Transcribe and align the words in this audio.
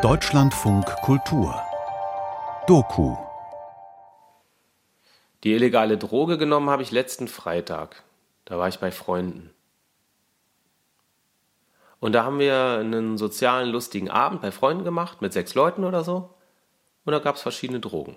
Deutschlandfunk 0.00 0.86
Kultur 1.02 1.62
Doku 2.66 3.14
Die 5.44 5.52
illegale 5.52 5.98
Droge 5.98 6.38
genommen 6.38 6.70
habe 6.70 6.82
ich 6.82 6.90
letzten 6.92 7.28
Freitag. 7.28 8.02
Da 8.46 8.56
war 8.56 8.68
ich 8.68 8.78
bei 8.78 8.90
Freunden. 8.90 9.50
Und 12.00 12.12
da 12.12 12.24
haben 12.24 12.38
wir 12.38 12.78
einen 12.80 13.18
sozialen, 13.18 13.68
lustigen 13.68 14.08
Abend 14.08 14.40
bei 14.40 14.50
Freunden 14.50 14.84
gemacht, 14.84 15.20
mit 15.20 15.34
sechs 15.34 15.54
Leuten 15.54 15.84
oder 15.84 16.02
so. 16.02 16.30
Und 17.04 17.12
da 17.12 17.18
gab 17.18 17.36
es 17.36 17.42
verschiedene 17.42 17.80
Drogen. 17.80 18.16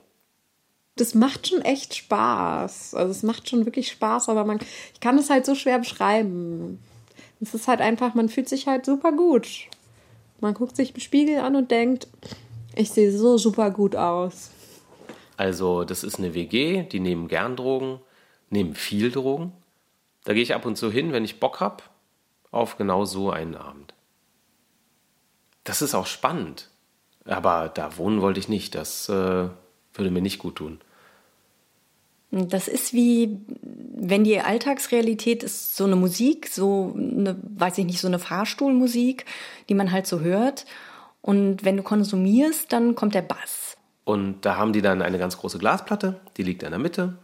Das 0.95 1.13
macht 1.13 1.47
schon 1.47 1.61
echt 1.61 1.93
Spaß. 1.93 2.95
Also 2.95 3.11
es 3.11 3.23
macht 3.23 3.49
schon 3.49 3.65
wirklich 3.65 3.91
Spaß, 3.91 4.29
aber 4.29 4.45
man, 4.45 4.59
ich 4.93 5.01
kann 5.01 5.17
es 5.17 5.29
halt 5.29 5.45
so 5.45 5.55
schwer 5.55 5.79
beschreiben. 5.79 6.79
Es 7.41 7.53
ist 7.53 7.67
halt 7.67 7.81
einfach, 7.81 8.13
man 8.13 8.29
fühlt 8.29 8.47
sich 8.47 8.67
halt 8.67 8.85
super 8.85 9.11
gut. 9.11 9.67
Man 10.45 10.53
guckt 10.53 10.75
sich 10.75 10.93
im 10.93 11.01
Spiegel 11.01 11.39
an 11.39 11.55
und 11.55 11.71
denkt, 11.71 12.07
ich 12.75 12.91
sehe 12.91 13.11
so 13.11 13.35
super 13.39 13.71
gut 13.71 13.95
aus. 13.95 14.51
Also, 15.37 15.83
das 15.83 16.03
ist 16.03 16.19
eine 16.19 16.35
WG, 16.35 16.83
die 16.83 16.99
nehmen 16.99 17.27
gern 17.27 17.55
Drogen, 17.55 17.99
nehmen 18.51 18.75
viel 18.75 19.09
Drogen. 19.09 19.53
Da 20.23 20.33
gehe 20.33 20.43
ich 20.43 20.53
ab 20.53 20.67
und 20.67 20.75
zu 20.75 20.91
hin, 20.91 21.13
wenn 21.13 21.25
ich 21.25 21.39
Bock 21.39 21.61
habe 21.61 21.83
auf 22.51 22.77
genau 22.77 23.05
so 23.05 23.31
einen 23.31 23.55
Abend. 23.55 23.95
Das 25.63 25.81
ist 25.81 25.95
auch 25.95 26.05
spannend. 26.05 26.69
Aber 27.25 27.69
da 27.69 27.97
wohnen 27.97 28.21
wollte 28.21 28.39
ich 28.39 28.47
nicht. 28.47 28.75
Das 28.75 29.09
äh, 29.09 29.49
würde 29.95 30.11
mir 30.11 30.21
nicht 30.21 30.37
gut 30.37 30.57
tun. 30.57 30.79
Das 32.31 32.67
ist 32.67 32.93
wie, 32.93 33.39
wenn 33.61 34.23
die 34.23 34.39
Alltagsrealität 34.39 35.43
ist, 35.43 35.75
so 35.75 35.85
eine 35.85 35.95
Musik, 35.95 36.47
so 36.47 36.93
eine, 36.95 37.37
weiß 37.41 37.77
ich 37.77 37.85
nicht, 37.85 38.01
so 38.01 38.07
eine 38.07 38.19
Fahrstuhlmusik, 38.19 39.25
die 39.69 39.73
man 39.73 39.91
halt 39.91 40.07
so 40.07 40.19
hört. 40.19 40.65
Und 41.21 41.63
wenn 41.63 41.77
du 41.77 41.83
konsumierst, 41.83 42.71
dann 42.73 42.95
kommt 42.95 43.15
der 43.15 43.21
Bass. 43.21 43.77
Und 44.03 44.41
da 44.41 44.57
haben 44.57 44.73
die 44.73 44.81
dann 44.81 45.01
eine 45.01 45.17
ganz 45.17 45.37
große 45.37 45.57
Glasplatte, 45.57 46.19
die 46.37 46.43
liegt 46.43 46.63
in 46.63 46.69
der 46.69 46.79
Mitte. 46.79 47.17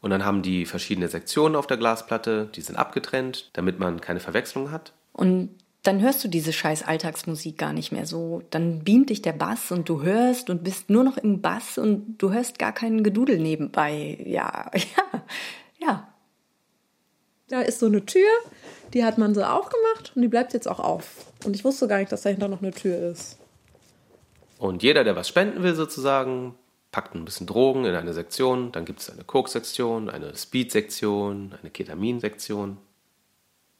Und 0.00 0.10
dann 0.10 0.24
haben 0.24 0.42
die 0.42 0.66
verschiedene 0.66 1.08
Sektionen 1.08 1.56
auf 1.56 1.66
der 1.66 1.76
Glasplatte, 1.76 2.48
die 2.54 2.60
sind 2.60 2.76
abgetrennt, 2.76 3.50
damit 3.54 3.78
man 3.78 4.00
keine 4.00 4.20
Verwechslung 4.20 4.70
hat. 4.70 4.92
Und 5.12 5.50
dann 5.82 6.00
hörst 6.00 6.22
du 6.22 6.28
diese 6.28 6.52
scheiß 6.52 6.84
Alltagsmusik 6.84 7.58
gar 7.58 7.72
nicht 7.72 7.90
mehr 7.90 8.06
so. 8.06 8.42
Dann 8.50 8.84
beamt 8.84 9.10
dich 9.10 9.20
der 9.20 9.32
Bass 9.32 9.72
und 9.72 9.88
du 9.88 10.02
hörst 10.02 10.48
und 10.48 10.62
bist 10.62 10.90
nur 10.90 11.02
noch 11.02 11.16
im 11.16 11.40
Bass 11.40 11.76
und 11.76 12.18
du 12.18 12.32
hörst 12.32 12.58
gar 12.58 12.72
keinen 12.72 13.02
Gedudel 13.02 13.38
nebenbei. 13.38 14.18
Ja, 14.24 14.70
ja, 14.74 15.22
ja. 15.78 16.08
Da 17.48 17.60
ist 17.60 17.80
so 17.80 17.86
eine 17.86 18.06
Tür, 18.06 18.28
die 18.94 19.04
hat 19.04 19.18
man 19.18 19.34
so 19.34 19.42
aufgemacht 19.42 20.12
und 20.14 20.22
die 20.22 20.28
bleibt 20.28 20.54
jetzt 20.54 20.68
auch 20.68 20.78
auf. 20.78 21.26
Und 21.44 21.56
ich 21.56 21.64
wusste 21.64 21.88
gar 21.88 21.98
nicht, 21.98 22.12
dass 22.12 22.22
dahinter 22.22 22.48
noch 22.48 22.62
eine 22.62 22.70
Tür 22.70 22.98
ist. 23.10 23.38
Und 24.58 24.82
jeder, 24.82 25.02
der 25.02 25.16
was 25.16 25.28
spenden 25.28 25.64
will, 25.64 25.74
sozusagen, 25.74 26.54
packt 26.92 27.14
ein 27.14 27.24
bisschen 27.24 27.48
Drogen 27.48 27.84
in 27.84 27.94
eine 27.94 28.12
Sektion. 28.12 28.70
Dann 28.70 28.84
gibt 28.84 29.00
es 29.00 29.10
eine 29.10 29.24
Coke-Sektion, 29.24 30.08
eine 30.08 30.36
Speed-Sektion, 30.36 31.54
eine 31.60 31.70
Ketamin-Sektion. 31.70 32.78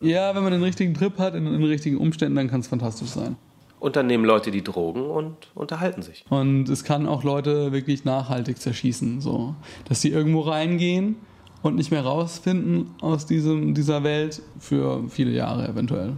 Ja, 0.03 0.35
wenn 0.35 0.43
man 0.43 0.53
den 0.53 0.63
richtigen 0.63 0.95
Trip 0.95 1.19
hat, 1.19 1.35
in, 1.35 1.47
in 1.47 1.53
den 1.53 1.65
richtigen 1.65 1.97
Umständen, 1.97 2.37
dann 2.37 2.49
kann 2.49 2.61
es 2.61 2.69
fantastisch 2.69 3.11
sein. 3.11 3.37
Und 3.79 3.97
dann 3.97 4.07
nehmen 4.07 4.25
Leute 4.25 4.51
die 4.51 4.63
Drogen 4.63 5.03
und 5.03 5.35
unterhalten 5.55 6.03
sich. 6.03 6.25
Und 6.29 6.69
es 6.69 6.85
kann 6.85 7.07
auch 7.07 7.25
Leute 7.25 7.73
wirklich 7.73 8.05
nachhaltig 8.05 8.59
zerschießen, 8.59 9.21
so. 9.21 9.55
Dass 9.89 10.01
sie 10.01 10.11
irgendwo 10.11 10.41
reingehen 10.41 11.17
und 11.63 11.77
nicht 11.77 11.91
mehr 11.91 12.05
rausfinden 12.05 12.91
aus 13.01 13.27
diesem, 13.27 13.75
dieser 13.75 14.05
Welt 14.05 14.43
für 14.59 15.09
viele 15.09 15.33
Jahre 15.33 15.69
eventuell. 15.69 16.17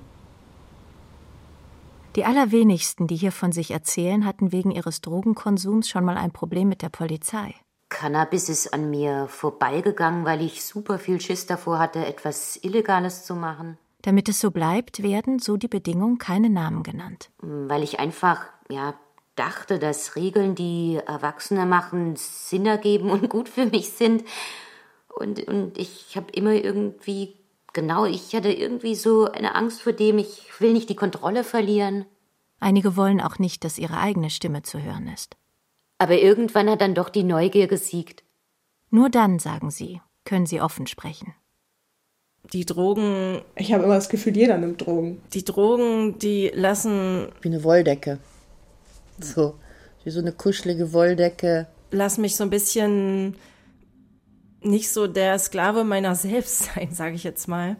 Die 2.17 2.25
allerwenigsten, 2.25 3.07
die 3.07 3.17
hier 3.17 3.33
von 3.33 3.51
sich 3.51 3.71
erzählen, 3.71 4.25
hatten 4.25 4.53
wegen 4.53 4.71
ihres 4.71 5.01
Drogenkonsums 5.01 5.89
schon 5.89 6.05
mal 6.05 6.17
ein 6.17 6.33
Problem 6.33 6.69
mit 6.69 6.81
der 6.81 6.89
Polizei. 6.89 7.55
Cannabis 7.89 8.49
ist 8.49 8.75
an 8.75 8.91
mir 8.91 9.27
vorbeigegangen, 9.29 10.25
weil 10.25 10.43
ich 10.43 10.65
super 10.65 10.99
viel 10.99 11.21
Schiss 11.21 11.47
davor 11.47 11.79
hatte, 11.79 12.05
etwas 12.05 12.57
Illegales 12.63 13.25
zu 13.25 13.35
machen. 13.35 13.79
Damit 14.03 14.29
es 14.29 14.41
so 14.41 14.51
bleibt, 14.51 15.03
werden, 15.03 15.39
so 15.39 15.57
die 15.57 15.69
Bedingungen, 15.69 16.19
keine 16.19 16.51
Namen 16.51 16.83
genannt. 16.83 17.31
Weil 17.39 17.83
ich 17.83 18.01
einfach, 18.01 18.45
ja, 18.69 18.95
dachte, 19.37 19.79
dass 19.79 20.17
Regeln, 20.17 20.55
die 20.55 21.01
Erwachsene 21.07 21.67
machen, 21.67 22.15
Sinn 22.17 22.67
ergeben 22.67 23.11
und 23.11 23.29
gut 23.31 23.49
für 23.49 23.67
mich 23.67 23.91
sind. 23.91 24.25
Und, 25.09 25.47
und 25.49 25.79
ich 25.79 26.17
habe 26.17 26.31
immer 26.33 26.53
irgendwie, 26.53 27.37
genau, 27.73 28.05
ich 28.05 28.35
hatte 28.35 28.53
irgendwie 28.53 28.95
so 28.95 29.31
eine 29.31 29.55
Angst 29.55 29.83
vor 29.83 29.93
dem, 29.93 30.19
ich 30.19 30.49
will 30.61 30.73
nicht 30.73 30.89
die 30.89 30.97
Kontrolle 30.97 31.45
verlieren. 31.45 32.07
Einige 32.61 32.97
wollen 32.97 33.21
auch 33.21 33.39
nicht, 33.39 33.65
dass 33.65 33.79
ihre 33.79 33.99
eigene 33.99 34.31
Stimme 34.31 34.63
zu 34.63 34.83
hören 34.83 35.09
ist. 35.09 35.37
Aber 35.99 36.19
irgendwann 36.19 36.69
hat 36.69 36.81
dann 36.81 36.95
doch 36.95 37.09
die 37.09 37.23
Neugier 37.25 37.67
gesiegt. 37.67 38.25
Nur 38.91 39.11
dann, 39.11 39.39
sagen 39.39 39.71
sie, 39.71 40.01
können 40.25 40.47
sie 40.47 40.61
offen 40.61 40.87
sprechen. 40.87 41.35
Die 42.53 42.67
Drogen. 42.67 43.41
Ich 43.57 43.73
habe 43.73 43.85
immer 43.85 43.95
das 43.95 44.09
Gefühl, 44.09 44.37
jeder 44.37 44.59
nimmt 44.59 44.85
Drogen. 44.85 45.23
Die 45.33 45.45
Drogen, 45.45 46.19
die 46.19 46.51
lassen. 46.55 47.29
Wie 47.41 47.49
eine 47.49 47.65
Wolldecke. 47.65 48.19
So, 49.19 49.55
wie 50.05 50.11
so 50.11 50.21
eine 50.21 50.33
kuschelige 50.33 50.93
Wolldecke. 50.93 51.69
Lass 51.91 52.19
mich 52.19 52.37
so 52.37 52.45
ein 52.45 52.51
bisschen 52.51 53.37
nicht 54.61 54.91
so 54.91 55.07
der 55.07 55.39
Sklave 55.39 55.85
meiner 55.85 56.15
selbst 56.15 56.65
sein, 56.75 56.93
sage 56.93 57.15
ich 57.15 57.25
jetzt 57.25 57.49
mal. 57.49 57.77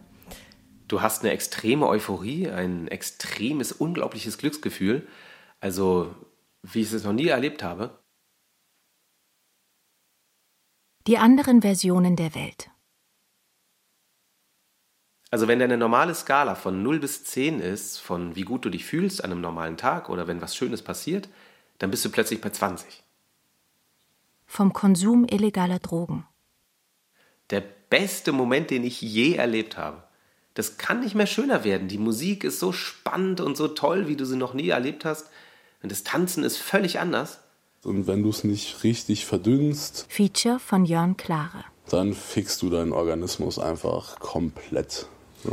Du 0.87 1.01
hast 1.01 1.23
eine 1.23 1.31
extreme 1.31 1.87
Euphorie, 1.87 2.49
ein 2.49 2.87
extremes, 2.87 3.71
unglaubliches 3.71 4.37
Glücksgefühl. 4.37 5.07
Also, 5.59 6.13
wie 6.61 6.81
ich 6.81 6.91
es 6.91 7.03
noch 7.03 7.13
nie 7.13 7.27
erlebt 7.27 7.63
habe. 7.63 7.99
Die 11.07 11.19
anderen 11.19 11.61
Versionen 11.61 12.15
der 12.15 12.33
Welt. 12.33 12.71
Also 15.29 15.47
wenn 15.47 15.59
deine 15.59 15.77
normale 15.77 16.15
Skala 16.15 16.55
von 16.55 16.81
0 16.81 16.99
bis 16.99 17.23
10 17.25 17.59
ist, 17.59 17.99
von 17.99 18.35
wie 18.35 18.41
gut 18.41 18.65
du 18.65 18.71
dich 18.71 18.85
fühlst 18.85 19.23
an 19.23 19.31
einem 19.31 19.41
normalen 19.41 19.77
Tag 19.77 20.09
oder 20.09 20.25
wenn 20.27 20.41
was 20.41 20.55
Schönes 20.55 20.81
passiert, 20.81 21.29
dann 21.77 21.91
bist 21.91 22.03
du 22.05 22.09
plötzlich 22.09 22.41
bei 22.41 22.49
20. 22.49 23.03
Vom 24.47 24.73
Konsum 24.73 25.27
illegaler 25.29 25.77
Drogen. 25.77 26.25
Der 27.51 27.61
beste 27.61 28.31
Moment, 28.31 28.71
den 28.71 28.83
ich 28.83 28.99
je 28.99 29.35
erlebt 29.35 29.77
habe. 29.77 30.01
Das 30.55 30.77
kann 30.77 31.01
nicht 31.01 31.13
mehr 31.13 31.27
schöner 31.27 31.63
werden. 31.63 31.87
Die 31.87 31.99
Musik 31.99 32.43
ist 32.43 32.59
so 32.59 32.71
spannend 32.71 33.41
und 33.41 33.57
so 33.57 33.67
toll, 33.67 34.07
wie 34.07 34.15
du 34.15 34.25
sie 34.25 34.37
noch 34.37 34.55
nie 34.55 34.69
erlebt 34.69 35.05
hast. 35.05 35.29
Und 35.83 35.91
das 35.91 36.03
Tanzen 36.03 36.43
ist 36.43 36.57
völlig 36.57 36.99
anders. 36.99 37.44
Und 37.85 38.07
wenn 38.07 38.23
du 38.23 38.29
es 38.29 38.43
nicht 38.43 38.83
richtig 38.83 39.25
verdünnst, 39.25 40.05
Feature 40.09 40.59
von 40.59 40.85
Jörn 40.85 41.15
Klare. 41.17 41.65
dann 41.89 42.13
fixst 42.13 42.61
du 42.61 42.69
deinen 42.69 42.93
Organismus 42.93 43.59
einfach 43.59 44.19
komplett. 44.19 45.07
Ja. 45.43 45.51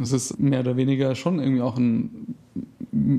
Es 0.00 0.12
ist 0.12 0.38
mehr 0.38 0.60
oder 0.60 0.76
weniger 0.76 1.14
schon 1.14 1.40
irgendwie 1.40 1.62
auch 1.62 1.76
ein 1.76 2.36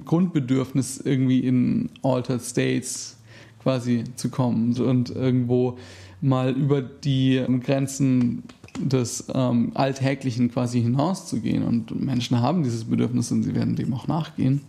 Grundbedürfnis, 0.05 1.01
irgendwie 1.03 1.39
in 1.39 1.89
Altered 2.03 2.41
States 2.41 3.17
quasi 3.61 4.03
zu 4.15 4.29
kommen 4.29 4.79
und 4.79 5.09
irgendwo 5.09 5.77
mal 6.21 6.51
über 6.51 6.81
die 6.81 7.43
Grenzen 7.63 8.43
des 8.77 9.25
ähm, 9.33 9.71
Alltäglichen 9.73 10.51
quasi 10.51 10.81
hinauszugehen. 10.81 11.63
Und 11.63 11.99
Menschen 11.99 12.39
haben 12.39 12.63
dieses 12.63 12.85
Bedürfnis 12.85 13.31
und 13.31 13.43
sie 13.43 13.55
werden 13.55 13.75
dem 13.75 13.93
auch 13.93 14.07
nachgehen. 14.07 14.61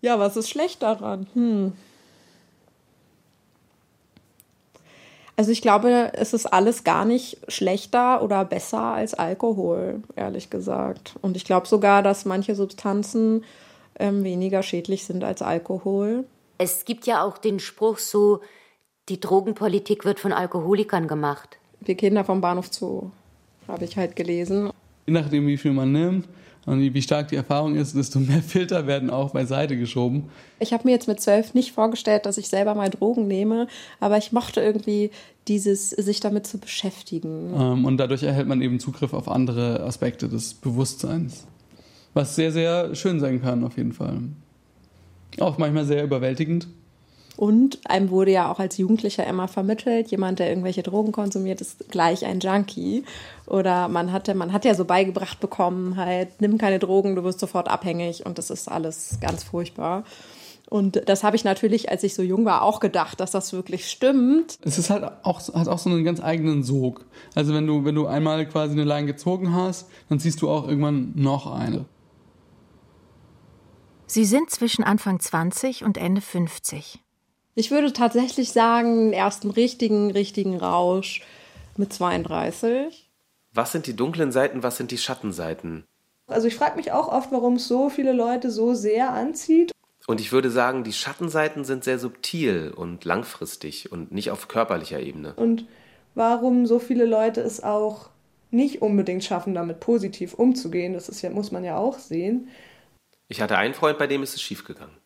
Ja, 0.00 0.18
was 0.18 0.36
ist 0.36 0.48
schlecht 0.48 0.82
daran? 0.82 1.26
Hm. 1.34 1.72
Also 5.36 5.52
ich 5.52 5.62
glaube, 5.62 6.12
es 6.14 6.34
ist 6.34 6.46
alles 6.46 6.84
gar 6.84 7.06
nicht 7.06 7.38
schlechter 7.48 8.22
oder 8.22 8.44
besser 8.44 8.82
als 8.82 9.14
Alkohol, 9.14 10.02
ehrlich 10.14 10.50
gesagt. 10.50 11.14
Und 11.22 11.34
ich 11.36 11.44
glaube 11.44 11.66
sogar, 11.66 12.02
dass 12.02 12.26
manche 12.26 12.54
Substanzen 12.54 13.44
ähm, 13.98 14.22
weniger 14.22 14.62
schädlich 14.62 15.04
sind 15.04 15.24
als 15.24 15.40
Alkohol. 15.40 16.24
Es 16.58 16.84
gibt 16.84 17.06
ja 17.06 17.24
auch 17.24 17.38
den 17.38 17.58
Spruch 17.58 17.98
so, 17.98 18.40
die 19.08 19.18
Drogenpolitik 19.18 20.04
wird 20.04 20.20
von 20.20 20.32
Alkoholikern 20.32 21.08
gemacht. 21.08 21.58
Wir 21.80 21.94
Kinder 21.94 22.24
vom 22.24 22.42
Bahnhof 22.42 22.70
Zoo 22.70 23.10
habe 23.66 23.84
ich 23.84 23.96
halt 23.96 24.16
gelesen. 24.16 24.70
Je 25.06 25.12
nachdem, 25.12 25.46
wie 25.46 25.56
viel 25.56 25.72
man 25.72 25.92
nimmt 25.92 26.28
und 26.66 26.80
wie 26.80 27.02
stark 27.02 27.28
die 27.28 27.36
Erfahrung 27.36 27.74
ist, 27.74 27.96
desto 27.96 28.18
mehr 28.20 28.42
Filter 28.42 28.86
werden 28.86 29.10
auch 29.10 29.30
beiseite 29.30 29.76
geschoben. 29.76 30.28
Ich 30.58 30.72
habe 30.72 30.84
mir 30.84 30.92
jetzt 30.92 31.08
mit 31.08 31.20
zwölf 31.20 31.54
nicht 31.54 31.72
vorgestellt, 31.72 32.26
dass 32.26 32.38
ich 32.38 32.48
selber 32.48 32.74
mal 32.74 32.90
Drogen 32.90 33.26
nehme, 33.26 33.66
aber 33.98 34.18
ich 34.18 34.32
mochte 34.32 34.60
irgendwie 34.60 35.10
dieses, 35.48 35.90
sich 35.90 36.20
damit 36.20 36.46
zu 36.46 36.58
beschäftigen. 36.58 37.54
Ähm, 37.56 37.84
und 37.84 37.96
dadurch 37.96 38.22
erhält 38.22 38.46
man 38.46 38.60
eben 38.60 38.78
Zugriff 38.78 39.14
auf 39.14 39.28
andere 39.28 39.80
Aspekte 39.80 40.28
des 40.28 40.54
Bewusstseins. 40.54 41.46
Was 42.12 42.36
sehr, 42.36 42.52
sehr 42.52 42.94
schön 42.94 43.20
sein 43.20 43.40
kann, 43.40 43.64
auf 43.64 43.76
jeden 43.76 43.92
Fall. 43.92 44.18
Auch 45.38 45.58
manchmal 45.58 45.84
sehr 45.84 46.04
überwältigend. 46.04 46.66
Und 47.40 47.80
einem 47.88 48.10
wurde 48.10 48.32
ja 48.32 48.52
auch 48.52 48.58
als 48.58 48.76
Jugendlicher 48.76 49.26
immer 49.26 49.48
vermittelt, 49.48 50.10
jemand, 50.10 50.40
der 50.40 50.50
irgendwelche 50.50 50.82
Drogen 50.82 51.10
konsumiert, 51.10 51.62
ist 51.62 51.88
gleich 51.88 52.26
ein 52.26 52.38
Junkie. 52.40 53.02
Oder 53.46 53.88
man 53.88 54.12
hatte, 54.12 54.34
man 54.34 54.52
hat 54.52 54.66
ja 54.66 54.74
so 54.74 54.84
beigebracht 54.84 55.40
bekommen, 55.40 55.96
halt, 55.96 56.42
nimm 56.42 56.58
keine 56.58 56.78
Drogen, 56.78 57.16
du 57.16 57.24
wirst 57.24 57.40
sofort 57.40 57.68
abhängig 57.68 58.26
und 58.26 58.36
das 58.36 58.50
ist 58.50 58.70
alles 58.70 59.16
ganz 59.22 59.42
furchtbar. 59.42 60.04
Und 60.68 61.08
das 61.08 61.24
habe 61.24 61.34
ich 61.34 61.42
natürlich, 61.42 61.90
als 61.90 62.02
ich 62.02 62.12
so 62.12 62.20
jung 62.20 62.44
war, 62.44 62.60
auch 62.60 62.78
gedacht, 62.78 63.20
dass 63.20 63.30
das 63.30 63.54
wirklich 63.54 63.88
stimmt. 63.88 64.58
Es 64.60 64.76
ist 64.76 64.90
halt 64.90 65.10
auch, 65.22 65.40
hat 65.54 65.66
auch 65.66 65.78
so 65.78 65.88
einen 65.88 66.04
ganz 66.04 66.22
eigenen 66.22 66.62
Sog. 66.62 67.06
Also 67.34 67.54
wenn 67.54 67.66
du, 67.66 67.86
wenn 67.86 67.94
du 67.94 68.06
einmal 68.06 68.46
quasi 68.46 68.72
eine 68.72 68.84
Line 68.84 69.06
gezogen 69.06 69.54
hast, 69.54 69.88
dann 70.10 70.20
ziehst 70.20 70.42
du 70.42 70.50
auch 70.50 70.68
irgendwann 70.68 71.12
noch 71.16 71.50
eine. 71.50 71.86
Sie 74.04 74.26
sind 74.26 74.50
zwischen 74.50 74.84
Anfang 74.84 75.20
20 75.20 75.84
und 75.84 75.96
Ende 75.96 76.20
50. 76.20 77.00
Ich 77.54 77.70
würde 77.70 77.92
tatsächlich 77.92 78.52
sagen, 78.52 79.12
ersten 79.12 79.50
richtigen, 79.50 80.10
richtigen 80.10 80.56
Rausch 80.56 81.22
mit 81.76 81.92
32. 81.92 83.10
Was 83.52 83.72
sind 83.72 83.86
die 83.86 83.96
dunklen 83.96 84.30
Seiten, 84.30 84.62
was 84.62 84.76
sind 84.76 84.92
die 84.92 84.98
Schattenseiten? 84.98 85.84
Also 86.28 86.46
ich 86.46 86.54
frage 86.54 86.76
mich 86.76 86.92
auch 86.92 87.08
oft, 87.08 87.32
warum 87.32 87.54
es 87.54 87.66
so 87.66 87.88
viele 87.88 88.12
Leute 88.12 88.50
so 88.50 88.74
sehr 88.74 89.12
anzieht. 89.12 89.72
Und 90.06 90.20
ich 90.20 90.32
würde 90.32 90.50
sagen, 90.50 90.84
die 90.84 90.92
Schattenseiten 90.92 91.64
sind 91.64 91.84
sehr 91.84 91.98
subtil 91.98 92.72
und 92.74 93.04
langfristig 93.04 93.90
und 93.90 94.12
nicht 94.12 94.30
auf 94.30 94.48
körperlicher 94.48 95.00
Ebene. 95.00 95.34
Und 95.34 95.66
warum 96.14 96.66
so 96.66 96.78
viele 96.78 97.04
Leute 97.04 97.40
es 97.40 97.62
auch 97.62 98.10
nicht 98.52 98.82
unbedingt 98.82 99.24
schaffen, 99.24 99.54
damit 99.54 99.80
positiv 99.80 100.34
umzugehen, 100.34 100.94
das 100.94 101.08
ist 101.08 101.22
ja, 101.22 101.30
muss 101.30 101.52
man 101.52 101.64
ja 101.64 101.76
auch 101.76 101.98
sehen. 101.98 102.48
Ich 103.28 103.40
hatte 103.40 103.56
einen 103.56 103.74
Freund, 103.74 103.98
bei 103.98 104.06
dem 104.06 104.22
ist 104.22 104.34
es 104.34 104.42
schiefgegangen. 104.42 104.99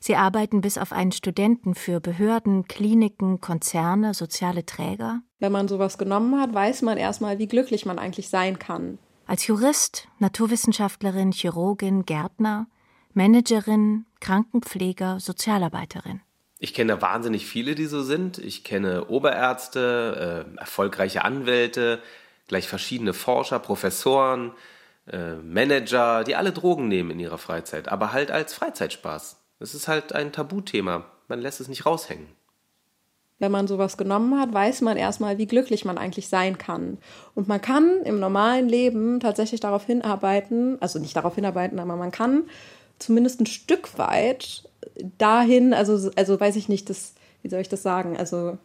Sie 0.00 0.16
arbeiten 0.16 0.60
bis 0.60 0.78
auf 0.78 0.92
einen 0.92 1.12
Studenten 1.12 1.74
für 1.74 2.00
Behörden, 2.00 2.66
Kliniken, 2.68 3.40
Konzerne, 3.40 4.14
soziale 4.14 4.64
Träger. 4.64 5.20
Wenn 5.38 5.52
man 5.52 5.68
sowas 5.68 5.98
genommen 5.98 6.40
hat, 6.40 6.54
weiß 6.54 6.82
man 6.82 6.98
erstmal, 6.98 7.38
wie 7.38 7.48
glücklich 7.48 7.86
man 7.86 7.98
eigentlich 7.98 8.28
sein 8.28 8.58
kann. 8.58 8.98
Als 9.26 9.46
Jurist, 9.46 10.08
Naturwissenschaftlerin, 10.18 11.32
Chirurgin, 11.32 12.06
Gärtner 12.06 12.66
Managerin, 13.18 14.06
Krankenpfleger, 14.20 15.18
Sozialarbeiterin. 15.18 16.20
Ich 16.60 16.72
kenne 16.72 17.02
wahnsinnig 17.02 17.46
viele, 17.46 17.74
die 17.74 17.86
so 17.86 18.02
sind. 18.02 18.38
Ich 18.38 18.62
kenne 18.62 19.06
Oberärzte, 19.06 20.46
äh, 20.56 20.58
erfolgreiche 20.60 21.24
Anwälte, 21.24 22.00
gleich 22.46 22.68
verschiedene 22.68 23.14
Forscher, 23.14 23.58
Professoren, 23.58 24.52
äh, 25.08 25.34
Manager, 25.34 26.22
die 26.22 26.36
alle 26.36 26.52
Drogen 26.52 26.86
nehmen 26.86 27.10
in 27.10 27.18
ihrer 27.18 27.38
Freizeit, 27.38 27.88
aber 27.88 28.12
halt 28.12 28.30
als 28.30 28.54
Freizeitspaß. 28.54 29.37
Es 29.60 29.74
ist 29.74 29.88
halt 29.88 30.12
ein 30.12 30.32
Tabuthema. 30.32 31.04
Man 31.28 31.40
lässt 31.40 31.60
es 31.60 31.68
nicht 31.68 31.84
raushängen. 31.84 32.26
Wenn 33.40 33.52
man 33.52 33.68
sowas 33.68 33.96
genommen 33.96 34.38
hat, 34.40 34.52
weiß 34.52 34.80
man 34.80 34.96
erstmal, 34.96 35.38
wie 35.38 35.46
glücklich 35.46 35.84
man 35.84 35.96
eigentlich 35.96 36.28
sein 36.28 36.58
kann. 36.58 36.98
Und 37.34 37.46
man 37.46 37.60
kann 37.60 38.02
im 38.02 38.18
normalen 38.18 38.68
Leben 38.68 39.20
tatsächlich 39.20 39.60
darauf 39.60 39.84
hinarbeiten, 39.84 40.80
also 40.80 40.98
nicht 40.98 41.14
darauf 41.14 41.36
hinarbeiten, 41.36 41.78
aber 41.78 41.94
man 41.94 42.10
kann 42.10 42.44
zumindest 42.98 43.40
ein 43.40 43.46
Stück 43.46 43.96
weit 43.96 44.68
dahin, 45.18 45.72
also, 45.72 46.10
also 46.16 46.40
weiß 46.40 46.56
ich 46.56 46.68
nicht, 46.68 46.90
das, 46.90 47.14
wie 47.42 47.48
soll 47.48 47.60
ich 47.60 47.68
das 47.68 47.82
sagen? 47.82 48.16
Also 48.16 48.58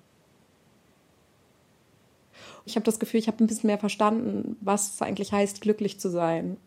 ich 2.65 2.75
habe 2.75 2.85
das 2.85 2.99
Gefühl, 2.99 3.19
ich 3.19 3.27
habe 3.27 3.43
ein 3.43 3.47
bisschen 3.47 3.67
mehr 3.67 3.77
verstanden, 3.77 4.57
was 4.61 4.95
es 4.95 5.01
eigentlich 5.01 5.31
heißt, 5.31 5.61
glücklich 5.61 5.99
zu 5.99 6.09
sein. 6.09 6.57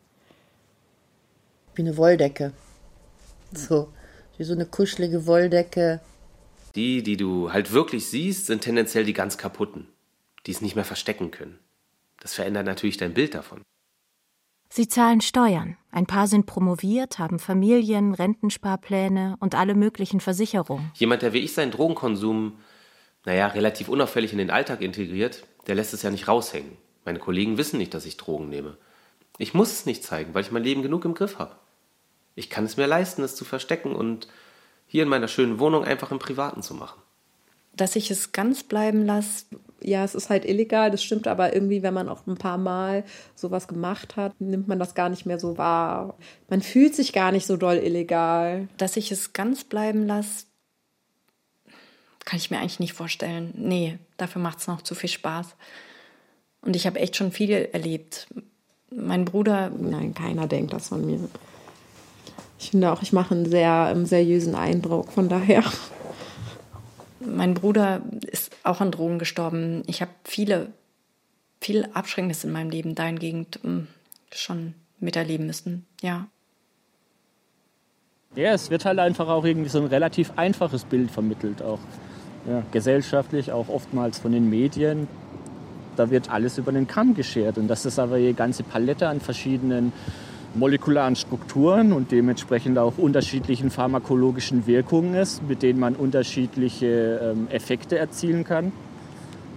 Wie 1.74 1.82
eine 1.82 1.96
Wolldecke. 1.96 2.52
So, 3.52 3.88
wie 4.38 4.44
so 4.44 4.52
eine 4.52 4.66
kuschelige 4.66 5.26
Wolldecke. 5.26 6.00
Die, 6.74 7.02
die 7.02 7.16
du 7.16 7.52
halt 7.52 7.72
wirklich 7.72 8.06
siehst, 8.06 8.46
sind 8.46 8.62
tendenziell 8.62 9.04
die 9.04 9.12
ganz 9.12 9.38
kaputten, 9.38 9.88
die 10.46 10.50
es 10.50 10.60
nicht 10.60 10.76
mehr 10.76 10.84
verstecken 10.84 11.30
können. 11.30 11.58
Das 12.20 12.34
verändert 12.34 12.66
natürlich 12.66 12.96
dein 12.96 13.14
Bild 13.14 13.34
davon. 13.34 13.62
Sie 14.68 14.88
zahlen 14.88 15.20
Steuern. 15.20 15.76
Ein 15.90 16.06
paar 16.06 16.26
sind 16.26 16.44
promoviert, 16.44 17.18
haben 17.18 17.38
Familien, 17.38 18.14
Rentensparpläne 18.14 19.36
und 19.40 19.54
alle 19.54 19.74
möglichen 19.74 20.20
Versicherungen. 20.20 20.90
Jemand, 20.94 21.22
der 21.22 21.32
wie 21.32 21.38
ich 21.38 21.54
seinen 21.54 21.70
Drogenkonsum, 21.70 22.58
naja, 23.24 23.46
relativ 23.46 23.88
unauffällig 23.88 24.32
in 24.32 24.38
den 24.38 24.50
Alltag 24.50 24.82
integriert, 24.82 25.44
der 25.66 25.76
lässt 25.76 25.94
es 25.94 26.02
ja 26.02 26.10
nicht 26.10 26.28
raushängen. 26.28 26.76
Meine 27.04 27.18
Kollegen 27.20 27.56
wissen 27.56 27.78
nicht, 27.78 27.94
dass 27.94 28.04
ich 28.04 28.16
Drogen 28.16 28.48
nehme. 28.48 28.76
Ich 29.38 29.54
muss 29.54 29.72
es 29.72 29.86
nicht 29.86 30.02
zeigen, 30.02 30.34
weil 30.34 30.42
ich 30.42 30.50
mein 30.50 30.64
Leben 30.64 30.82
genug 30.82 31.04
im 31.04 31.14
Griff 31.14 31.38
habe. 31.38 31.56
Ich 32.36 32.50
kann 32.50 32.64
es 32.64 32.76
mir 32.76 32.86
leisten, 32.86 33.22
es 33.22 33.34
zu 33.34 33.44
verstecken 33.44 33.96
und 33.96 34.28
hier 34.86 35.02
in 35.02 35.08
meiner 35.08 35.26
schönen 35.26 35.58
Wohnung 35.58 35.84
einfach 35.84 36.12
im 36.12 36.20
Privaten 36.20 36.62
zu 36.62 36.74
machen. 36.74 37.02
Dass 37.74 37.96
ich 37.96 38.10
es 38.10 38.32
ganz 38.32 38.62
bleiben 38.62 39.04
lasse, 39.04 39.46
ja, 39.82 40.04
es 40.04 40.14
ist 40.14 40.30
halt 40.30 40.44
illegal, 40.44 40.90
das 40.90 41.02
stimmt, 41.02 41.26
aber 41.26 41.54
irgendwie, 41.54 41.82
wenn 41.82 41.92
man 41.92 42.08
auch 42.08 42.26
ein 42.26 42.36
paar 42.36 42.58
Mal 42.58 43.04
sowas 43.34 43.68
gemacht 43.68 44.16
hat, 44.16 44.40
nimmt 44.40 44.68
man 44.68 44.78
das 44.78 44.94
gar 44.94 45.08
nicht 45.08 45.26
mehr 45.26 45.38
so 45.38 45.58
wahr. 45.58 46.16
Man 46.48 46.62
fühlt 46.62 46.94
sich 46.94 47.12
gar 47.12 47.32
nicht 47.32 47.46
so 47.46 47.56
doll 47.56 47.76
illegal. 47.76 48.68
Dass 48.78 48.96
ich 48.96 49.10
es 49.12 49.32
ganz 49.32 49.64
bleiben 49.64 50.06
lasse, 50.06 50.46
kann 52.24 52.38
ich 52.38 52.50
mir 52.50 52.58
eigentlich 52.58 52.80
nicht 52.80 52.94
vorstellen. 52.94 53.52
Nee, 53.56 53.98
dafür 54.16 54.42
macht 54.42 54.58
es 54.58 54.66
noch 54.66 54.82
zu 54.82 54.94
viel 54.94 55.10
Spaß. 55.10 55.54
Und 56.62 56.74
ich 56.76 56.86
habe 56.86 56.98
echt 56.98 57.16
schon 57.16 57.30
viel 57.30 57.50
erlebt. 57.50 58.26
Mein 58.90 59.24
Bruder. 59.24 59.70
Nein, 59.70 60.14
keiner 60.14 60.46
denkt 60.46 60.72
das 60.72 60.88
von 60.88 61.06
mir. 61.06 61.20
Ich 62.58 62.70
finde 62.70 62.92
auch, 62.92 63.02
ich 63.02 63.12
mache 63.12 63.34
einen 63.34 63.46
sehr 63.46 63.92
um, 63.94 64.06
seriösen 64.06 64.54
Eindruck, 64.54 65.12
von 65.12 65.28
daher. 65.28 65.62
Mein 67.20 67.54
Bruder 67.54 68.02
ist 68.30 68.52
auch 68.62 68.80
an 68.80 68.90
Drogen 68.90 69.18
gestorben. 69.18 69.82
Ich 69.86 70.00
habe 70.00 70.12
viele, 70.24 70.68
viel 71.60 71.88
Abschrecknis 71.92 72.44
in 72.44 72.52
meinem 72.52 72.70
Leben 72.70 72.94
dahingehend 72.94 73.58
hm, 73.62 73.88
schon 74.32 74.74
miterleben 75.00 75.46
müssen, 75.46 75.86
ja. 76.00 76.26
Ja, 78.34 78.52
es 78.52 78.70
wird 78.70 78.84
halt 78.84 78.98
einfach 78.98 79.28
auch 79.28 79.44
irgendwie 79.44 79.70
so 79.70 79.78
ein 79.78 79.86
relativ 79.86 80.32
einfaches 80.36 80.84
Bild 80.84 81.10
vermittelt, 81.10 81.62
auch 81.62 81.78
ja, 82.46 82.62
gesellschaftlich, 82.70 83.50
auch 83.50 83.68
oftmals 83.68 84.18
von 84.18 84.32
den 84.32 84.50
Medien. 84.50 85.08
Da 85.96 86.10
wird 86.10 86.30
alles 86.30 86.58
über 86.58 86.72
den 86.72 86.86
Kamm 86.86 87.14
geschert 87.14 87.56
und 87.56 87.68
das 87.68 87.86
ist 87.86 87.98
aber 87.98 88.18
die 88.18 88.34
ganze 88.34 88.62
Palette 88.62 89.08
an 89.08 89.20
verschiedenen 89.20 89.92
molekularen 90.58 91.16
Strukturen 91.16 91.92
und 91.92 92.10
dementsprechend 92.10 92.78
auch 92.78 92.98
unterschiedlichen 92.98 93.70
pharmakologischen 93.70 94.66
Wirkungen 94.66 95.14
ist, 95.14 95.42
mit 95.42 95.62
denen 95.62 95.78
man 95.78 95.94
unterschiedliche 95.94 97.20
ähm, 97.22 97.48
Effekte 97.50 97.98
erzielen 97.98 98.44
kann, 98.44 98.72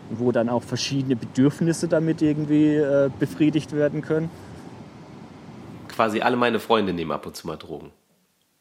wo 0.10 0.31
dann 0.31 0.50
auch 0.50 0.63
verschiedene 0.63 1.16
Bedürfnisse 1.16 1.88
damit 1.88 2.22
irgendwie 2.22 2.75
äh, 2.75 3.10
befriedigt 3.19 3.74
werden 3.74 4.01
können. 4.01 4.30
Quasi 5.88 6.21
alle 6.21 6.38
meine 6.38 6.59
Freunde 6.59 6.94
nehmen 6.94 7.12
ab 7.12 7.26
und 7.26 7.35
zu 7.35 7.47
mal 7.47 7.57
Drogen. 7.57 7.92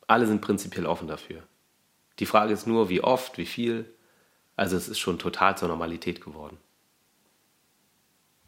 Alle 0.06 0.26
sind 0.26 0.40
prinzipiell 0.40 0.86
offen 0.86 1.08
dafür. 1.08 1.42
Die 2.18 2.26
Frage 2.26 2.52
ist 2.52 2.66
nur, 2.66 2.88
wie 2.88 3.02
oft, 3.02 3.38
wie 3.38 3.46
viel. 3.46 3.84
Also 4.56 4.76
es 4.76 4.88
ist 4.88 4.98
schon 4.98 5.18
total 5.18 5.56
zur 5.56 5.68
Normalität 5.68 6.24
geworden. 6.24 6.58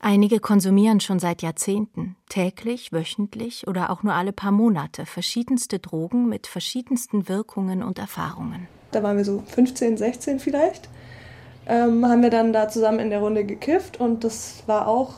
Einige 0.02 0.40
konsumieren 0.40 1.00
schon 1.00 1.18
seit 1.18 1.42
Jahrzehnten, 1.42 2.16
täglich, 2.30 2.90
wöchentlich 2.90 3.68
oder 3.68 3.90
auch 3.90 4.02
nur 4.02 4.14
alle 4.14 4.32
paar 4.32 4.50
Monate 4.50 5.04
verschiedenste 5.04 5.78
Drogen 5.78 6.26
mit 6.26 6.46
verschiedensten 6.46 7.28
Wirkungen 7.28 7.82
und 7.82 7.98
Erfahrungen. 7.98 8.66
Da 8.92 9.02
waren 9.02 9.18
wir 9.18 9.26
so 9.26 9.42
15, 9.46 9.98
16 9.98 10.40
vielleicht. 10.40 10.88
Ähm, 11.66 12.06
haben 12.06 12.22
wir 12.22 12.30
dann 12.30 12.54
da 12.54 12.70
zusammen 12.70 12.98
in 12.98 13.10
der 13.10 13.20
Runde 13.20 13.44
gekifft 13.44 14.00
und 14.00 14.24
das 14.24 14.62
war 14.66 14.88
auch 14.88 15.12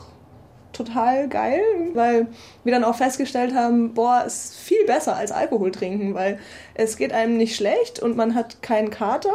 total 0.72 1.28
geil, 1.28 1.62
weil 1.94 2.26
wir 2.64 2.72
dann 2.72 2.82
auch 2.82 2.96
festgestellt 2.96 3.54
haben, 3.54 3.94
boah, 3.94 4.24
ist 4.26 4.56
viel 4.56 4.84
besser 4.84 5.14
als 5.14 5.30
Alkohol 5.30 5.70
trinken, 5.70 6.14
weil 6.14 6.40
es 6.74 6.96
geht 6.96 7.12
einem 7.12 7.36
nicht 7.36 7.54
schlecht 7.54 8.00
und 8.00 8.16
man 8.16 8.34
hat 8.34 8.62
keinen 8.62 8.90
Kater 8.90 9.32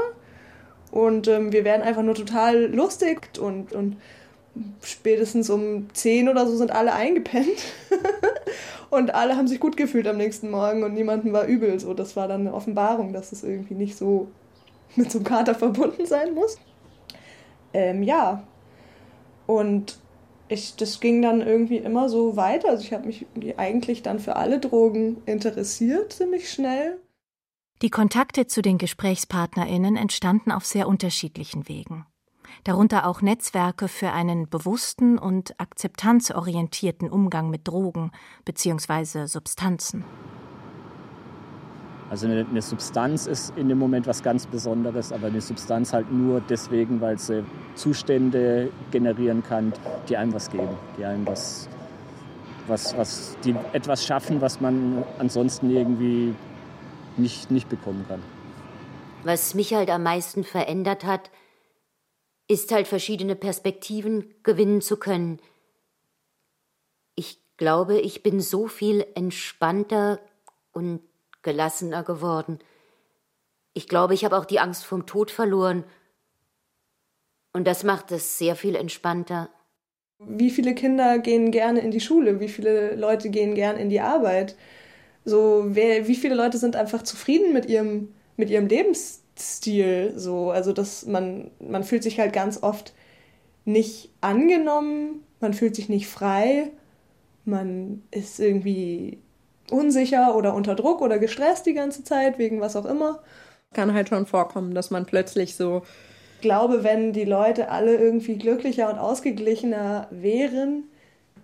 und 0.92 1.30
ähm, 1.30 1.54
wir 1.54 1.64
werden 1.64 1.84
einfach 1.84 2.04
nur 2.04 2.16
total 2.16 2.66
lustig 2.66 3.30
und, 3.40 3.72
und 3.72 3.96
spätestens 4.82 5.50
um 5.50 5.88
10 5.94 6.30
oder 6.30 6.48
so 6.48 6.56
sind 6.56 6.72
alle 6.72 6.94
eingepennt. 6.94 7.58
und 8.90 9.14
alle 9.14 9.36
haben 9.36 9.48
sich 9.48 9.60
gut 9.60 9.78
gefühlt 9.78 10.08
am 10.08 10.18
nächsten 10.18 10.50
Morgen 10.50 10.84
und 10.84 10.94
niemandem 10.94 11.34
war 11.34 11.46
übel. 11.46 11.80
So, 11.80 11.94
das 11.94 12.16
war 12.16 12.28
dann 12.28 12.42
eine 12.42 12.54
Offenbarung, 12.54 13.14
dass 13.14 13.32
es 13.32 13.44
irgendwie 13.44 13.76
nicht 13.76 13.98
so 13.98 14.28
mit 14.96 15.12
so 15.12 15.20
einem 15.20 15.26
Kater 15.26 15.56
verbunden 15.56 16.06
sein 16.06 16.34
muss. 16.34 16.58
Ähm, 17.74 18.04
ja. 18.04 18.44
Und 19.46 19.98
ich, 20.50 20.76
das 20.76 21.00
ging 21.00 21.22
dann 21.22 21.42
irgendwie 21.42 21.78
immer 21.78 22.10
so 22.10 22.36
weiter. 22.36 22.70
Also 22.70 22.84
ich 22.84 22.94
habe 22.94 23.08
mich 23.08 23.26
eigentlich 23.58 24.02
dann 24.02 24.20
für 24.20 24.36
alle 24.36 24.60
Drogen 24.60 25.22
interessiert, 25.26 26.14
ziemlich 26.14 26.52
schnell. 26.52 27.00
Die 27.82 27.90
Kontakte 27.90 28.48
zu 28.48 28.62
den 28.62 28.78
GesprächspartnerInnen 28.78 29.98
entstanden 29.98 30.52
auf 30.52 30.66
sehr 30.66 30.88
unterschiedlichen 30.88 31.68
Wegen 31.68 32.06
darunter 32.68 33.08
auch 33.08 33.22
Netzwerke 33.22 33.88
für 33.88 34.12
einen 34.12 34.50
bewussten 34.50 35.18
und 35.18 35.58
akzeptanzorientierten 35.58 37.10
Umgang 37.10 37.50
mit 37.50 37.66
Drogen 37.66 38.12
bzw. 38.44 39.26
Substanzen. 39.26 40.04
Also 42.10 42.28
eine, 42.28 42.46
eine, 42.50 42.62
Substanz 42.62 43.26
ist 43.26 43.54
in 43.58 43.70
dem 43.70 43.78
Moment 43.78 44.06
was 44.08 44.22
ganz 44.22 44.46
Besonderes, 44.48 45.12
aber 45.14 45.28
eine 45.28 45.42
Substanz 45.42 45.94
halt 45.94 46.12
nur 46.12 46.42
deswegen, 46.42 47.00
weil 47.00 47.18
sie 47.18 47.44
Zustände 47.76 48.70
generieren 48.92 49.44
kann, 49.44 49.74
die 50.10 50.18
einem 50.18 50.34
was 50.34 50.50
geben, 50.50 50.76
die 50.98 51.06
einem 51.06 51.26
was, 51.26 51.70
was, 52.68 52.98
was 52.98 53.38
die 53.44 53.56
etwas 53.74 54.06
schaffen, 54.06 54.42
was 54.42 54.60
man 54.62 55.04
ansonsten 55.20 55.70
irgendwie 55.70 56.34
nicht, 57.18 57.50
nicht 57.50 57.70
bekommen 57.70 58.06
kann. 58.08 58.22
Was 59.24 59.54
mich 59.54 59.74
halt 59.74 59.90
am 59.90 60.04
meisten 60.04 60.46
verändert 60.46 61.06
hat, 61.06 61.30
ist 62.48 62.72
halt 62.72 62.88
verschiedene 62.88 63.36
Perspektiven 63.36 64.34
gewinnen 64.44 64.82
zu 64.82 64.98
können. 64.98 65.40
Ich 67.16 67.42
glaube, 67.58 68.00
ich 68.00 68.24
bin 68.24 68.40
so 68.40 68.68
viel 68.68 69.06
entspannter 69.16 70.20
und 70.72 71.02
gelassener 71.42 72.04
geworden. 72.04 72.60
Ich 73.74 73.88
glaube, 73.88 74.14
ich 74.14 74.24
habe 74.26 74.38
auch 74.38 74.46
die 74.46 74.60
Angst 74.60 74.86
vom 74.86 75.06
Tod 75.06 75.30
verloren. 75.30 75.84
Und 77.54 77.66
das 77.66 77.84
macht 77.84 78.12
es 78.12 78.38
sehr 78.38 78.56
viel 78.56 78.76
entspannter. 78.76 79.50
Wie 80.20 80.50
viele 80.50 80.74
Kinder 80.74 81.20
gehen 81.20 81.52
gerne 81.52 81.82
in 81.82 81.92
die 81.92 82.00
Schule? 82.00 82.40
Wie 82.40 82.50
viele 82.50 82.96
Leute 82.96 83.30
gehen 83.30 83.56
gerne 83.56 83.80
in 83.80 83.90
die 83.90 84.00
Arbeit? 84.00 84.56
So, 85.26 85.66
wer, 85.68 86.08
wie 86.08 86.16
viele 86.16 86.36
Leute 86.36 86.58
sind 86.58 86.76
einfach 86.76 87.04
zufrieden 87.04 87.54
mit 87.54 87.68
ihrem, 87.68 88.14
mit 88.36 88.50
ihrem 88.50 88.68
Lebensstil? 88.68 89.27
So, 90.16 90.52
also 90.52 90.74
dass 90.74 91.06
man, 91.06 91.52
man 91.60 91.84
fühlt 91.84 92.04
sich 92.04 92.20
halt 92.20 92.34
ganz 92.34 92.62
oft 92.64 92.94
nicht 93.66 94.10
angenommen, 94.22 95.24
man 95.40 95.54
fühlt 95.54 95.76
sich 95.76 95.90
nicht 95.90 96.08
frei, 96.08 96.72
man 97.46 98.04
ist 98.12 98.40
irgendwie 98.40 99.20
unsicher 99.70 100.36
oder 100.36 100.54
unter 100.54 100.76
Druck 100.76 101.02
oder 101.02 101.20
gestresst 101.20 101.66
die 101.66 101.74
ganze 101.74 102.04
Zeit, 102.04 102.38
wegen 102.38 102.62
was 102.62 102.76
auch 102.76 102.86
immer. 102.86 103.22
Kann 103.74 103.94
halt 103.94 104.10
schon 104.10 104.26
vorkommen, 104.26 104.74
dass 104.74 104.92
man 104.92 105.06
plötzlich 105.06 105.56
so. 105.56 105.84
Ich 106.36 106.42
glaube, 106.42 106.84
wenn 106.84 107.14
die 107.14 107.26
Leute 107.26 107.70
alle 107.70 107.96
irgendwie 107.96 108.38
glücklicher 108.38 108.90
und 108.90 109.00
ausgeglichener 109.00 110.08
wären, 110.12 110.84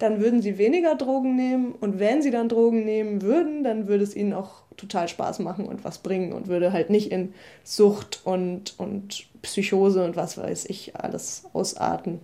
dann 0.04 0.20
würden 0.20 0.42
sie 0.42 0.58
weniger 0.58 0.96
Drogen 0.96 1.36
nehmen. 1.38 1.72
Und 1.72 1.98
wenn 1.98 2.22
sie 2.22 2.30
dann 2.30 2.50
Drogen 2.50 2.84
nehmen 2.84 3.22
würden, 3.22 3.64
dann 3.64 3.88
würde 3.88 4.04
es 4.04 4.16
ihnen 4.16 4.34
auch 4.34 4.64
total 4.76 5.08
Spaß 5.08 5.40
machen 5.40 5.66
und 5.66 5.86
was 5.86 6.00
bringen 6.00 6.34
und 6.34 6.48
würde 6.48 6.74
halt 6.74 6.90
nicht 6.90 7.10
in 7.10 7.34
Sucht 7.64 8.22
und, 8.26 8.78
und 8.78 9.28
Psychose 9.42 10.04
und 10.04 10.18
was 10.18 10.38
weiß 10.38 10.66
ich 10.66 10.98
alles 10.98 11.46
ausarten. 11.54 12.20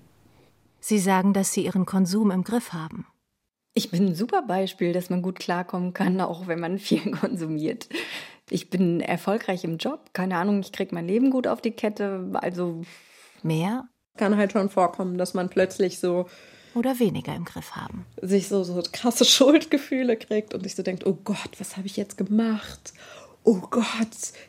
Sie 0.82 1.00
sagen, 1.00 1.34
dass 1.34 1.54
Sie 1.54 1.66
Ihren 1.66 1.86
Konsum 1.86 2.32
im 2.32 2.44
Griff 2.44 2.74
haben. 2.74 3.06
Ich 3.74 3.92
bin 3.92 4.08
ein 4.08 4.16
super 4.16 4.42
Beispiel, 4.42 4.92
dass 4.92 5.10
man 5.10 5.22
gut 5.22 5.40
klarkommen 5.40 5.94
kann, 5.94 6.20
auch 6.20 6.48
wenn 6.48 6.60
man 6.60 6.80
viel 6.80 7.12
konsumiert. 7.12 7.88
Ich 8.50 8.70
bin 8.70 9.00
erfolgreich 9.00 9.64
im 9.64 9.78
Job, 9.78 10.10
keine 10.12 10.36
Ahnung, 10.36 10.60
ich 10.60 10.74
kriege 10.74 10.94
mein 10.94 11.08
Leben 11.08 11.30
gut 11.30 11.48
auf 11.48 11.62
die 11.62 11.72
Kette, 11.72 12.30
also 12.34 12.82
mehr 13.42 13.88
kann 14.20 14.38
halt 14.38 14.52
schon 14.52 14.70
vorkommen, 14.70 15.18
dass 15.18 15.34
man 15.34 15.50
plötzlich 15.50 16.00
so 16.00 16.28
oder 16.76 17.00
weniger 17.00 17.36
im 17.36 17.46
Griff 17.46 17.72
haben. 17.72 18.06
Sich 18.22 18.48
so, 18.48 18.64
so 18.64 18.82
krasse 18.92 19.26
Schuldgefühle 19.26 20.18
kriegt 20.18 20.54
und 20.54 20.64
sich 20.64 20.76
so 20.76 20.84
denkt, 20.84 21.06
oh 21.06 21.18
Gott, 21.24 21.52
was 21.60 21.78
habe 21.78 21.88
ich 21.88 21.98
jetzt 21.98 22.18
gemacht? 22.18 22.94
oh 23.44 23.62
Gott, 23.70 23.84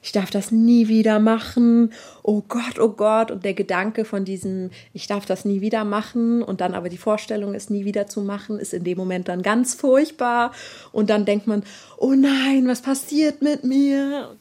ich 0.02 0.12
darf 0.12 0.30
das 0.30 0.50
nie 0.50 0.88
wieder 0.88 1.20
machen, 1.20 1.92
oh 2.22 2.42
Gott, 2.46 2.78
oh 2.78 2.90
Gott. 2.90 3.30
Und 3.30 3.44
der 3.44 3.54
Gedanke 3.54 4.04
von 4.04 4.24
diesem, 4.24 4.70
ich 4.92 5.06
darf 5.06 5.26
das 5.26 5.44
nie 5.44 5.60
wieder 5.60 5.84
machen 5.84 6.42
und 6.42 6.60
dann 6.60 6.74
aber 6.74 6.88
die 6.88 6.98
Vorstellung, 6.98 7.54
es 7.54 7.70
nie 7.70 7.84
wieder 7.84 8.08
zu 8.08 8.20
machen, 8.20 8.58
ist 8.58 8.74
in 8.74 8.84
dem 8.84 8.98
Moment 8.98 9.28
dann 9.28 9.42
ganz 9.42 9.74
furchtbar. 9.74 10.52
Und 10.92 11.08
dann 11.08 11.24
denkt 11.24 11.46
man, 11.46 11.62
oh 11.96 12.12
nein, 12.12 12.66
was 12.66 12.82
passiert 12.82 13.42
mit 13.42 13.64
mir? 13.64 14.36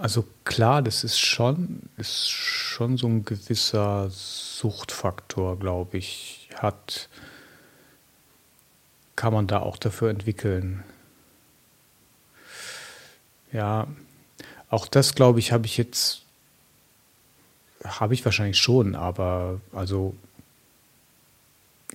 Also 0.00 0.24
klar, 0.44 0.82
das 0.82 1.02
ist 1.02 1.18
schon, 1.18 1.82
ist 1.96 2.28
schon 2.30 2.96
so 2.96 3.08
ein 3.08 3.24
gewisser 3.24 4.08
Suchtfaktor, 4.10 5.58
glaube 5.58 5.98
ich. 5.98 6.48
Hat 6.54 7.08
kann 9.18 9.32
man 9.32 9.48
da 9.48 9.58
auch 9.58 9.76
dafür 9.76 10.10
entwickeln. 10.10 10.84
Ja, 13.52 13.88
auch 14.70 14.86
das 14.86 15.16
glaube 15.16 15.40
ich, 15.40 15.50
habe 15.50 15.66
ich 15.66 15.76
jetzt, 15.76 16.22
habe 17.84 18.14
ich 18.14 18.24
wahrscheinlich 18.24 18.58
schon, 18.58 18.94
aber 18.94 19.60
also 19.72 20.14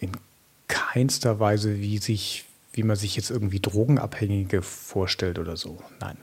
in 0.02 0.12
keinster 0.68 1.40
Weise, 1.40 1.78
wie 1.78 1.98
sich, 2.00 2.44
wie 2.74 2.84
man 2.84 2.98
sich 2.98 3.16
jetzt 3.16 3.30
irgendwie 3.30 3.62
Drogenabhängige 3.62 4.62
vorstellt 4.62 5.40
oder 5.40 5.56
so. 5.56 5.82
Nein. 6.02 6.18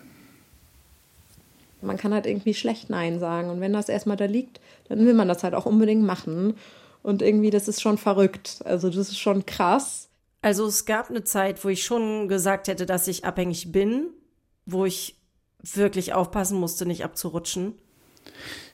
Man 1.82 1.96
kann 1.96 2.14
halt 2.14 2.26
irgendwie 2.26 2.54
schlecht 2.54 2.90
Nein 2.90 3.18
sagen. 3.18 3.50
Und 3.50 3.60
wenn 3.60 3.72
das 3.72 3.88
erstmal 3.88 4.16
da 4.16 4.26
liegt, 4.26 4.60
dann 4.88 5.04
will 5.06 5.14
man 5.14 5.28
das 5.28 5.42
halt 5.42 5.54
auch 5.54 5.66
unbedingt 5.66 6.04
machen. 6.04 6.54
Und 7.02 7.22
irgendwie, 7.22 7.50
das 7.50 7.68
ist 7.68 7.80
schon 7.80 7.98
verrückt. 7.98 8.60
Also, 8.64 8.88
das 8.88 9.08
ist 9.08 9.18
schon 9.18 9.46
krass. 9.46 10.10
Also 10.42 10.66
es 10.66 10.86
gab 10.86 11.10
eine 11.10 11.24
Zeit, 11.24 11.64
wo 11.64 11.68
ich 11.68 11.84
schon 11.84 12.28
gesagt 12.28 12.68
hätte, 12.68 12.86
dass 12.86 13.08
ich 13.08 13.24
abhängig 13.24 13.72
bin, 13.72 14.08
wo 14.64 14.86
ich 14.86 15.16
wirklich 15.62 16.14
aufpassen 16.14 16.58
musste, 16.58 16.86
nicht 16.86 17.04
abzurutschen. 17.04 17.74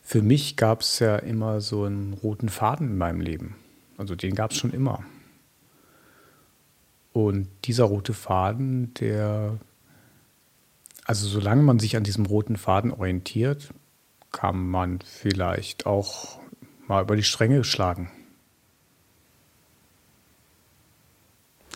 Für 0.02 0.22
mich 0.22 0.56
gab 0.56 0.82
es 0.82 1.00
ja 1.00 1.16
immer 1.16 1.60
so 1.60 1.84
einen 1.84 2.12
roten 2.12 2.48
Faden 2.48 2.90
in 2.90 2.98
meinem 2.98 3.20
Leben. 3.20 3.56
Also 3.98 4.14
den 4.14 4.34
gab 4.36 4.52
es 4.52 4.58
schon 4.58 4.72
immer. 4.72 5.02
Und 7.12 7.48
dieser 7.64 7.84
rote 7.84 8.12
Faden, 8.12 8.94
der, 8.94 9.58
also 11.06 11.28
solange 11.28 11.62
man 11.62 11.78
sich 11.78 11.96
an 11.96 12.02
diesem 12.02 12.26
roten 12.26 12.56
Faden 12.56 12.92
orientiert, 12.92 13.68
kann 14.32 14.68
man 14.68 14.98
vielleicht 15.00 15.86
auch 15.86 16.38
mal 16.88 17.02
über 17.02 17.16
die 17.16 17.22
Stränge 17.22 17.62
schlagen. 17.64 18.10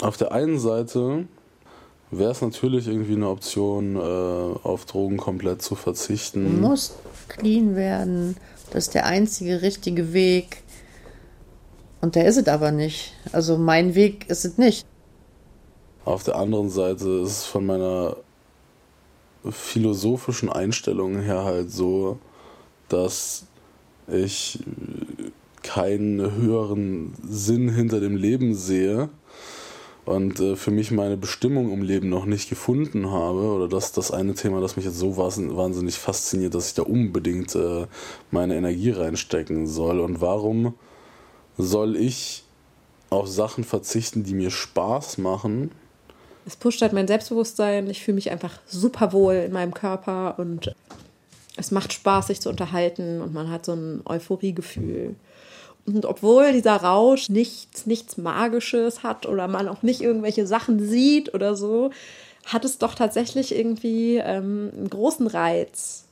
Auf 0.01 0.17
der 0.17 0.33
einen 0.33 0.59
Seite 0.59 1.27
wäre 2.11 2.33
es 2.33 2.43
natürlich 2.43 2.89
irgendwie 2.89 3.15
eine 3.15 3.29
Option, 3.29 3.97
äh, 3.97 3.99
auf 3.99 4.85
Drogen 4.87 5.17
komplett 5.17 5.63
zu 5.63 5.77
verzichten. 5.77 6.45
Du 6.45 6.69
musst 6.69 6.95
clean 7.29 7.77
werden. 7.77 8.37
Das 8.73 8.87
ist 8.87 8.95
der 8.95 9.07
einzige 9.07 9.63
richtige 9.63 10.13
Weg. 10.13 10.63
Und 12.01 12.15
der 12.15 12.27
ist 12.27 12.37
es 12.37 12.49
aber 12.49 12.73
nicht. 12.73 13.13
Also 13.33 13.59
mein 13.59 13.95
Weg 13.95 14.29
ist 14.29 14.45
es 14.45 14.59
nicht. 14.59 14.87
Auf 16.05 16.25
der 16.25 16.37
anderen 16.37 16.71
Seite 16.71 17.09
ist 17.09 17.31
es 17.31 17.45
von 17.45 17.67
meiner 17.67 18.17
philosophischen 19.49 20.51
Einstellung 20.51 21.21
her 21.21 21.45
halt 21.45 21.71
so, 21.71 22.19
dass 22.89 23.47
ich 24.09 24.59
keinen 25.63 26.37
höheren 26.37 27.15
Sinn 27.23 27.69
hinter 27.69 28.01
dem 28.01 28.17
Leben 28.17 28.55
sehe 28.55 29.11
und 30.05 30.41
äh, 30.41 30.57
für 30.57 30.71
mich 30.71 30.91
meine 30.91 31.17
Bestimmung 31.17 31.73
im 31.73 31.83
Leben 31.83 32.09
noch 32.09 32.25
nicht 32.25 32.49
gefunden 32.49 33.11
habe, 33.11 33.43
oder 33.43 33.69
das 33.69 33.93
das 33.93 34.11
eine 34.11 34.35
Thema, 34.35 34.61
das 34.61 34.77
mich 34.77 34.85
jetzt 34.85 34.99
so 34.99 35.17
wahnsinnig 35.17 35.95
fasziniert, 35.97 36.55
dass 36.55 36.69
ich 36.69 36.75
da 36.75 36.83
unbedingt 36.83 37.55
äh, 37.55 37.87
meine 38.31 38.57
Energie 38.57 38.91
reinstecken 38.91 39.67
soll. 39.67 40.01
Und 40.01 40.21
warum 40.21 40.75
soll 41.59 41.97
ich 41.97 42.45
auf 43.11 43.29
Sachen 43.29 43.65
verzichten, 43.65 44.25
die 44.25 44.35
mir 44.35 44.51
Spaß 44.51 45.19
machen? 45.19 45.71
Es 46.47 46.57
pusht 46.57 46.83
halt 46.83 46.93
mein 46.93 47.07
Selbstbewusstsein. 47.07 47.89
Ich 47.91 48.03
fühle 48.03 48.17
mich 48.17 48.31
einfach 48.31 48.59
super 48.67 49.13
wohl 49.13 49.35
in 49.35 49.53
meinem 49.53 49.75
Körper 49.75 50.39
und 50.39 50.75
es 51.57 51.71
macht 51.71 51.93
Spaß, 51.93 52.29
sich 52.29 52.41
zu 52.41 52.49
unterhalten 52.49 53.21
und 53.21 53.35
man 53.35 53.51
hat 53.51 53.65
so 53.65 53.73
ein 53.73 54.03
Euphoriegefühl. 54.07 55.15
Und 55.87 56.07
obwohl 56.07 56.53
dieser 56.53 56.77
Rausch 56.77 57.29
nichts, 57.29 57.87
nichts 57.87 58.17
Magisches 58.17 59.03
hat 59.03 59.27
oder 59.27 59.49
man 59.49 59.69
auch 59.69 59.83
nicht 59.83 60.01
irgendwelche 60.01 60.47
Sachen 60.47 60.87
sieht 60.87 61.35
oder 61.35 61.57
so, 61.57 61.91
hat 62.47 62.65
es 62.65 62.79
doch 62.79 62.95
tatsächlich 62.95 63.55
irgendwie 63.55 64.17
ähm, 64.17 64.71
einen 64.77 64.91
großen 64.91 65.27
Reiz. 65.27 66.05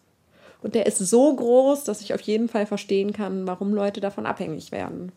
Und 0.63 0.75
der 0.75 0.87
ist 0.87 0.99
so 0.99 1.35
groß, 1.35 1.85
dass 1.85 2.01
ich 2.01 2.15
auf 2.15 2.21
jeden 2.21 2.49
Fall 2.49 2.67
verstehen 2.67 3.13
kann, 3.13 3.47
warum 3.47 3.73
Leute 3.73 4.01
davon 4.01 4.27
abhängig 4.27 4.73
werden. 4.73 5.13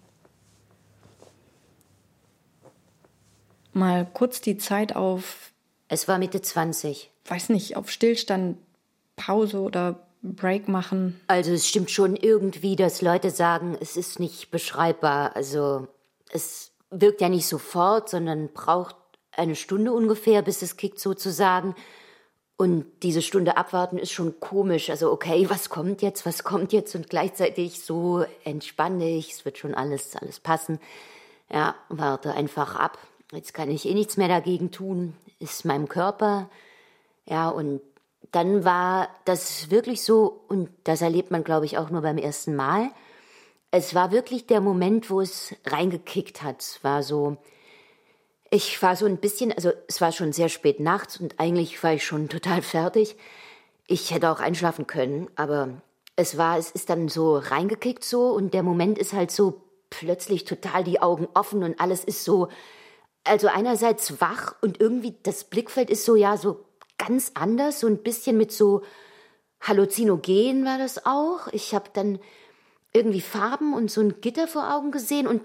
Mal 3.74 4.08
kurz 4.14 4.42
die 4.42 4.58
Zeit 4.58 4.96
auf. 4.96 5.52
Es 5.88 6.08
war 6.08 6.18
Mitte 6.18 6.42
20. 6.42 7.12
Weiß 7.26 7.50
nicht, 7.50 7.78
auf 7.78 7.90
Stillstand, 7.90 8.58
Pause 9.16 9.60
oder 9.60 10.08
Break 10.22 10.68
machen? 10.68 11.20
Also 11.28 11.52
es 11.52 11.68
stimmt 11.68 11.92
schon 11.92 12.16
irgendwie, 12.16 12.76
dass 12.76 13.02
Leute 13.02 13.32
sagen, 13.32 13.78
es 13.80 13.98
ist 13.98 14.20
nicht 14.20 14.52
beschreibbar. 14.52 15.36
Also 15.36 15.88
es 16.32 16.72
wirkt 16.90 17.22
ja 17.22 17.30
nicht 17.30 17.48
sofort, 17.48 18.10
sondern 18.10 18.50
braucht 18.54 18.96
eine 19.32 19.56
Stunde 19.56 19.94
ungefähr, 19.94 20.42
bis 20.42 20.62
es 20.62 20.78
kickt 20.78 21.00
sozusagen. 21.00 21.76
Und 22.58 22.86
diese 23.02 23.24
Stunde 23.24 23.58
abwarten 23.58 23.98
ist 23.98 24.12
schon 24.12 24.40
komisch. 24.40 24.92
Also 24.92 25.12
okay, 25.12 25.50
was 25.50 25.70
kommt 25.70 26.04
jetzt, 26.04 26.28
was 26.28 26.44
kommt 26.44 26.74
jetzt? 26.74 26.94
Und 26.94 27.10
gleichzeitig 27.10 27.84
so 27.84 28.24
entspanne 28.44 29.10
ich, 29.18 29.32
es 29.32 29.46
wird 29.46 29.58
schon 29.58 29.74
alles, 29.74 30.16
alles 30.16 30.40
passen. 30.40 30.80
Ja, 31.52 31.76
warte 31.90 32.34
einfach 32.34 32.76
ab. 32.76 33.00
Jetzt 33.32 33.54
kann 33.54 33.70
ich 33.70 33.88
eh 33.88 33.94
nichts 33.94 34.18
mehr 34.18 34.28
dagegen 34.28 34.72
tun, 34.72 35.14
ist 35.40 35.66
meinem 35.66 35.88
Körper. 35.88 36.50
Ja, 37.26 37.50
und 37.50 37.82
dann 38.32 38.64
war 38.64 39.10
das 39.26 39.72
wirklich 39.72 40.04
so, 40.04 40.44
und 40.48 40.70
das 40.84 41.02
erlebt 41.02 41.32
man, 41.32 41.44
glaube 41.44 41.66
ich, 41.66 41.78
auch 41.78 41.90
nur 41.90 42.02
beim 42.02 42.18
ersten 42.18 42.56
Mal. 42.56 42.92
Es 43.72 43.96
war 43.96 44.12
wirklich 44.12 44.48
der 44.48 44.62
Moment, 44.62 45.10
wo 45.10 45.22
es 45.22 45.56
reingekickt 45.66 46.44
hat. 46.44 46.62
Es 46.62 46.84
war 46.84 47.04
so, 47.04 47.38
ich 48.50 48.82
war 48.82 48.96
so 48.96 49.06
ein 49.06 49.18
bisschen, 49.18 49.52
also 49.52 49.72
es 49.88 50.02
war 50.02 50.12
schon 50.12 50.34
sehr 50.34 50.50
spät 50.50 50.80
nachts 50.80 51.18
und 51.18 51.40
eigentlich 51.40 51.82
war 51.84 51.94
ich 51.94 52.06
schon 52.06 52.30
total 52.30 52.62
fertig. 52.62 53.16
Ich 53.88 54.12
hätte 54.12 54.30
auch 54.30 54.40
einschlafen 54.40 54.88
können, 54.88 55.30
aber 55.36 55.82
es 56.16 56.38
war, 56.38 56.58
es 56.58 56.72
ist 56.72 56.90
dann 56.90 57.08
so 57.08 57.38
reingekickt 57.38 58.04
so 58.04 58.30
und 58.30 58.54
der 58.54 58.64
Moment 58.64 58.98
ist 58.98 59.14
halt 59.14 59.32
so 59.32 59.62
plötzlich 59.90 60.46
total 60.46 60.84
die 60.84 61.02
Augen 61.02 61.28
offen 61.34 61.64
und 61.64 61.80
alles 61.80 62.04
ist 62.04 62.24
so, 62.24 62.50
also 63.24 63.48
einerseits 63.48 64.20
wach 64.20 64.56
und 64.62 64.80
irgendwie 64.80 65.16
das 65.24 65.44
Blickfeld 65.44 65.90
ist 65.90 66.06
so, 66.06 66.16
ja, 66.16 66.38
so 66.38 66.66
ganz 66.98 67.32
anders, 67.34 67.80
so 67.80 67.88
ein 67.88 68.04
bisschen 68.04 68.38
mit 68.38 68.52
so 68.52 68.82
Halluzinogen 69.62 70.66
war 70.66 70.78
das 70.78 71.06
auch. 71.06 71.48
Ich 71.52 71.76
habe 71.76 71.90
dann 71.94 72.20
irgendwie 72.94 73.22
Farben 73.22 73.74
und 73.74 73.90
so 73.92 74.02
ein 74.02 74.22
Gitter 74.22 74.48
vor 74.48 74.74
Augen 74.74 74.92
gesehen 74.92 75.28
und 75.28 75.42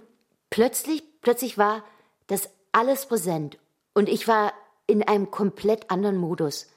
plötzlich, 0.51 1.03
plötzlich 1.21 1.59
war 1.59 1.85
das 2.27 2.51
alles 2.73 3.07
präsent 3.07 3.59
und 3.95 4.09
ich 4.09 4.27
war 4.27 4.53
in 4.87 5.03
einem 5.03 5.31
komplett 5.31 5.91
anderen 5.91 6.17
Modus. 6.17 6.69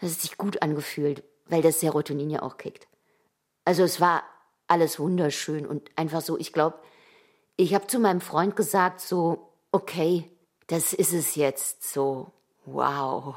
Das 0.00 0.12
hat 0.12 0.20
sich 0.20 0.36
gut 0.36 0.62
angefühlt, 0.62 1.22
weil 1.46 1.62
das 1.62 1.80
Serotonin 1.80 2.30
ja 2.30 2.42
auch 2.42 2.56
kickt. 2.56 2.86
Also 3.64 3.82
es 3.82 4.00
war 4.00 4.22
alles 4.66 4.98
wunderschön 4.98 5.66
und 5.66 5.90
einfach 5.96 6.20
so, 6.20 6.38
ich 6.38 6.52
glaube, 6.52 6.78
ich 7.56 7.74
habe 7.74 7.86
zu 7.86 7.98
meinem 7.98 8.20
Freund 8.20 8.56
gesagt, 8.56 9.00
so, 9.00 9.51
okay, 9.72 10.30
das 10.68 10.92
ist 10.92 11.12
es 11.12 11.34
jetzt, 11.34 11.92
so, 11.92 12.30
wow. 12.64 13.34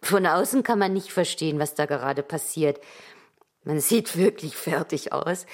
Von 0.00 0.26
außen 0.26 0.62
kann 0.62 0.78
man 0.78 0.92
nicht 0.92 1.12
verstehen, 1.12 1.58
was 1.58 1.74
da 1.74 1.86
gerade 1.86 2.22
passiert. 2.22 2.80
Man 3.64 3.80
sieht 3.80 4.16
wirklich 4.16 4.56
fertig 4.56 5.12
aus. 5.12 5.46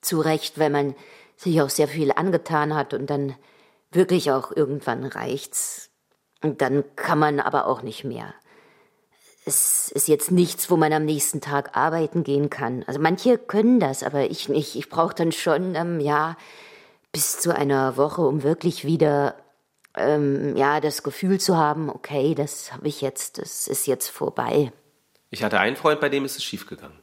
Zu 0.00 0.20
Recht, 0.20 0.58
weil 0.58 0.70
man 0.70 0.94
sich 1.36 1.60
auch 1.60 1.68
sehr 1.68 1.88
viel 1.88 2.12
angetan 2.12 2.74
hat 2.74 2.94
und 2.94 3.10
dann 3.10 3.34
wirklich 3.90 4.30
auch 4.30 4.52
irgendwann 4.54 5.04
reicht's. 5.04 5.90
Und 6.42 6.62
dann 6.62 6.84
kann 6.96 7.18
man 7.18 7.40
aber 7.40 7.66
auch 7.66 7.82
nicht 7.82 8.04
mehr. 8.04 8.34
Es 9.44 9.90
ist 9.92 10.08
jetzt 10.08 10.30
nichts, 10.30 10.70
wo 10.70 10.76
man 10.76 10.92
am 10.92 11.04
nächsten 11.04 11.40
Tag 11.40 11.76
arbeiten 11.76 12.24
gehen 12.24 12.50
kann. 12.50 12.82
Also 12.86 13.00
manche 13.00 13.38
können 13.38 13.78
das, 13.78 14.02
aber 14.02 14.30
ich 14.30 14.48
nicht. 14.48 14.74
Ich 14.74 14.88
brauche 14.88 15.14
dann 15.14 15.32
schon, 15.32 15.74
ähm, 15.74 16.00
ja, 16.00 16.36
bis 17.16 17.38
zu 17.38 17.56
einer 17.56 17.96
Woche, 17.96 18.20
um 18.20 18.42
wirklich 18.42 18.84
wieder, 18.84 19.36
ähm, 19.96 20.54
ja, 20.54 20.80
das 20.80 21.02
Gefühl 21.02 21.40
zu 21.40 21.56
haben, 21.56 21.88
okay, 21.88 22.34
das 22.34 22.74
habe 22.74 22.88
ich 22.88 23.00
jetzt, 23.00 23.38
das 23.38 23.68
ist 23.68 23.86
jetzt 23.86 24.10
vorbei. 24.10 24.70
Ich 25.30 25.42
hatte 25.42 25.58
einen 25.58 25.76
Freund, 25.76 25.98
bei 25.98 26.10
dem 26.10 26.26
ist 26.26 26.36
es 26.36 26.44
schiefgegangen. 26.44 26.98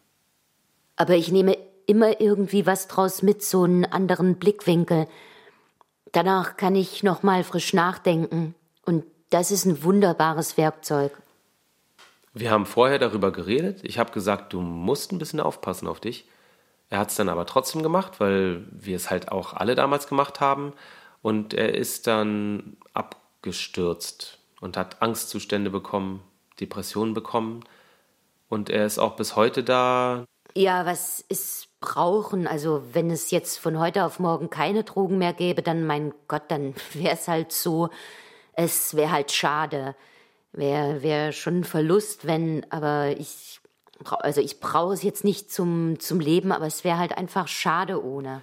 Aber 0.98 1.16
ich 1.16 1.32
nehme 1.32 1.58
immer 1.88 2.22
irgendwie 2.22 2.68
was 2.68 2.88
draus 2.88 3.24
mit, 3.24 3.42
so 3.42 3.64
einen 3.64 3.86
anderen 3.86 4.36
Blickwinkel. 4.36 5.08
Danach 6.12 6.58
kann 6.58 6.76
ich 6.76 7.02
nochmal 7.02 7.44
frisch 7.44 7.74
nachdenken. 7.74 8.54
Und 8.86 9.06
das 9.32 9.50
ist 9.50 9.66
ein 9.66 9.84
wunderbares 9.84 10.58
Werkzeug. 10.58 11.12
Wir 12.36 12.52
haben 12.52 12.68
vorher 12.68 13.00
darüber 13.00 13.32
geredet. 13.32 13.80
Ich 13.82 13.98
habe 13.98 14.12
gesagt, 14.12 14.54
du 14.54 14.62
musst 14.62 15.12
ein 15.12 15.18
bisschen 15.18 15.40
aufpassen 15.40 15.88
auf 15.88 16.00
dich. 16.00 16.28
Er 16.90 17.00
hat 17.00 17.10
es 17.10 17.16
dann 17.16 17.30
aber 17.30 17.46
trotzdem 17.46 17.82
gemacht, 17.84 18.20
weil 18.20 18.66
wir 18.72 18.96
es 18.96 19.10
halt 19.10 19.32
auch 19.32 19.54
alle 19.54 19.76
damals 19.76 20.08
gemacht 20.08 20.40
haben. 20.40 20.74
Und 21.22 21.54
er 21.54 21.74
ist 21.74 22.08
dann 22.08 22.78
abgestürzt 22.94 24.40
und 24.62 24.78
hat 24.78 25.02
Angstzustände 25.02 25.70
bekommen, 25.70 26.22
Depressionen 26.60 27.14
bekommen. 27.14 27.64
Und 28.50 28.70
er 28.70 28.86
ist 28.86 29.00
auch 29.00 29.16
bis 29.16 29.36
heute 29.36 29.64
da. 29.64 30.26
Ja, 30.56 30.86
was 30.86 31.20
ist 31.30 31.70
brauchen? 31.80 32.48
Also, 32.48 32.84
wenn 32.94 33.12
es 33.12 33.32
jetzt 33.32 33.58
von 33.58 33.80
heute 33.80 34.06
auf 34.06 34.20
morgen 34.20 34.50
keine 34.50 34.84
Drogen 34.84 35.18
mehr 35.18 35.34
gäbe, 35.34 35.62
dann, 35.62 35.86
mein 35.86 36.14
Gott, 36.28 36.44
dann 36.50 36.76
wäre 36.94 37.16
es 37.16 37.28
halt 37.28 37.52
so. 37.52 37.90
Es 38.54 38.96
wäre 38.96 39.12
halt 39.12 39.32
schade. 39.32 39.96
Wäre 40.52 41.02
wär 41.02 41.32
schon 41.32 41.62
ein 41.62 41.64
Verlust, 41.64 42.28
wenn, 42.28 42.66
aber 42.70 43.18
ich, 43.18 43.60
also 44.06 44.42
ich 44.42 44.60
brauche 44.60 44.94
es 44.94 45.04
jetzt 45.04 45.24
nicht 45.24 45.52
zum, 45.52 46.00
zum 46.00 46.20
Leben, 46.20 46.52
aber 46.52 46.66
es 46.66 46.84
wäre 46.84 46.98
halt 46.98 47.18
einfach 47.18 47.48
schade 47.48 48.04
ohne. 48.04 48.42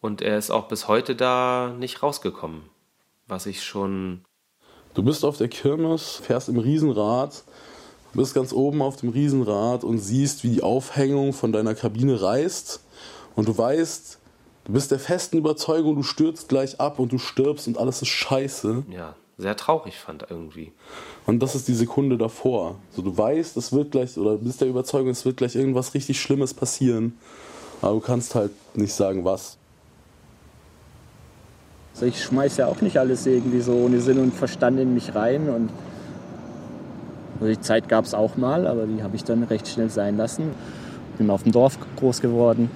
Und 0.00 0.22
er 0.22 0.38
ist 0.38 0.50
auch 0.50 0.68
bis 0.68 0.88
heute 0.88 1.16
da 1.16 1.74
nicht 1.78 2.02
rausgekommen. 2.02 2.62
Was 3.26 3.46
ich 3.46 3.64
schon. 3.64 4.24
Du 4.94 5.02
bist 5.02 5.24
auf 5.24 5.36
der 5.36 5.48
Kirmes, 5.48 6.20
fährst 6.22 6.48
im 6.48 6.58
Riesenrad 6.58 7.44
bist 8.16 8.34
ganz 8.34 8.52
oben 8.52 8.82
auf 8.82 8.96
dem 8.96 9.10
Riesenrad 9.10 9.84
und 9.84 9.98
siehst, 9.98 10.42
wie 10.42 10.48
die 10.48 10.62
Aufhängung 10.62 11.32
von 11.32 11.52
deiner 11.52 11.74
Kabine 11.74 12.20
reißt. 12.20 12.80
Und 13.36 13.48
du 13.48 13.56
weißt, 13.56 14.18
du 14.64 14.72
bist 14.72 14.90
der 14.90 14.98
festen 14.98 15.38
Überzeugung, 15.38 15.94
du 15.96 16.02
stürzt 16.02 16.48
gleich 16.48 16.80
ab 16.80 16.98
und 16.98 17.12
du 17.12 17.18
stirbst 17.18 17.68
und 17.68 17.78
alles 17.78 18.02
ist 18.02 18.08
scheiße. 18.08 18.84
Ja, 18.90 19.14
sehr 19.38 19.56
traurig 19.56 19.98
fand 19.98 20.26
irgendwie. 20.30 20.72
Und 21.26 21.40
das 21.40 21.54
ist 21.54 21.68
die 21.68 21.74
Sekunde 21.74 22.16
davor. 22.16 22.76
So, 22.90 23.02
du 23.02 23.16
weißt, 23.16 23.56
es 23.56 23.72
wird 23.72 23.90
gleich, 23.90 24.16
oder 24.16 24.36
bist 24.38 24.60
der 24.60 24.68
Überzeugung, 24.68 25.10
es 25.10 25.24
wird 25.24 25.36
gleich 25.36 25.54
irgendwas 25.54 25.94
richtig 25.94 26.20
Schlimmes 26.20 26.54
passieren. 26.54 27.18
Aber 27.82 27.94
du 27.94 28.00
kannst 28.00 28.34
halt 28.34 28.52
nicht 28.74 28.94
sagen, 28.94 29.24
was. 29.24 29.58
Also 31.94 32.06
ich 32.06 32.22
schmeiß 32.22 32.56
ja 32.58 32.66
auch 32.66 32.80
nicht 32.80 32.98
alles 32.98 33.26
irgendwie 33.26 33.60
so 33.60 33.72
ohne 33.72 34.00
Sinn 34.00 34.18
und 34.18 34.34
Verstand 34.34 34.78
in 34.80 34.94
mich 34.94 35.14
rein 35.14 35.48
und 35.48 35.70
also 37.40 37.52
die 37.52 37.60
Zeit 37.60 37.88
gab 37.88 38.06
es 38.06 38.14
auch 38.14 38.36
mal, 38.36 38.66
aber 38.66 38.86
die 38.86 39.02
habe 39.02 39.16
ich 39.16 39.24
dann 39.24 39.42
recht 39.42 39.68
schnell 39.68 39.90
sein 39.90 40.16
lassen. 40.16 40.54
Bin 41.18 41.28
auf 41.28 41.42
dem 41.42 41.52
Dorf 41.52 41.78
groß 41.96 42.22
geworden 42.22 42.70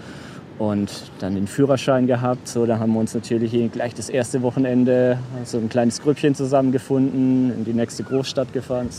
und 0.61 1.11
dann 1.20 1.35
den 1.35 1.46
Führerschein 1.46 2.07
gehabt. 2.07 2.46
So, 2.46 2.66
da 2.66 2.79
haben 2.79 2.92
wir 2.92 3.01
uns 3.01 3.14
natürlich 3.14 3.53
gleich 3.73 3.94
das 3.94 4.11
erste 4.11 4.42
Wochenende 4.42 5.18
so 5.44 5.57
ein 5.57 5.70
kleines 5.70 6.03
Grüppchen 6.03 6.35
zusammengefunden, 6.35 7.51
in 7.51 7.64
die 7.64 7.73
nächste 7.73 8.05
Großstadt 8.05 8.53
gefahren 8.53 8.90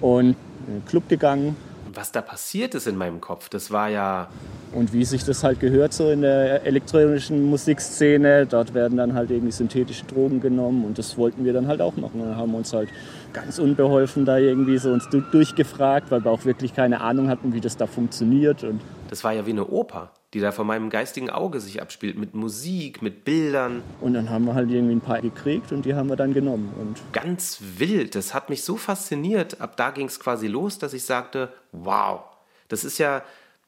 und 0.00 0.36
in 0.68 0.74
den 0.74 0.84
Club 0.86 1.08
gegangen. 1.08 1.56
Was 1.92 2.12
da 2.12 2.22
passiert 2.22 2.76
ist 2.76 2.86
in 2.86 2.94
meinem 2.94 3.20
Kopf, 3.20 3.48
das 3.48 3.72
war 3.72 3.88
ja. 3.88 4.28
Und 4.72 4.92
wie 4.92 5.04
sich 5.04 5.24
das 5.24 5.42
halt 5.42 5.58
gehört, 5.58 5.92
so 5.92 6.08
in 6.08 6.20
der 6.20 6.64
elektronischen 6.64 7.42
Musikszene, 7.50 8.46
dort 8.46 8.72
werden 8.72 8.96
dann 8.96 9.14
halt 9.14 9.32
irgendwie 9.32 9.50
synthetische 9.50 10.04
Drogen 10.04 10.40
genommen 10.40 10.84
und 10.84 10.98
das 10.98 11.18
wollten 11.18 11.44
wir 11.44 11.52
dann 11.52 11.66
halt 11.66 11.80
auch 11.80 11.96
machen. 11.96 12.20
Und 12.20 12.28
dann 12.28 12.36
haben 12.36 12.52
wir 12.52 12.58
uns 12.58 12.72
halt 12.72 12.88
ganz 13.32 13.58
unbeholfen 13.58 14.24
da 14.24 14.38
irgendwie 14.38 14.78
so 14.78 14.92
uns 14.92 15.08
durchgefragt, 15.32 16.12
weil 16.12 16.24
wir 16.24 16.30
auch 16.30 16.44
wirklich 16.44 16.72
keine 16.76 17.00
Ahnung 17.00 17.28
hatten, 17.28 17.52
wie 17.54 17.60
das 17.60 17.76
da 17.76 17.88
funktioniert. 17.88 18.62
Und 18.62 18.80
das 19.08 19.24
war 19.24 19.32
ja 19.32 19.44
wie 19.44 19.50
eine 19.50 19.66
Oper, 19.66 20.12
die 20.32 20.40
da 20.40 20.52
vor 20.52 20.64
meinem 20.64 20.90
geistigen 20.90 21.28
Auge 21.28 21.60
sich 21.60 21.82
abspielt, 21.82 22.16
mit 22.16 22.34
Musik, 22.34 23.02
mit 23.02 23.24
Bildern. 23.24 23.82
Und 24.00 24.14
dann 24.14 24.30
haben 24.30 24.44
wir 24.44 24.54
halt 24.54 24.70
irgendwie 24.70 24.94
ein 24.94 25.00
paar 25.00 25.20
gekriegt 25.20 25.72
und 25.72 25.84
die 25.84 25.94
haben 25.94 26.08
wir 26.08 26.16
dann 26.16 26.32
genommen. 26.32 26.72
Und 26.78 27.00
Ganz 27.12 27.60
wild, 27.78 28.14
das 28.14 28.32
hat 28.32 28.48
mich 28.48 28.62
so 28.62 28.76
fasziniert. 28.76 29.60
Ab 29.60 29.76
da 29.76 29.90
ging 29.90 30.06
es 30.06 30.20
quasi 30.20 30.46
los, 30.46 30.78
dass 30.78 30.92
ich 30.92 31.04
sagte, 31.04 31.52
wow, 31.72 32.20
das 32.68 32.84
ist 32.84 32.98
ja, 32.98 33.22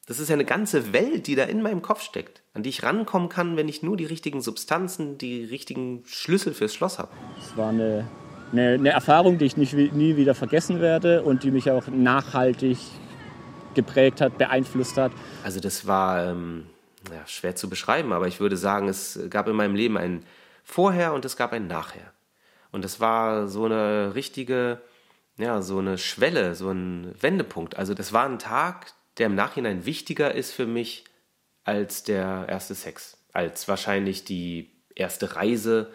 das 0.07 0.21
ist 0.21 0.29
ja 0.29 0.35
eine 0.35 0.45
ganze 0.45 0.93
Welt, 0.93 1.27
die 1.27 1.35
da 1.35 1.45
in 1.45 1.63
meinem 1.63 1.83
Kopf 1.83 2.03
steckt, 2.03 2.43
an 2.55 2.63
die 2.63 2.71
ich 2.71 2.83
rankommen 2.83 3.29
kann, 3.29 3.57
wenn 3.57 3.69
ich 3.69 3.83
nur 3.83 3.97
die 3.97 4.05
richtigen 4.05 4.41
Substanzen, 4.41 5.19
die 5.19 5.45
richtigen 5.45 6.05
Schlüssel 6.07 6.55
fürs 6.55 6.75
Schloss 6.75 6.99
habe. 6.99 7.11
Es 7.41 7.57
war 7.57 7.71
eine 7.71 8.07
eine, 8.53 8.75
eine 8.75 8.91
Erfahrung, 8.91 9.39
die 9.39 9.47
ich 9.47 9.57
nicht, 9.57 9.73
nie 9.73 10.17
wieder 10.17 10.35
vergessen 10.35 10.81
werde 10.81 11.23
und 11.23 11.43
die 11.43 11.51
mich 11.51 11.71
auch 11.71 11.87
nachhaltig 11.89 12.79
geprägt 13.75 14.21
hat, 14.21 14.39
beeinflusst 14.39 14.97
hat. 14.97 15.13
Also 15.45 15.61
das 15.61 15.87
war 15.87 16.27
ähm, 16.27 16.67
ja, 17.11 17.27
schwer 17.27 17.57
zu 17.57 17.69
beschreiben, 17.69 18.13
aber 18.13 18.29
ich 18.29 18.41
würde 18.41 18.57
sagen, 18.57 18.89
es 18.89 19.19
gab 19.31 19.49
in 19.49 19.57
meinem 19.57 19.75
Leben 19.75 19.97
ein 19.97 20.25
Vorher 20.65 21.13
und 21.13 21.25
es 21.25 21.37
gab 21.37 21.53
ein 21.53 21.67
Nachher. 21.67 22.13
Und 22.71 22.85
es 22.85 23.01
war 23.01 23.49
so 23.49 23.65
eine 23.65 24.15
richtige, 24.15 24.81
ja, 25.37 25.61
so 25.61 25.79
eine 25.79 25.99
Schwelle, 25.99 26.55
so 26.55 26.71
ein 26.71 27.15
Wendepunkt. 27.21 27.77
Also 27.77 27.95
das 27.95 28.13
war 28.13 28.25
ein 28.25 28.39
Tag, 28.39 28.93
der 29.19 29.27
im 29.27 29.35
Nachhinein 29.35 29.85
wichtiger 29.85 30.35
ist 30.35 30.53
für 30.53 30.67
mich 30.67 31.05
als 31.65 32.03
der 32.03 32.47
erste 32.49 32.75
Sex, 32.75 33.19
als 33.33 33.69
wahrscheinlich 33.69 34.25
die 34.25 34.71
erste 34.95 35.37
Reise, 35.37 35.91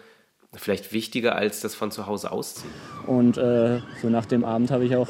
vielleicht 0.54 0.92
wichtiger 0.92 1.34
als 1.34 1.60
das 1.60 1.74
von 1.74 1.90
zu 1.90 2.06
Hause 2.06 2.30
ausziehen. 2.30 2.72
Und 3.06 3.36
äh, 3.36 3.80
so 4.00 4.08
nach 4.08 4.26
dem 4.26 4.44
Abend 4.44 4.70
habe 4.70 4.84
ich 4.84 4.96
auch 4.96 5.08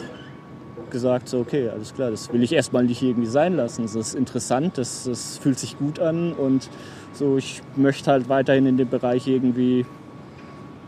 gesagt, 0.91 1.29
so 1.29 1.41
okay, 1.41 1.69
alles 1.69 1.95
klar, 1.95 2.11
das 2.11 2.33
will 2.33 2.43
ich 2.43 2.53
erstmal 2.53 2.85
nicht 2.85 3.03
irgendwie 3.03 3.29
sein 3.29 3.57
lassen. 3.57 3.83
Das 3.83 3.95
ist 3.95 4.15
interessant, 4.15 4.79
das, 4.79 5.05
das 5.05 5.39
fühlt 5.39 5.59
sich 5.59 5.79
gut 5.79 6.01
an 6.01 6.33
und 6.33 6.69
so, 7.13 7.37
ich 7.37 7.63
möchte 7.77 8.11
halt 8.11 8.29
weiterhin 8.29 8.67
in 8.67 8.77
dem 8.77 8.89
Bereich 8.89 9.27
irgendwie 9.27 9.87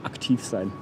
aktiv 0.03 0.45
sein. 0.45 0.73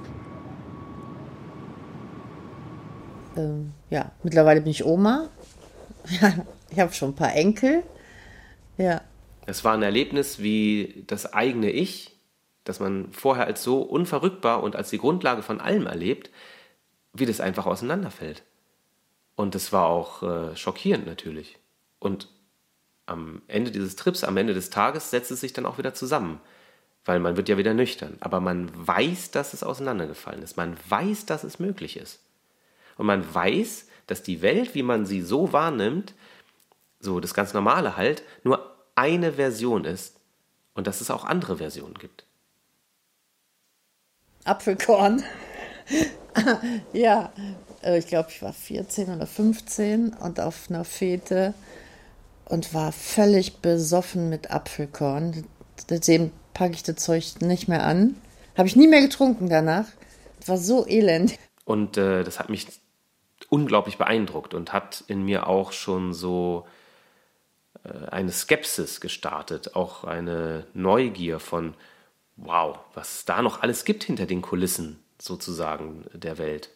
Ähm, 3.37 3.71
ja, 3.89 4.11
mittlerweile 4.23 4.61
bin 4.61 4.71
ich 4.71 4.85
Oma. 4.85 5.29
ich 6.69 6.79
habe 6.79 6.93
schon 6.93 7.09
ein 7.09 7.15
paar 7.15 7.35
Enkel. 7.35 7.83
Ja. 8.77 9.01
Es 9.45 9.63
war 9.63 9.73
ein 9.73 9.83
Erlebnis, 9.83 10.39
wie 10.39 11.03
das 11.07 11.33
eigene 11.33 11.71
Ich 11.71 12.19
dass 12.69 12.79
man 12.79 13.11
vorher 13.11 13.47
als 13.47 13.63
so 13.63 13.81
unverrückbar 13.81 14.61
und 14.61 14.75
als 14.75 14.91
die 14.91 14.99
Grundlage 14.99 15.41
von 15.41 15.59
allem 15.59 15.87
erlebt, 15.87 16.29
wie 17.13 17.25
das 17.25 17.41
einfach 17.41 17.65
auseinanderfällt. 17.65 18.43
Und 19.39 19.55
das 19.55 19.71
war 19.71 19.85
auch 19.85 20.21
äh, 20.21 20.53
schockierend 20.57 21.05
natürlich. 21.05 21.59
Und 21.97 22.27
am 23.05 23.41
Ende 23.47 23.71
dieses 23.71 23.95
Trips, 23.95 24.25
am 24.25 24.35
Ende 24.35 24.53
des 24.53 24.69
Tages 24.69 25.11
setzt 25.11 25.31
es 25.31 25.39
sich 25.39 25.53
dann 25.53 25.65
auch 25.65 25.77
wieder 25.77 25.93
zusammen, 25.93 26.41
weil 27.05 27.21
man 27.21 27.37
wird 27.37 27.47
ja 27.47 27.57
wieder 27.57 27.73
nüchtern. 27.73 28.17
Aber 28.19 28.41
man 28.41 28.69
weiß, 28.85 29.31
dass 29.31 29.53
es 29.53 29.63
auseinandergefallen 29.63 30.43
ist. 30.43 30.57
Man 30.57 30.75
weiß, 30.89 31.25
dass 31.25 31.45
es 31.45 31.57
möglich 31.57 31.95
ist. 31.95 32.19
Und 32.97 33.05
man 33.05 33.33
weiß, 33.33 33.87
dass 34.07 34.23
die 34.23 34.41
Welt, 34.41 34.75
wie 34.75 34.83
man 34.83 35.05
sie 35.05 35.21
so 35.21 35.53
wahrnimmt, 35.53 36.15
so 36.99 37.21
das 37.21 37.33
ganz 37.33 37.53
Normale 37.53 37.95
halt, 37.95 38.23
nur 38.43 38.75
eine 38.95 39.31
Version 39.31 39.85
ist 39.85 40.19
und 40.73 40.85
dass 40.85 40.99
es 40.99 41.09
auch 41.09 41.23
andere 41.23 41.55
Versionen 41.55 41.93
gibt. 41.93 42.25
Apfelkorn. 44.43 45.23
ja, 46.91 47.31
ich 47.83 48.07
glaube, 48.07 48.29
ich 48.29 48.41
war 48.41 48.53
14 48.53 49.15
oder 49.15 49.25
15 49.25 50.13
und 50.13 50.39
auf 50.39 50.69
einer 50.69 50.83
Fete 50.83 51.53
und 52.45 52.73
war 52.73 52.91
völlig 52.91 53.57
besoffen 53.57 54.29
mit 54.29 54.51
Apfelkorn. 54.51 55.45
Seitdem 55.87 56.31
packe 56.53 56.73
ich 56.73 56.83
das 56.83 56.97
Zeug 56.97 57.41
nicht 57.41 57.67
mehr 57.67 57.85
an. 57.85 58.15
Habe 58.57 58.67
ich 58.67 58.75
nie 58.75 58.87
mehr 58.87 59.01
getrunken 59.01 59.49
danach. 59.49 59.85
War 60.45 60.57
so 60.57 60.85
elend. 60.87 61.37
Und 61.63 61.97
äh, 61.97 62.23
das 62.23 62.39
hat 62.39 62.49
mich 62.49 62.67
unglaublich 63.49 63.97
beeindruckt 63.97 64.53
und 64.53 64.73
hat 64.73 65.03
in 65.07 65.23
mir 65.23 65.47
auch 65.47 65.71
schon 65.71 66.13
so 66.13 66.67
äh, 67.83 68.07
eine 68.09 68.31
Skepsis 68.31 68.99
gestartet, 68.99 69.75
auch 69.75 70.03
eine 70.03 70.65
Neugier 70.73 71.39
von, 71.39 71.75
wow, 72.35 72.79
was 72.93 73.25
da 73.25 73.41
noch 73.41 73.61
alles 73.61 73.85
gibt 73.85 74.03
hinter 74.03 74.25
den 74.25 74.41
Kulissen 74.41 74.99
sozusagen 75.21 76.05
der 76.13 76.37
Welt. 76.37 76.69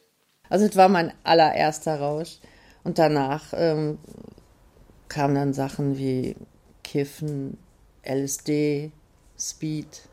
Also 0.54 0.68
es 0.68 0.76
war 0.76 0.88
mein 0.88 1.12
allererster 1.24 2.00
Rausch. 2.00 2.38
Und 2.84 3.00
danach 3.00 3.54
ähm, 3.54 3.98
kamen 5.08 5.34
dann 5.34 5.52
Sachen 5.52 5.98
wie 5.98 6.36
Kiffen, 6.84 7.58
LSD, 8.06 8.92
Speed. 9.36 10.04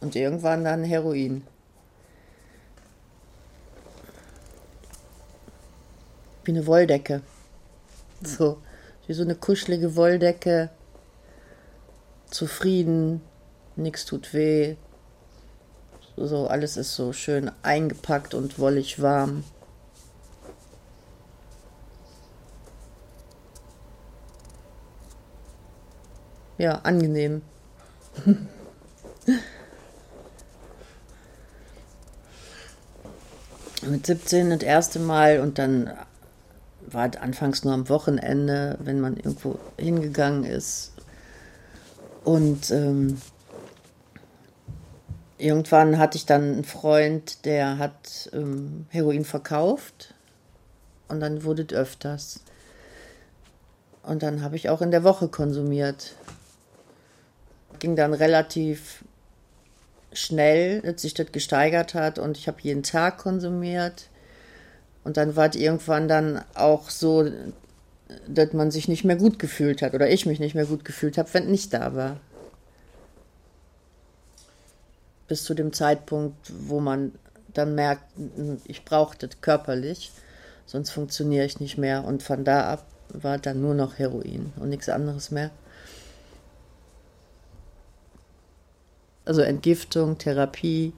Und 0.00 0.16
irgendwann 0.16 0.64
dann 0.64 0.82
Heroin. 0.82 1.46
Wie 6.42 6.50
eine 6.50 6.66
Wolldecke. 6.66 7.22
So, 8.24 8.60
wie 9.06 9.12
so 9.12 9.22
eine 9.22 9.36
kuschelige 9.36 9.94
Wolldecke. 9.94 10.70
Zufrieden, 12.28 13.20
nichts 13.76 14.04
tut 14.04 14.34
weh. 14.34 14.74
So, 16.26 16.48
alles 16.48 16.76
ist 16.76 16.96
so 16.96 17.12
schön 17.12 17.50
eingepackt 17.62 18.34
und 18.34 18.58
wollig 18.58 19.00
warm. 19.00 19.44
Ja, 26.58 26.80
angenehm. 26.82 27.42
Mit 33.88 34.06
17 34.06 34.50
das 34.50 34.62
erste 34.62 34.98
Mal 34.98 35.38
und 35.38 35.58
dann 35.58 35.96
war 36.80 37.08
es 37.08 37.16
anfangs 37.16 37.62
nur 37.62 37.74
am 37.74 37.88
Wochenende, 37.88 38.76
wenn 38.80 39.00
man 39.00 39.16
irgendwo 39.16 39.60
hingegangen 39.78 40.42
ist. 40.42 40.94
Und 42.24 42.72
ähm, 42.72 43.20
irgendwann 45.38 45.98
hatte 45.98 46.16
ich 46.16 46.26
dann 46.26 46.42
einen 46.42 46.64
Freund, 46.64 47.44
der 47.44 47.78
hat 47.78 48.30
ähm, 48.32 48.86
Heroin 48.90 49.24
verkauft. 49.24 50.14
Und 51.08 51.20
dann 51.20 51.44
wurde 51.44 51.62
es 51.62 51.74
öfters. 51.74 52.40
Und 54.02 54.22
dann 54.22 54.42
habe 54.42 54.56
ich 54.56 54.68
auch 54.68 54.82
in 54.82 54.90
der 54.90 55.04
Woche 55.04 55.28
konsumiert. 55.28 56.14
Ging 57.78 57.96
dann 57.96 58.12
relativ 58.12 59.04
schnell, 60.12 60.82
dass 60.82 61.02
sich 61.02 61.14
das 61.14 61.32
gesteigert 61.32 61.94
hat 61.94 62.18
und 62.18 62.36
ich 62.36 62.48
habe 62.48 62.58
jeden 62.62 62.82
Tag 62.82 63.18
konsumiert. 63.18 64.08
Und 65.04 65.16
dann 65.16 65.36
war 65.36 65.48
es 65.48 65.56
irgendwann 65.56 66.08
dann 66.08 66.42
auch 66.54 66.90
so, 66.90 67.30
dass 68.26 68.52
man 68.52 68.70
sich 68.70 68.88
nicht 68.88 69.04
mehr 69.04 69.16
gut 69.16 69.38
gefühlt 69.38 69.82
hat 69.82 69.94
oder 69.94 70.10
ich 70.10 70.26
mich 70.26 70.40
nicht 70.40 70.54
mehr 70.54 70.66
gut 70.66 70.84
gefühlt 70.84 71.18
habe, 71.18 71.32
wenn 71.34 71.50
nicht 71.50 71.72
da 71.72 71.94
war. 71.94 72.20
Bis 75.28 75.44
zu 75.44 75.54
dem 75.54 75.72
Zeitpunkt, 75.72 76.52
wo 76.66 76.80
man 76.80 77.12
dann 77.52 77.74
merkt, 77.74 78.04
ich 78.64 78.84
brauche 78.84 79.16
das 79.18 79.40
körperlich, 79.40 80.12
sonst 80.66 80.90
funktioniere 80.90 81.44
ich 81.44 81.60
nicht 81.60 81.78
mehr. 81.78 82.04
Und 82.04 82.22
von 82.22 82.44
da 82.44 82.72
ab 82.72 82.86
war 83.10 83.38
dann 83.38 83.60
nur 83.60 83.74
noch 83.74 83.98
Heroin 83.98 84.52
und 84.56 84.68
nichts 84.68 84.88
anderes 84.88 85.30
mehr. 85.30 85.50
Also 89.24 89.42
Entgiftung, 89.42 90.18
Therapie. 90.18 90.94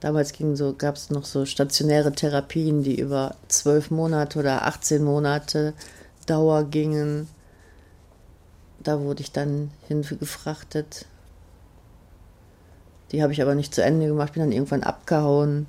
Damals 0.00 0.32
so, 0.54 0.74
gab 0.74 0.96
es 0.96 1.10
noch 1.10 1.26
so 1.26 1.44
stationäre 1.44 2.12
Therapien, 2.12 2.82
die 2.82 2.98
über 2.98 3.36
zwölf 3.48 3.90
Monate 3.90 4.38
oder 4.38 4.66
18 4.66 5.04
Monate 5.04 5.74
Dauer 6.24 6.64
gingen. 6.64 7.28
Da 8.82 9.00
wurde 9.00 9.20
ich 9.22 9.32
dann 9.32 9.70
hingefrachtet. 9.88 11.04
Die 13.12 13.22
habe 13.22 13.32
ich 13.32 13.42
aber 13.42 13.54
nicht 13.54 13.74
zu 13.74 13.82
Ende 13.82 14.06
gemacht, 14.06 14.34
bin 14.34 14.42
dann 14.42 14.52
irgendwann 14.52 14.82
abgehauen. 14.82 15.66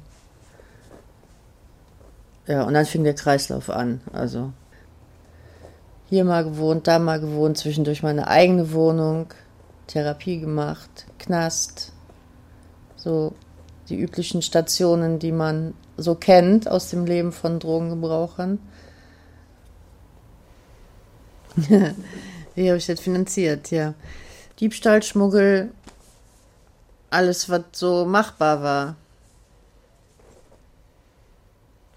Ja, 2.47 2.63
und 2.63 2.73
dann 2.73 2.85
fing 2.85 3.03
der 3.03 3.15
Kreislauf 3.15 3.69
an. 3.69 4.01
Also 4.13 4.51
hier 6.09 6.25
mal 6.25 6.43
gewohnt, 6.43 6.87
da 6.87 6.99
mal 6.99 7.19
gewohnt, 7.19 7.57
zwischendurch 7.57 8.03
meine 8.03 8.27
eigene 8.27 8.73
Wohnung, 8.73 9.27
Therapie 9.87 10.39
gemacht, 10.39 11.05
Knast, 11.19 11.93
so 12.97 13.33
die 13.89 13.97
üblichen 13.97 14.41
Stationen, 14.41 15.19
die 15.19 15.31
man 15.31 15.73
so 15.97 16.15
kennt 16.15 16.67
aus 16.67 16.89
dem 16.89 17.05
Leben 17.05 17.31
von 17.31 17.59
Drogengebrauchern. 17.59 18.59
Wie 22.55 22.67
habe 22.69 22.77
ich 22.77 22.85
das 22.85 22.99
finanziert? 22.99 23.71
Ja. 23.71 23.93
Diebstahl, 24.59 25.03
Schmuggel, 25.03 25.71
alles, 27.11 27.49
was 27.49 27.63
so 27.73 28.05
machbar 28.05 28.63
war. 28.63 28.95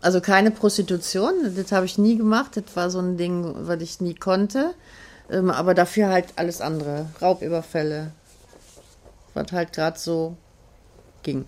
Also 0.02 0.20
keine 0.20 0.50
Prostitution, 0.50 1.54
das 1.56 1.72
habe 1.72 1.86
ich 1.86 1.96
nie 1.96 2.18
gemacht. 2.18 2.56
Das 2.56 2.76
war 2.76 2.90
so 2.90 2.98
ein 2.98 3.16
Ding, 3.16 3.54
was 3.66 3.80
ich 3.80 4.02
nie 4.02 4.14
konnte. 4.14 4.74
Ähm, 5.30 5.50
aber 5.50 5.72
dafür 5.72 6.10
halt 6.10 6.34
alles 6.36 6.60
andere. 6.60 7.08
Raubüberfälle. 7.22 8.10
Was 9.32 9.50
halt 9.52 9.72
gerade 9.72 9.98
so 9.98 10.36
ging. 11.22 11.46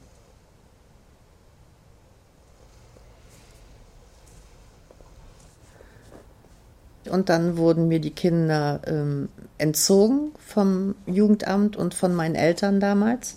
Und 7.11 7.29
dann 7.29 7.57
wurden 7.57 7.88
mir 7.88 8.00
die 8.00 8.11
Kinder 8.11 8.81
ähm, 8.87 9.29
entzogen 9.59 10.33
vom 10.38 10.94
Jugendamt 11.07 11.76
und 11.76 11.94
von 11.94 12.14
meinen 12.14 12.35
Eltern 12.35 12.81
damals. 12.81 13.37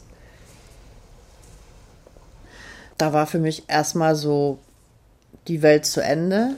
Da 3.00 3.14
war 3.14 3.28
für 3.28 3.40
mich 3.40 3.64
erstmal 3.70 4.14
so 4.16 4.60
die 5.48 5.62
Welt 5.62 5.86
zu 5.86 6.04
Ende. 6.04 6.56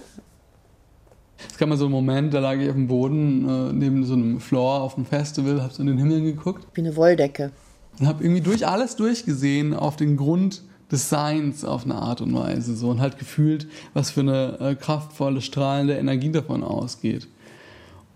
Es 1.47 1.57
gab 1.57 1.69
mal 1.69 1.77
so 1.77 1.85
einen 1.85 1.91
Moment, 1.91 2.33
da 2.33 2.39
lag 2.39 2.55
ich 2.55 2.67
auf 2.67 2.75
dem 2.75 2.87
Boden 2.87 3.47
äh, 3.47 3.73
neben 3.73 4.03
so 4.03 4.15
einem 4.15 4.39
Floor 4.39 4.81
auf 4.81 4.95
dem 4.95 5.05
Festival, 5.05 5.61
hab 5.61 5.71
so 5.71 5.83
in 5.83 5.87
den 5.87 5.99
Himmel 5.99 6.21
geguckt. 6.23 6.65
Wie 6.73 6.81
eine 6.81 6.95
Wolldecke. 6.95 7.51
Und 7.99 8.07
hab 8.07 8.21
irgendwie 8.21 8.41
durch 8.41 8.67
alles 8.67 8.95
durchgesehen 8.95 9.75
auf 9.75 9.97
den 9.97 10.17
Grund 10.17 10.63
des 10.91 11.09
Seins 11.09 11.63
auf 11.63 11.85
eine 11.85 11.95
Art 11.95 12.21
und 12.21 12.33
Weise 12.33 12.75
so 12.75 12.89
und 12.89 13.01
halt 13.01 13.19
gefühlt, 13.19 13.67
was 13.93 14.09
für 14.09 14.21
eine 14.21 14.59
äh, 14.59 14.75
kraftvolle, 14.75 15.41
strahlende 15.41 15.95
Energie 15.95 16.31
davon 16.31 16.63
ausgeht. 16.63 17.27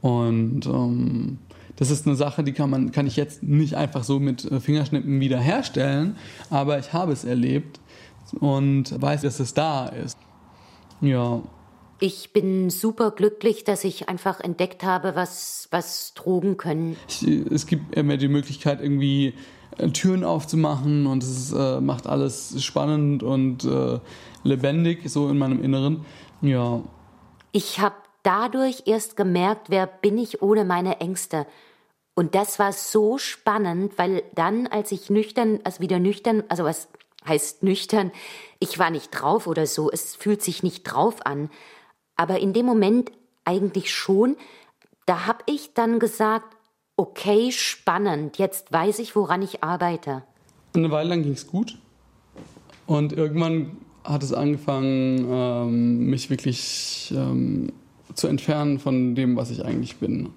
Und 0.01 0.65
ähm, 0.65 1.37
das 1.75 1.91
ist 1.91 2.07
eine 2.07 2.15
Sache, 2.15 2.43
die 2.43 2.53
kann 2.53 2.71
man, 2.71 2.91
kann 2.91 3.05
ich 3.05 3.17
jetzt 3.17 3.43
nicht 3.43 3.75
einfach 3.75 4.03
so 4.03 4.19
mit 4.19 4.45
äh, 4.45 4.59
Fingerschnippen 4.59 5.19
wiederherstellen, 5.19 6.15
aber 6.49 6.79
ich 6.79 6.91
habe 6.91 7.11
es 7.11 7.23
erlebt 7.23 7.79
und 8.33 9.01
weiß, 9.01 9.21
dass 9.21 9.39
es 9.39 9.53
da 9.53 9.87
ist. 9.87 10.17
Ja. 11.01 11.41
Ich 11.99 12.33
bin 12.33 12.69
super 12.69 13.11
glücklich, 13.11 13.63
dass 13.63 13.83
ich 13.83 14.09
einfach 14.09 14.41
entdeckt 14.41 14.83
habe, 14.83 15.15
was, 15.15 15.67
was 15.71 16.13
Drogen 16.13 16.57
können. 16.57 16.97
Ich, 17.07 17.23
es 17.23 17.67
gibt 17.67 17.95
immer 17.95 18.17
die 18.17 18.27
Möglichkeit, 18.27 18.81
irgendwie 18.81 19.33
äh, 19.77 19.89
Türen 19.89 20.23
aufzumachen 20.23 21.07
und 21.07 21.23
es 21.23 21.53
äh, 21.53 21.79
macht 21.79 22.07
alles 22.07 22.61
spannend 22.63 23.23
und 23.23 23.63
äh, 23.63 23.99
lebendig, 24.43 25.09
so 25.09 25.29
in 25.29 25.37
meinem 25.37 25.63
Inneren. 25.63 26.05
Ja. 26.41 26.81
Ich 27.53 27.79
habe 27.79 27.95
dadurch 28.23 28.83
erst 28.85 29.15
gemerkt, 29.15 29.69
wer 29.69 29.87
bin 29.87 30.17
ich 30.17 30.41
ohne 30.41 30.65
meine 30.65 30.99
Ängste. 30.99 31.45
Und 32.15 32.33
das 32.33 32.59
war 32.59 32.71
so 32.71 33.17
spannend, 33.17 33.97
weil 33.97 34.23
dann, 34.33 34.67
als 34.67 34.91
ich 34.91 35.09
nüchtern, 35.09 35.59
also 35.63 35.81
wieder 35.81 35.99
nüchtern, 35.99 36.43
also 36.47 36.63
was 36.63 36.87
heißt 37.27 37.63
nüchtern, 37.63 38.11
ich 38.59 38.79
war 38.79 38.89
nicht 38.89 39.11
drauf 39.11 39.47
oder 39.47 39.67
so, 39.67 39.91
es 39.91 40.15
fühlt 40.15 40.41
sich 40.41 40.63
nicht 40.63 40.83
drauf 40.83 41.25
an. 41.25 41.49
Aber 42.15 42.39
in 42.39 42.53
dem 42.53 42.65
Moment 42.65 43.11
eigentlich 43.43 43.93
schon, 43.93 44.37
da 45.05 45.27
habe 45.27 45.43
ich 45.45 45.73
dann 45.73 45.99
gesagt, 45.99 46.55
okay, 46.97 47.51
spannend, 47.51 48.37
jetzt 48.37 48.71
weiß 48.71 48.99
ich, 48.99 49.15
woran 49.15 49.41
ich 49.41 49.63
arbeite. 49.63 50.23
Eine 50.73 50.91
Weile 50.91 51.09
lang 51.09 51.23
ging 51.23 51.33
es 51.33 51.47
gut. 51.47 51.77
Und 52.87 53.13
irgendwann 53.13 53.77
hat 54.03 54.23
es 54.23 54.33
angefangen, 54.33 55.27
ähm, 55.29 56.05
mich 56.09 56.29
wirklich 56.29 57.13
ähm, 57.15 57.71
zu 58.13 58.27
entfernen 58.27 58.79
von 58.79 59.15
dem, 59.15 59.35
was 59.35 59.49
ich 59.49 59.65
eigentlich 59.65 59.97
bin. 59.97 60.29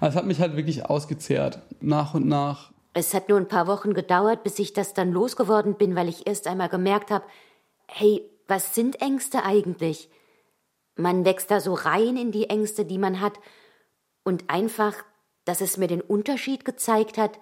Also 0.00 0.14
es 0.14 0.16
hat 0.16 0.26
mich 0.26 0.40
halt 0.40 0.56
wirklich 0.56 0.86
ausgezehrt, 0.86 1.60
nach 1.80 2.14
und 2.14 2.26
nach. 2.26 2.72
Es 2.94 3.12
hat 3.12 3.28
nur 3.28 3.38
ein 3.38 3.48
paar 3.48 3.66
Wochen 3.66 3.92
gedauert, 3.92 4.44
bis 4.44 4.58
ich 4.60 4.72
das 4.72 4.94
dann 4.94 5.12
losgeworden 5.12 5.74
bin, 5.74 5.96
weil 5.96 6.08
ich 6.08 6.26
erst 6.26 6.46
einmal 6.46 6.68
gemerkt 6.68 7.10
habe, 7.10 7.24
hey, 7.88 8.22
was 8.46 8.74
sind 8.74 9.02
Ängste 9.02 9.44
eigentlich? 9.44 10.08
Man 10.96 11.24
wächst 11.24 11.50
da 11.50 11.60
so 11.60 11.74
rein 11.74 12.16
in 12.16 12.30
die 12.30 12.48
Ängste, 12.48 12.84
die 12.84 12.98
man 12.98 13.20
hat, 13.20 13.40
und 14.22 14.48
einfach, 14.48 14.94
dass 15.44 15.60
es 15.60 15.76
mir 15.76 15.88
den 15.88 16.00
Unterschied 16.00 16.64
gezeigt 16.64 17.18
hat, 17.18 17.38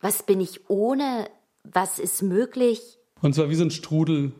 was 0.00 0.22
bin 0.22 0.40
ich 0.40 0.68
ohne, 0.70 1.28
was 1.64 1.98
ist 1.98 2.22
möglich. 2.22 2.98
Und 3.20 3.34
zwar 3.34 3.50
wie 3.50 3.54
so 3.54 3.64
ein 3.64 3.70
Strudel. 3.70 4.32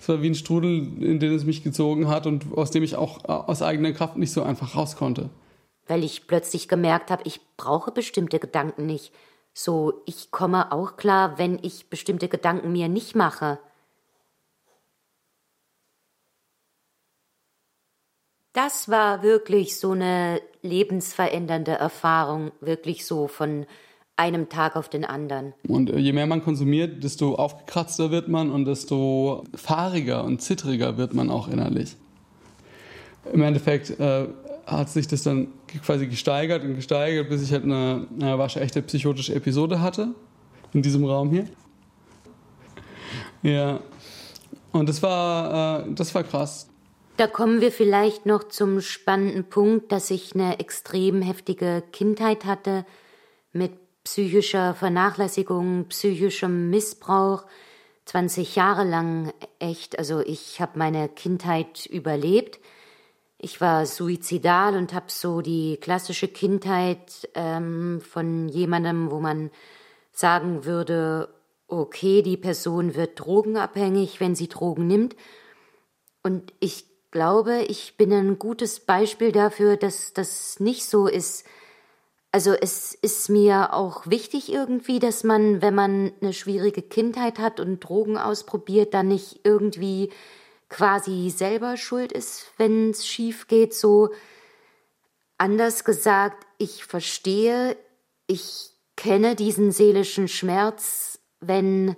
Es 0.00 0.08
war 0.08 0.20
wie 0.20 0.30
ein 0.30 0.34
Strudel, 0.34 1.02
in 1.02 1.20
den 1.20 1.32
es 1.32 1.44
mich 1.44 1.62
gezogen 1.62 2.08
hat 2.08 2.26
und 2.26 2.52
aus 2.56 2.70
dem 2.70 2.82
ich 2.82 2.96
auch 2.96 3.24
äh, 3.24 3.28
aus 3.28 3.62
eigener 3.62 3.92
Kraft 3.92 4.16
nicht 4.16 4.32
so 4.32 4.42
einfach 4.42 4.74
raus 4.74 4.96
konnte. 4.96 5.30
Weil 5.86 6.02
ich 6.02 6.26
plötzlich 6.26 6.66
gemerkt 6.66 7.10
habe, 7.10 7.22
ich 7.24 7.40
brauche 7.56 7.92
bestimmte 7.92 8.38
Gedanken 8.38 8.86
nicht. 8.86 9.12
So, 9.54 10.02
ich 10.06 10.30
komme 10.30 10.72
auch 10.72 10.96
klar, 10.96 11.38
wenn 11.38 11.58
ich 11.62 11.90
bestimmte 11.90 12.28
Gedanken 12.28 12.72
mir 12.72 12.88
nicht 12.88 13.14
mache. 13.14 13.58
Das 18.54 18.88
war 18.90 19.22
wirklich 19.22 19.78
so 19.78 19.92
eine 19.92 20.40
lebensverändernde 20.62 21.72
Erfahrung, 21.72 22.52
wirklich 22.60 23.06
so 23.06 23.26
von 23.26 23.66
einem 24.16 24.48
Tag 24.48 24.76
auf 24.76 24.88
den 24.88 25.04
anderen. 25.04 25.54
Und 25.66 25.90
äh, 25.90 25.98
je 25.98 26.12
mehr 26.12 26.26
man 26.26 26.42
konsumiert, 26.44 27.02
desto 27.02 27.34
aufgekratzter 27.34 28.10
wird 28.10 28.28
man 28.28 28.50
und 28.50 28.66
desto 28.66 29.44
fahriger 29.54 30.24
und 30.24 30.42
zittriger 30.42 30.98
wird 30.98 31.14
man 31.14 31.30
auch 31.30 31.48
innerlich. 31.48 31.96
Im 33.32 33.42
Endeffekt 33.42 33.98
äh, 33.98 34.26
hat 34.66 34.90
sich 34.90 35.06
das 35.06 35.22
dann 35.22 35.48
quasi 35.84 36.06
gesteigert 36.06 36.64
und 36.64 36.76
gesteigert, 36.76 37.28
bis 37.28 37.42
ich 37.42 37.52
halt 37.52 37.64
eine, 37.64 38.06
eine 38.20 38.38
waschechte 38.38 38.82
psychotische 38.82 39.34
Episode 39.34 39.80
hatte 39.80 40.14
in 40.72 40.82
diesem 40.82 41.04
Raum 41.04 41.30
hier. 41.30 41.46
Ja, 43.42 43.80
und 44.72 44.88
das 44.88 45.02
war, 45.02 45.86
äh, 45.86 45.92
das 45.94 46.14
war 46.14 46.24
krass. 46.24 46.68
Da 47.16 47.26
kommen 47.26 47.60
wir 47.60 47.70
vielleicht 47.70 48.24
noch 48.24 48.44
zum 48.44 48.80
spannenden 48.80 49.44
Punkt, 49.44 49.92
dass 49.92 50.10
ich 50.10 50.34
eine 50.34 50.60
extrem 50.60 51.20
heftige 51.20 51.82
Kindheit 51.92 52.44
hatte 52.44 52.86
mit 53.52 53.72
psychischer 54.04 54.74
Vernachlässigung, 54.74 55.86
psychischem 55.88 56.70
Missbrauch, 56.70 57.44
20 58.06 58.56
Jahre 58.56 58.84
lang 58.84 59.32
echt. 59.58 59.98
Also 59.98 60.20
ich 60.20 60.60
habe 60.60 60.78
meine 60.78 61.08
Kindheit 61.08 61.86
überlebt. 61.86 62.58
Ich 63.38 63.60
war 63.60 63.86
suizidal 63.86 64.76
und 64.76 64.92
habe 64.92 65.06
so 65.08 65.40
die 65.40 65.76
klassische 65.80 66.28
Kindheit 66.28 67.28
ähm, 67.34 68.00
von 68.00 68.48
jemandem, 68.48 69.10
wo 69.10 69.20
man 69.20 69.50
sagen 70.12 70.64
würde, 70.64 71.28
okay, 71.66 72.22
die 72.22 72.36
Person 72.36 72.94
wird 72.94 73.18
drogenabhängig, 73.18 74.20
wenn 74.20 74.34
sie 74.34 74.48
Drogen 74.48 74.86
nimmt. 74.86 75.16
Und 76.22 76.52
ich 76.60 76.84
glaube, 77.10 77.62
ich 77.62 77.96
bin 77.96 78.12
ein 78.12 78.38
gutes 78.38 78.80
Beispiel 78.80 79.32
dafür, 79.32 79.76
dass 79.76 80.12
das 80.12 80.60
nicht 80.60 80.84
so 80.84 81.06
ist. 81.06 81.44
Also 82.30 82.52
es 82.52 82.94
ist 82.94 83.28
mir 83.28 83.74
auch 83.74 84.06
wichtig 84.06 84.50
irgendwie, 84.50 84.98
dass 84.98 85.24
man, 85.24 85.60
wenn 85.60 85.74
man 85.74 86.12
eine 86.20 86.32
schwierige 86.32 86.80
Kindheit 86.80 87.38
hat 87.38 87.60
und 87.60 87.80
Drogen 87.80 88.16
ausprobiert, 88.16 88.94
dann 88.94 89.08
nicht 89.08 89.40
irgendwie 89.44 90.10
quasi 90.72 91.30
selber 91.30 91.76
schuld 91.76 92.12
ist, 92.12 92.46
wenn 92.56 92.90
es 92.90 93.06
schief 93.06 93.46
geht. 93.46 93.74
So 93.74 94.10
anders 95.38 95.84
gesagt, 95.84 96.46
ich 96.58 96.84
verstehe, 96.84 97.76
ich 98.26 98.70
kenne 98.96 99.36
diesen 99.36 99.70
seelischen 99.70 100.28
Schmerz, 100.28 101.20
wenn 101.40 101.96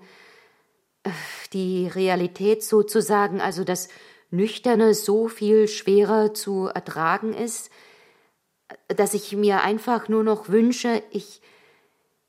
äh, 1.05 1.11
die 1.53 1.87
Realität 1.87 2.65
sozusagen, 2.65 3.41
also 3.41 3.63
das 3.63 3.89
Nüchterne 4.31 4.95
so 4.95 5.29
viel 5.29 5.69
schwerer 5.69 6.35
zu 6.35 6.67
ertragen 6.67 7.33
ist, 7.33 7.71
dass 8.89 9.15
ich 9.15 9.37
mir 9.37 9.63
einfach 9.63 10.09
nur 10.09 10.25
noch 10.25 10.49
wünsche, 10.49 11.03
ich, 11.11 11.41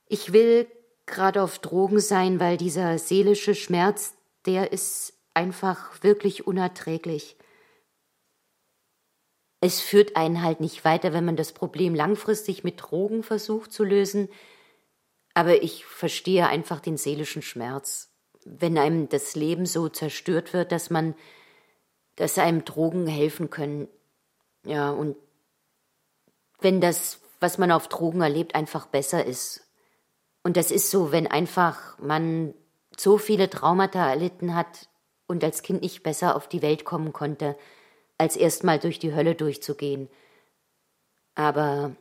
ich 0.07 0.31
will 0.31 0.67
gerade 1.07 1.41
auf 1.41 1.57
Drogen 1.57 1.99
sein, 1.99 2.39
weil 2.39 2.57
dieser 2.57 2.99
seelische 2.99 3.55
Schmerz, 3.55 4.13
der 4.45 4.71
ist 4.71 5.14
einfach 5.35 6.03
wirklich 6.03 6.47
unerträglich. 6.47 7.37
Es 9.61 9.81
führt 9.81 10.15
einen 10.15 10.41
halt 10.41 10.59
nicht 10.59 10.85
weiter, 10.85 11.13
wenn 11.13 11.25
man 11.25 11.35
das 11.35 11.53
Problem 11.53 11.95
langfristig 11.95 12.63
mit 12.63 12.81
Drogen 12.81 13.23
versucht 13.23 13.71
zu 13.71 13.83
lösen, 13.83 14.29
aber 15.33 15.63
ich 15.63 15.85
verstehe 15.85 16.47
einfach 16.47 16.79
den 16.79 16.97
seelischen 16.97 17.41
Schmerz, 17.41 18.11
wenn 18.45 18.77
einem 18.77 19.09
das 19.09 19.35
Leben 19.35 19.65
so 19.65 19.89
zerstört 19.89 20.53
wird, 20.53 20.71
dass 20.71 20.89
man 20.89 21.15
dass 22.15 22.37
einem 22.37 22.65
Drogen 22.65 23.07
helfen 23.07 23.49
können. 23.49 23.87
Ja, 24.65 24.89
und 24.91 25.15
wenn 26.59 26.81
das, 26.81 27.19
was 27.39 27.57
man 27.57 27.71
auf 27.71 27.87
Drogen 27.87 28.21
erlebt, 28.21 28.55
einfach 28.55 28.85
besser 28.87 29.25
ist. 29.25 29.67
Und 30.43 30.57
das 30.57 30.71
ist 30.71 30.89
so, 30.89 31.11
wenn 31.11 31.27
einfach 31.27 31.99
man 31.99 32.53
so 32.97 33.17
viele 33.17 33.49
Traumata 33.49 34.09
erlitten 34.09 34.55
hat 34.55 34.87
und 35.27 35.43
als 35.43 35.61
Kind 35.61 35.81
nicht 35.81 36.03
besser 36.03 36.35
auf 36.35 36.47
die 36.47 36.61
Welt 36.61 36.85
kommen 36.85 37.13
konnte, 37.13 37.57
als 38.17 38.35
erstmal 38.37 38.79
durch 38.79 38.99
die 38.99 39.13
Hölle 39.13 39.35
durchzugehen. 39.35 40.09
Aber 41.35 41.95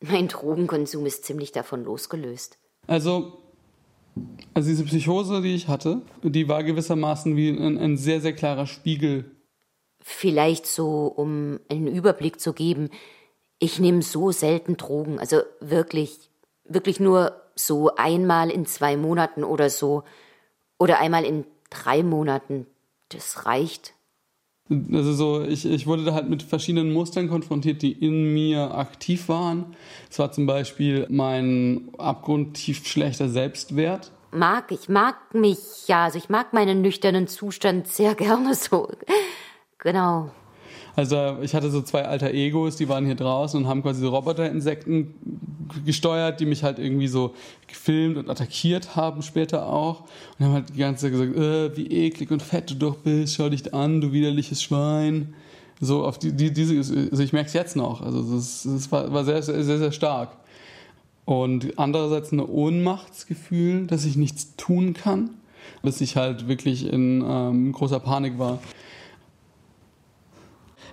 mein 0.00 0.28
Drogenkonsum 0.28 1.06
ist 1.06 1.24
ziemlich 1.24 1.52
davon 1.52 1.84
losgelöst. 1.84 2.58
Also 2.86 3.40
also 4.54 4.68
diese 4.68 4.84
Psychose, 4.84 5.42
die 5.42 5.54
ich 5.54 5.68
hatte, 5.68 6.02
die 6.22 6.48
war 6.48 6.64
gewissermaßen 6.64 7.36
wie 7.36 7.50
ein, 7.50 7.78
ein 7.78 7.96
sehr, 7.96 8.20
sehr 8.20 8.34
klarer 8.34 8.66
Spiegel. 8.66 9.30
Vielleicht 10.00 10.66
so, 10.66 11.06
um 11.06 11.60
einen 11.68 11.86
Überblick 11.86 12.40
zu 12.40 12.52
geben, 12.52 12.90
ich 13.58 13.78
nehme 13.78 14.02
so 14.02 14.32
selten 14.32 14.76
Drogen, 14.76 15.18
also 15.18 15.42
wirklich, 15.60 16.30
wirklich 16.64 16.98
nur 17.00 17.40
so 17.54 17.94
einmal 17.96 18.50
in 18.50 18.66
zwei 18.66 18.96
Monaten 18.96 19.44
oder 19.44 19.68
so. 19.70 20.02
Oder 20.78 20.98
einmal 20.98 21.24
in 21.24 21.44
drei 21.70 22.02
Monaten. 22.02 22.66
Das 23.08 23.46
reicht. 23.46 23.94
Also 24.92 25.12
so, 25.12 25.42
ich, 25.42 25.66
ich 25.66 25.86
wurde 25.88 26.04
da 26.04 26.14
halt 26.14 26.28
mit 26.28 26.44
verschiedenen 26.44 26.92
Mustern 26.92 27.28
konfrontiert, 27.28 27.82
die 27.82 27.90
in 27.90 28.32
mir 28.32 28.72
aktiv 28.74 29.28
waren. 29.28 29.74
Es 30.08 30.18
war 30.20 30.30
zum 30.30 30.46
Beispiel 30.46 31.06
mein 31.10 31.90
abgrundtief 31.98 32.86
schlechter 32.86 33.28
Selbstwert. 33.28 34.12
Mag, 34.30 34.70
ich 34.70 34.88
mag 34.88 35.34
mich, 35.34 35.88
ja, 35.88 36.04
also 36.04 36.18
ich 36.18 36.28
mag 36.28 36.52
meinen 36.52 36.82
nüchternen 36.82 37.26
Zustand 37.26 37.88
sehr 37.88 38.14
gerne 38.14 38.54
so. 38.54 38.88
Genau. 39.82 40.30
Also 41.00 41.38
ich 41.40 41.54
hatte 41.54 41.70
so 41.70 41.80
zwei 41.80 42.04
alter 42.04 42.30
Egos, 42.30 42.76
die 42.76 42.90
waren 42.90 43.06
hier 43.06 43.14
draußen 43.14 43.58
und 43.58 43.66
haben 43.66 43.82
quasi 43.82 44.02
so 44.02 44.10
Roboterinsekten 44.10 45.14
gesteuert, 45.86 46.40
die 46.40 46.44
mich 46.44 46.62
halt 46.62 46.78
irgendwie 46.78 47.08
so 47.08 47.34
gefilmt 47.66 48.18
und 48.18 48.28
attackiert 48.28 48.96
haben 48.96 49.22
später 49.22 49.66
auch. 49.66 50.02
Und 50.38 50.44
haben 50.44 50.52
halt 50.52 50.68
die 50.68 50.78
ganze 50.78 51.06
Zeit 51.06 51.12
gesagt, 51.12 51.34
äh, 51.34 51.74
wie 51.74 51.86
eklig 51.86 52.30
und 52.30 52.42
fett 52.42 52.68
du 52.68 52.74
doch 52.74 52.96
bist, 52.98 53.36
schau 53.36 53.48
dich 53.48 53.72
an, 53.72 54.02
du 54.02 54.12
widerliches 54.12 54.62
Schwein. 54.62 55.32
So 55.80 56.04
auf 56.04 56.18
die, 56.18 56.32
die 56.32 56.52
diese, 56.52 56.76
also 56.76 57.22
ich 57.22 57.32
merke 57.32 57.46
es 57.46 57.54
jetzt 57.54 57.76
noch. 57.76 58.02
Also 58.02 58.34
das, 58.34 58.68
das 58.70 58.92
war, 58.92 59.10
war 59.10 59.24
sehr, 59.24 59.42
sehr, 59.42 59.64
sehr, 59.64 59.78
sehr 59.78 59.92
stark. 59.92 60.36
Und 61.24 61.78
andererseits 61.78 62.30
ein 62.30 62.40
Ohnmachtsgefühl, 62.40 63.86
dass 63.86 64.04
ich 64.04 64.16
nichts 64.16 64.54
tun 64.56 64.92
kann, 64.92 65.30
dass 65.82 66.02
ich 66.02 66.16
halt 66.16 66.46
wirklich 66.46 66.92
in 66.92 67.24
ähm, 67.26 67.72
großer 67.72 68.00
Panik 68.00 68.38
war. 68.38 68.58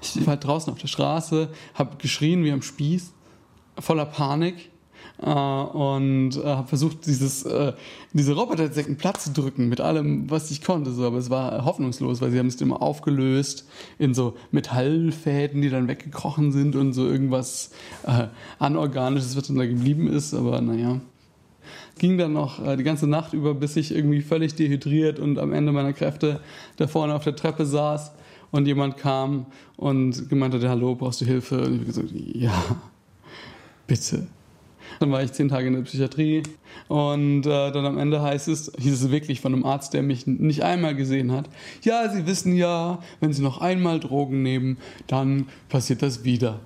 Ich 0.02 0.20
war 0.22 0.34
halt 0.34 0.44
draußen 0.44 0.72
auf 0.72 0.80
der 0.80 0.88
Straße, 0.88 1.50
habe 1.74 1.98
geschrien 1.98 2.44
wie 2.44 2.52
am 2.52 2.62
Spieß, 2.62 3.14
voller 3.80 4.06
Panik 4.06 4.70
äh, 5.22 5.30
und 5.30 6.38
äh, 6.38 6.46
habe 6.46 6.68
versucht, 6.68 7.06
dieses, 7.06 7.44
äh, 7.44 7.74
diese 8.14 8.34
Robotersäcken 8.34 8.98
platt 8.98 9.22
zu 9.22 9.32
drücken 9.32 9.70
mit 9.70 9.82
allem, 9.82 10.30
was 10.30 10.52
ich 10.52 10.64
konnte. 10.64 10.92
So. 10.92 11.06
Aber 11.06 11.18
es 11.18 11.30
war 11.30 11.66
hoffnungslos, 11.66 12.22
weil 12.22 12.32
sie 12.32 12.40
haben 12.40 12.48
es 12.48 12.62
immer 12.62 12.82
aufgelöst 12.82 13.68
in 13.98 14.14
so 14.14 14.36
Metallfäden, 14.52 15.62
die 15.62 15.70
dann 15.70 15.88
weggekrochen 15.88 16.52
sind 16.52 16.76
und 16.76 16.94
so 16.94 17.08
irgendwas 17.08 17.72
äh, 18.04 18.28
Anorganisches, 18.60 19.36
was 19.36 19.48
dann 19.48 19.58
da 19.58 19.66
geblieben 19.66 20.08
ist. 20.08 20.34
Aber 20.34 20.62
naja 20.62 21.00
ging 22.00 22.18
dann 22.18 22.34
noch 22.34 22.64
äh, 22.66 22.78
die 22.78 22.84
ganze 22.84 23.08
Nacht 23.08 23.34
über, 23.34 23.54
bis 23.54 23.76
ich 23.76 23.94
irgendwie 23.94 24.22
völlig 24.22 24.56
dehydriert 24.56 25.20
und 25.20 25.40
am 25.40 25.52
Ende 25.52 25.72
meiner 25.72 25.94
Kräfte 25.94 26.42
da 26.78 26.88
vorne 26.88 27.16
auf 27.16 27.24
der 27.24 27.36
Treppe 27.36 27.66
saß 27.66 28.12
und 28.58 28.65
jemand 28.65 28.98
kam 28.98 29.46
und 29.76 30.30
gemeint 30.30 30.56
hat, 30.56 30.63
hallo, 30.63 30.96
brauchst 30.96 31.22
du 31.22 31.26
Hilfe? 31.26 31.62
Und 31.62 31.74
ich 31.74 31.80
habe 31.80 31.86
gesagt, 31.86 32.10
ja, 32.12 32.54
bitte. 33.86 34.28
Dann 35.00 35.12
war 35.12 35.22
ich 35.22 35.32
zehn 35.32 35.48
Tage 35.48 35.67
in 35.67 35.74
der 35.74 35.82
Psychiatrie 35.84 36.41
und 36.88 37.46
äh, 37.46 37.72
dann 37.72 37.86
am 37.86 38.00
Ende 38.00 38.20
heißt 38.20 38.48
es, 38.48 38.72
hieß 38.80 38.93
es 38.93 39.12
wirklich 39.12 39.41
von 39.41 39.54
einem 39.54 39.63
Arzt, 39.63 39.93
der 39.93 40.02
mich 40.02 40.26
nicht 40.26 40.63
einmal 40.63 40.96
gesehen 40.96 41.32
hat, 41.32 41.50
ja, 41.84 42.10
Sie 42.10 42.26
wissen 42.26 42.56
ja, 42.56 43.00
wenn 43.20 43.32
Sie 43.32 43.43
noch 43.43 43.62
einmal 43.62 44.00
Drogen 44.00 44.41
nehmen, 44.41 44.78
dann 45.06 45.50
passiert 45.70 46.02
das 46.02 46.24
wieder. 46.24 46.60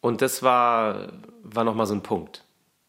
Und 0.00 0.20
das 0.20 0.42
war, 0.42 1.12
war 1.44 1.62
nochmal 1.62 1.86
so 1.86 1.94
ein 1.94 2.02
Punkt. 2.02 2.44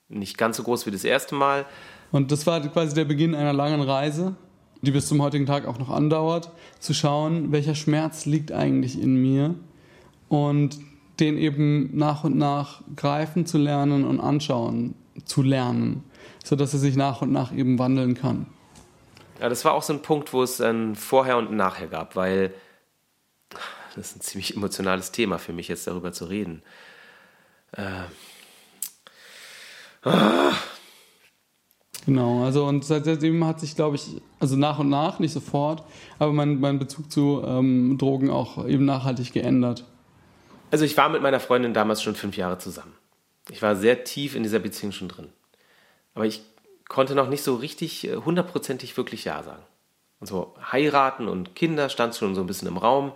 Nicht 0.07 0.37
ganz 0.37 0.57
so 0.57 0.63
groß 0.63 0.87
wie 0.87 0.91
das 0.91 1.03
erste 1.03 1.35
Mal. 1.35 1.65
Und 2.11 2.31
das 2.31 2.47
war 2.47 2.59
quasi 2.61 2.95
der 2.95 3.05
Beginn 3.05 3.35
einer 3.35 3.53
langen 3.53 3.81
Reise, 3.81 4.35
die 4.81 4.91
bis 4.91 5.07
zum 5.07 5.21
heutigen 5.21 5.45
Tag 5.45 5.65
auch 5.65 5.77
noch 5.77 5.89
andauert, 5.89 6.51
zu 6.79 6.93
schauen, 6.93 7.51
welcher 7.51 7.75
Schmerz 7.75 8.25
liegt 8.25 8.51
eigentlich 8.51 9.01
in 9.01 9.15
mir 9.15 9.55
und 10.29 10.79
den 11.19 11.37
eben 11.37 11.95
nach 11.97 12.23
und 12.23 12.37
nach 12.37 12.81
greifen 12.95 13.45
zu 13.45 13.57
lernen 13.57 14.05
und 14.05 14.19
anschauen 14.19 14.95
zu 15.25 15.41
lernen, 15.41 16.03
sodass 16.43 16.73
er 16.73 16.79
sich 16.79 16.95
nach 16.95 17.21
und 17.21 17.31
nach 17.31 17.53
eben 17.53 17.77
wandeln 17.77 18.15
kann. 18.15 18.45
Ja, 19.41 19.49
das 19.49 19.65
war 19.65 19.73
auch 19.73 19.83
so 19.83 19.93
ein 19.93 20.01
Punkt, 20.01 20.33
wo 20.33 20.43
es 20.43 20.61
ein 20.61 20.95
Vorher 20.95 21.37
und 21.37 21.51
ein 21.51 21.57
Nachher 21.57 21.87
gab, 21.87 22.15
weil 22.15 22.53
das 23.95 24.11
ist 24.11 24.17
ein 24.17 24.21
ziemlich 24.21 24.55
emotionales 24.55 25.11
Thema 25.11 25.39
für 25.39 25.53
mich, 25.53 25.67
jetzt 25.67 25.87
darüber 25.87 26.13
zu 26.13 26.25
reden. 26.25 26.61
Äh. 27.73 28.03
Ah. 30.03 30.53
Genau, 32.05 32.43
also 32.43 32.65
und 32.65 32.85
seitdem 32.85 33.45
hat 33.45 33.59
sich, 33.59 33.75
glaube 33.75 33.97
ich, 33.97 34.21
also 34.39 34.55
nach 34.55 34.79
und 34.79 34.89
nach, 34.89 35.19
nicht 35.19 35.33
sofort, 35.33 35.83
aber 36.17 36.31
mein, 36.31 36.59
mein 36.59 36.79
Bezug 36.79 37.11
zu 37.11 37.43
ähm, 37.45 37.97
Drogen 37.97 38.29
auch 38.29 38.65
eben 38.65 38.85
nachhaltig 38.85 39.33
geändert. 39.33 39.85
Also 40.71 40.85
ich 40.85 40.95
war 40.97 41.09
mit 41.09 41.21
meiner 41.21 41.39
Freundin 41.39 41.73
damals 41.73 42.01
schon 42.01 42.15
fünf 42.15 42.37
Jahre 42.37 42.57
zusammen. 42.57 42.93
Ich 43.49 43.61
war 43.61 43.75
sehr 43.75 44.03
tief 44.03 44.35
in 44.35 44.43
dieser 44.43 44.59
Beziehung 44.59 44.91
schon 44.91 45.07
drin. 45.09 45.29
Aber 46.13 46.25
ich 46.25 46.41
konnte 46.87 47.15
noch 47.15 47.29
nicht 47.29 47.43
so 47.43 47.55
richtig 47.55 48.07
äh, 48.07 48.15
hundertprozentig 48.17 48.95
wirklich 48.97 49.25
Ja 49.25 49.43
sagen. 49.43 49.63
Und 50.19 50.27
so 50.27 50.53
heiraten 50.71 51.27
und 51.27 51.55
Kinder 51.55 51.89
stand 51.89 52.15
schon 52.15 52.35
so 52.35 52.41
ein 52.41 52.47
bisschen 52.47 52.67
im 52.67 52.77
Raum. 52.77 53.13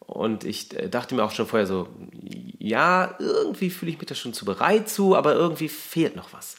Und 0.00 0.44
ich 0.44 0.76
äh, 0.76 0.88
dachte 0.88 1.14
mir 1.14 1.24
auch 1.24 1.30
schon 1.30 1.46
vorher 1.46 1.66
so, 1.66 1.88
ja, 2.58 3.16
irgendwie 3.18 3.70
fühle 3.70 3.90
ich 3.90 3.98
mich 3.98 4.06
da 4.06 4.14
schon 4.14 4.34
zu 4.34 4.44
bereit 4.44 4.88
zu, 4.88 5.16
aber 5.16 5.34
irgendwie 5.34 5.68
fehlt 5.68 6.16
noch 6.16 6.32
was. 6.32 6.56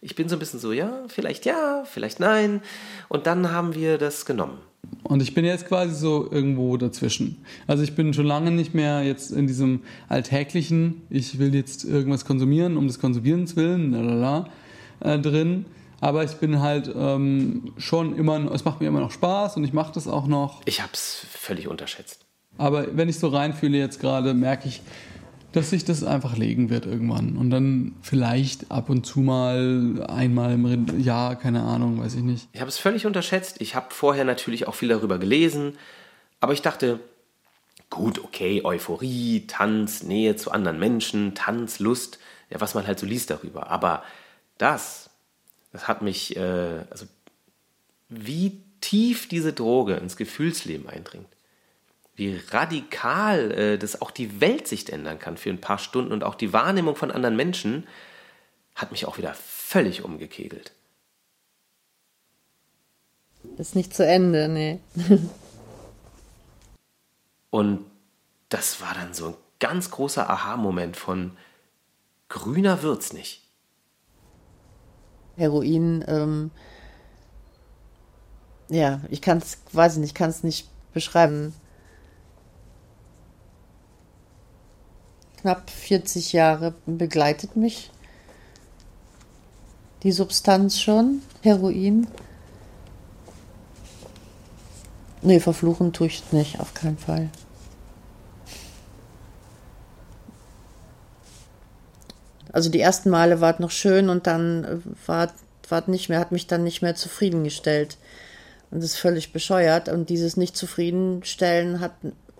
Ich 0.00 0.14
bin 0.14 0.28
so 0.28 0.36
ein 0.36 0.38
bisschen 0.38 0.60
so, 0.60 0.72
ja, 0.72 1.04
vielleicht 1.08 1.44
ja, 1.44 1.84
vielleicht 1.84 2.20
nein. 2.20 2.62
Und 3.08 3.26
dann 3.26 3.50
haben 3.50 3.74
wir 3.74 3.98
das 3.98 4.24
genommen. 4.26 4.58
Und 5.02 5.22
ich 5.22 5.34
bin 5.34 5.44
jetzt 5.44 5.66
quasi 5.66 5.94
so 5.94 6.30
irgendwo 6.30 6.76
dazwischen. 6.76 7.44
Also 7.66 7.82
ich 7.82 7.94
bin 7.94 8.14
schon 8.14 8.26
lange 8.26 8.50
nicht 8.50 8.74
mehr 8.74 9.02
jetzt 9.02 9.32
in 9.32 9.46
diesem 9.46 9.82
alltäglichen, 10.08 11.02
ich 11.10 11.38
will 11.38 11.54
jetzt 11.54 11.84
irgendwas 11.84 12.24
konsumieren, 12.24 12.76
um 12.76 12.86
des 12.86 13.00
Konsumierens 13.00 13.56
willen, 13.56 13.92
lalala, 13.92 14.48
äh, 15.00 15.18
drin. 15.18 15.66
Aber 16.00 16.22
ich 16.22 16.36
bin 16.36 16.60
halt 16.60 16.90
ähm, 16.94 17.72
schon 17.76 18.16
immer, 18.16 18.52
es 18.52 18.64
macht 18.64 18.80
mir 18.80 18.86
immer 18.86 19.00
noch 19.00 19.10
Spaß 19.10 19.56
und 19.56 19.64
ich 19.64 19.72
mache 19.72 19.92
das 19.92 20.06
auch 20.06 20.28
noch. 20.28 20.62
Ich 20.64 20.80
habe 20.80 20.92
es 20.92 21.26
völlig 21.28 21.66
unterschätzt. 21.66 22.24
Aber 22.56 22.96
wenn 22.96 23.08
ich 23.08 23.18
so 23.18 23.28
reinfühle 23.28 23.78
jetzt 23.78 24.00
gerade, 24.00 24.32
merke 24.34 24.68
ich, 24.68 24.82
dass 25.52 25.70
sich 25.70 25.84
das 25.84 26.04
einfach 26.04 26.36
legen 26.36 26.68
wird 26.68 26.86
irgendwann. 26.86 27.36
Und 27.36 27.50
dann 27.50 27.94
vielleicht 28.02 28.70
ab 28.70 28.90
und 28.90 29.04
zu 29.04 29.20
mal 29.20 30.04
einmal 30.08 30.52
im 30.52 31.00
Jahr, 31.00 31.36
keine 31.36 31.62
Ahnung, 31.62 32.00
weiß 32.00 32.16
ich 32.16 32.22
nicht. 32.22 32.48
Ich 32.52 32.60
habe 32.60 32.68
es 32.68 32.78
völlig 32.78 33.06
unterschätzt. 33.06 33.60
Ich 33.60 33.74
habe 33.74 33.86
vorher 33.90 34.24
natürlich 34.24 34.68
auch 34.68 34.74
viel 34.74 34.90
darüber 34.90 35.18
gelesen. 35.18 35.78
Aber 36.40 36.52
ich 36.52 36.62
dachte, 36.62 37.00
gut, 37.88 38.22
okay, 38.22 38.62
Euphorie, 38.64 39.46
Tanz, 39.46 40.02
Nähe 40.02 40.36
zu 40.36 40.50
anderen 40.52 40.78
Menschen, 40.78 41.34
Tanz, 41.34 41.78
Lust, 41.78 42.18
ja, 42.50 42.60
was 42.60 42.74
man 42.74 42.86
halt 42.86 42.98
so 42.98 43.06
liest 43.06 43.30
darüber. 43.30 43.70
Aber 43.70 44.02
das, 44.58 45.08
das 45.72 45.88
hat 45.88 46.02
mich, 46.02 46.36
äh, 46.36 46.84
also 46.90 47.06
wie 48.10 48.62
tief 48.80 49.28
diese 49.28 49.52
Droge 49.54 49.94
ins 49.94 50.16
Gefühlsleben 50.16 50.88
eindringt 50.88 51.26
wie 52.18 52.40
radikal 52.50 53.52
äh, 53.52 53.78
das 53.78 54.02
auch 54.02 54.10
die 54.10 54.40
Weltsicht 54.40 54.90
ändern 54.90 55.20
kann 55.20 55.36
für 55.36 55.50
ein 55.50 55.60
paar 55.60 55.78
Stunden 55.78 56.12
und 56.12 56.24
auch 56.24 56.34
die 56.34 56.52
Wahrnehmung 56.52 56.96
von 56.96 57.12
anderen 57.12 57.36
Menschen, 57.36 57.86
hat 58.74 58.90
mich 58.90 59.06
auch 59.06 59.18
wieder 59.18 59.34
völlig 59.34 60.04
umgekegelt. 60.04 60.72
Ist 63.56 63.76
nicht 63.76 63.94
zu 63.94 64.04
Ende, 64.04 64.48
nee. 64.48 64.80
und 67.50 67.86
das 68.48 68.80
war 68.80 68.94
dann 68.94 69.14
so 69.14 69.28
ein 69.28 69.34
ganz 69.60 69.90
großer 69.92 70.28
Aha-Moment 70.28 70.96
von 70.96 71.36
grüner 72.28 72.82
wird's 72.82 73.12
nicht. 73.12 73.42
Heroin, 75.36 76.04
ähm, 76.08 76.50
ja, 78.68 79.02
ich 79.08 79.22
kann 79.22 79.38
es, 79.38 79.58
weiß 79.72 79.94
ich 79.94 80.00
nicht, 80.00 80.16
kann 80.16 80.30
es 80.30 80.42
nicht 80.42 80.68
beschreiben. 80.92 81.54
Knapp 85.40 85.70
40 85.70 86.32
Jahre 86.32 86.74
begleitet 86.86 87.56
mich 87.56 87.90
die 90.02 90.12
Substanz 90.12 90.80
schon, 90.80 91.22
Heroin. 91.42 92.06
Nee, 95.22 95.40
verfluchen 95.40 95.92
tue 95.92 96.06
ich 96.06 96.32
nicht, 96.32 96.60
auf 96.60 96.74
keinen 96.74 96.98
Fall. 96.98 97.28
Also 102.52 102.70
die 102.70 102.80
ersten 102.80 103.10
Male 103.10 103.40
war 103.40 103.54
es 103.54 103.60
noch 103.60 103.70
schön 103.70 104.08
und 104.08 104.26
dann 104.26 104.82
war 105.06 105.32
es 105.70 105.86
nicht 105.88 106.08
mehr, 106.08 106.20
hat 106.20 106.32
mich 106.32 106.46
dann 106.46 106.64
nicht 106.64 106.80
mehr 106.80 106.94
zufriedengestellt. 106.94 107.98
Und 108.70 108.82
das 108.82 108.92
ist 108.92 108.98
völlig 108.98 109.32
bescheuert. 109.32 109.88
Und 109.88 110.08
dieses 110.08 110.36
Nicht-Zufriedenstellen 110.36 111.80
hat, 111.80 111.92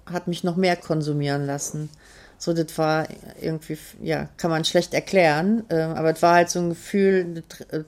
hat 0.06 0.28
mich 0.28 0.44
noch 0.44 0.56
mehr 0.56 0.76
konsumieren 0.76 1.44
lassen. 1.44 1.90
So, 2.38 2.54
das 2.54 2.78
war 2.78 3.08
irgendwie, 3.40 3.76
ja, 4.00 4.28
kann 4.36 4.52
man 4.52 4.64
schlecht 4.64 4.94
erklären, 4.94 5.64
äh, 5.70 5.80
aber 5.80 6.12
es 6.12 6.22
war 6.22 6.36
halt 6.36 6.50
so 6.50 6.60
ein 6.60 6.68
Gefühl, 6.70 7.42
das, 7.48 7.60
äh, 7.62 7.84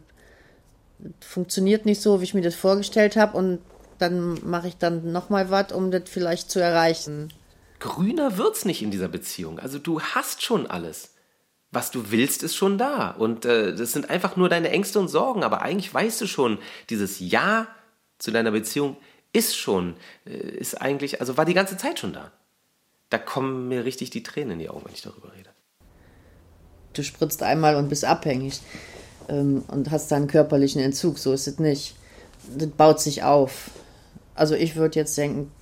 das 0.99 1.29
funktioniert 1.29 1.87
nicht 1.87 2.03
so, 2.03 2.21
wie 2.21 2.25
ich 2.25 2.35
mir 2.35 2.43
das 2.43 2.57
vorgestellt 2.57 3.17
habe 3.17 3.39
und 3.39 3.61
dann 3.99 4.39
mache 4.49 4.67
ich 4.67 4.77
dann 4.77 5.13
nochmal 5.13 5.51
was, 5.51 5.73
um 5.73 5.93
das 5.93 6.03
vielleicht 6.07 6.51
zu 6.51 6.59
erreichen. 6.59 7.33
Grüner 7.79 8.39
wird's 8.39 8.65
nicht 8.65 8.83
in 8.83 8.91
dieser 8.91 9.09
Beziehung. 9.09 9.61
Also 9.61 9.79
du 9.79 10.01
hast 10.01 10.43
schon 10.43 10.67
alles. 10.67 11.15
Was 11.71 11.93
du 11.93 12.11
willst, 12.11 12.43
ist 12.43 12.57
schon 12.57 12.77
da. 12.77 13.11
Und 13.11 13.45
äh, 13.45 13.75
das 13.75 13.93
sind 13.93 14.11
einfach 14.11 14.37
nur 14.37 14.49
deine 14.49 14.71
Ängste 14.71 14.99
und 14.99 15.09
Sorgen. 15.09 15.45
Aber 15.45 15.63
eigentlich 15.63 15.93
weißt 15.93 16.21
du 16.21 16.27
schon, 16.27 16.59
dieses 16.91 17.21
Ja 17.21 17.69
zu 18.19 18.33
deiner 18.33 18.51
Beziehung 18.51 18.97
ist 19.33 19.57
schon, 19.57 19.95
äh, 20.27 20.33
ist 20.33 20.81
eigentlich, 20.83 21.21
also 21.21 21.37
war 21.37 21.45
die 21.45 21.55
ganze 21.55 21.77
Zeit 21.77 22.01
schon 22.01 22.13
da 22.13 22.33
da 23.11 23.19
kommen 23.19 23.69
mir 23.69 23.85
richtig 23.85 24.11
die 24.11 24.23
Tränen 24.23 24.53
in 24.53 24.59
die 24.61 24.71
Augen, 24.71 24.85
wenn 24.85 24.95
ich 24.95 25.03
darüber 25.03 25.33
rede. 25.37 25.51
Du 26.93 27.03
spritzt 27.03 27.43
einmal 27.43 27.77
und 27.77 27.89
bist 27.89 28.05
abhängig 28.05 28.61
ähm, 29.29 29.65
und 29.69 29.91
hast 29.91 30.11
dann 30.11 30.27
körperlichen 30.27 30.81
Entzug, 30.81 31.19
so 31.19 31.33
ist 31.33 31.47
es 31.47 31.59
nicht. 31.59 31.97
Das 32.57 32.69
baut 32.71 33.01
sich 33.01 33.23
auf. 33.23 33.71
Also 34.35 34.55
ich 34.55 34.77
würde 34.77 34.99
jetzt 34.99 35.17
denken, 35.19 35.53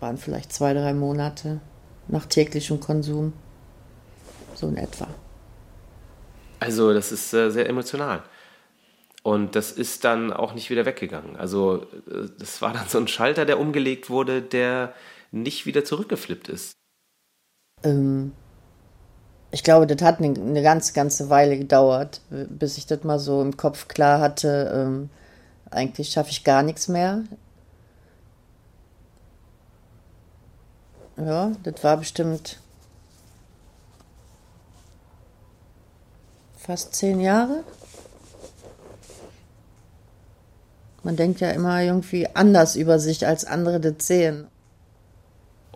waren 0.00 0.16
vielleicht 0.16 0.52
zwei, 0.52 0.72
drei 0.72 0.94
Monate 0.94 1.60
nach 2.08 2.26
täglichem 2.26 2.80
Konsum. 2.80 3.32
So 4.54 4.68
in 4.68 4.76
etwa. 4.76 5.08
Also 6.60 6.94
das 6.94 7.12
ist 7.12 7.34
äh, 7.34 7.50
sehr 7.50 7.68
emotional. 7.68 8.22
Und 9.22 9.56
das 9.56 9.72
ist 9.72 10.04
dann 10.04 10.32
auch 10.32 10.54
nicht 10.54 10.70
wieder 10.70 10.86
weggegangen. 10.86 11.36
Also 11.36 11.86
äh, 12.08 12.28
das 12.38 12.62
war 12.62 12.72
dann 12.72 12.88
so 12.88 12.98
ein 12.98 13.08
Schalter, 13.08 13.44
der 13.44 13.58
umgelegt 13.58 14.08
wurde, 14.08 14.40
der 14.40 14.94
nicht 15.32 15.66
wieder 15.66 15.84
zurückgeflippt 15.84 16.48
ist. 16.48 16.75
Ähm, 17.84 18.32
ich 19.50 19.62
glaube, 19.62 19.86
das 19.86 20.02
hat 20.02 20.18
eine, 20.18 20.38
eine 20.38 20.62
ganz, 20.62 20.92
ganze 20.92 21.30
Weile 21.30 21.56
gedauert, 21.58 22.20
bis 22.30 22.78
ich 22.78 22.86
das 22.86 23.04
mal 23.04 23.18
so 23.18 23.40
im 23.42 23.56
Kopf 23.56 23.88
klar 23.88 24.20
hatte. 24.20 24.72
Ähm, 24.74 25.10
eigentlich 25.70 26.10
schaffe 26.10 26.30
ich 26.30 26.44
gar 26.44 26.62
nichts 26.62 26.88
mehr. 26.88 27.22
Ja, 31.16 31.52
das 31.62 31.82
war 31.82 31.96
bestimmt 31.96 32.60
fast 36.58 36.94
zehn 36.94 37.20
Jahre. 37.20 37.64
Man 41.02 41.16
denkt 41.16 41.40
ja 41.40 41.50
immer 41.52 41.80
irgendwie 41.80 42.28
anders 42.34 42.76
über 42.76 42.98
sich, 42.98 43.26
als 43.26 43.44
andere 43.44 43.80
das 43.80 44.06
sehen. 44.06 44.48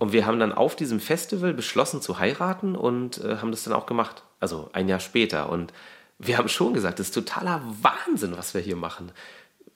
Und 0.00 0.12
wir 0.12 0.24
haben 0.24 0.40
dann 0.40 0.52
auf 0.52 0.76
diesem 0.76 0.98
Festival 0.98 1.52
beschlossen 1.52 2.00
zu 2.00 2.18
heiraten 2.18 2.74
und 2.74 3.22
äh, 3.22 3.36
haben 3.36 3.50
das 3.50 3.64
dann 3.64 3.74
auch 3.74 3.84
gemacht. 3.84 4.22
Also 4.40 4.70
ein 4.72 4.88
Jahr 4.88 4.98
später. 4.98 5.50
Und 5.50 5.74
wir 6.18 6.38
haben 6.38 6.48
schon 6.48 6.72
gesagt, 6.72 6.98
das 6.98 7.08
ist 7.08 7.14
totaler 7.14 7.62
Wahnsinn, 7.82 8.34
was 8.34 8.54
wir 8.54 8.62
hier 8.62 8.76
machen. 8.76 9.12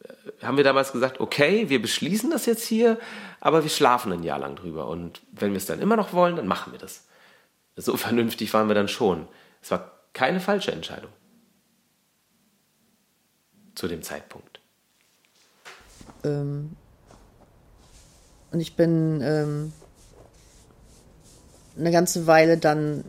Äh, 0.03 0.47
haben 0.47 0.57
wir 0.57 0.65
damals 0.65 0.93
gesagt, 0.93 1.21
okay, 1.21 1.69
wir 1.69 1.83
beschließen 1.83 2.31
das 2.31 2.47
jetzt 2.47 2.65
hier, 2.65 2.99
aber 3.39 3.65
wir 3.65 3.71
schlafen 3.71 4.13
ein 4.13 4.23
Jahr 4.23 4.39
lang 4.39 4.57
drüber. 4.57 4.89
Und 4.89 5.21
wenn 5.31 5.51
wir 5.51 5.59
es 5.59 5.67
dann 5.67 5.83
immer 5.83 5.95
noch 5.95 6.15
wollen, 6.15 6.37
dann 6.37 6.47
machen 6.47 6.73
wir 6.73 6.79
das. 6.79 7.07
So 7.77 7.95
vernünftig 7.99 8.55
waren 8.55 8.69
wir 8.69 8.75
dann 8.75 8.89
schon. 8.89 9.29
Es 9.61 9.71
war 9.71 9.93
keine 10.15 10.41
falsche 10.41 10.73
Entscheidung. 10.73 11.11
Zu 13.75 13.89
dem 13.89 14.03
Zeitpunkt. 14.03 14.59
Ähm, 16.25 16.77
und 18.53 18.61
ich 18.61 18.75
bin 18.75 19.21
ähm, 19.21 19.73
eine 21.79 21.91
ganze 21.91 22.27
Weile 22.27 22.59
dann 22.59 23.05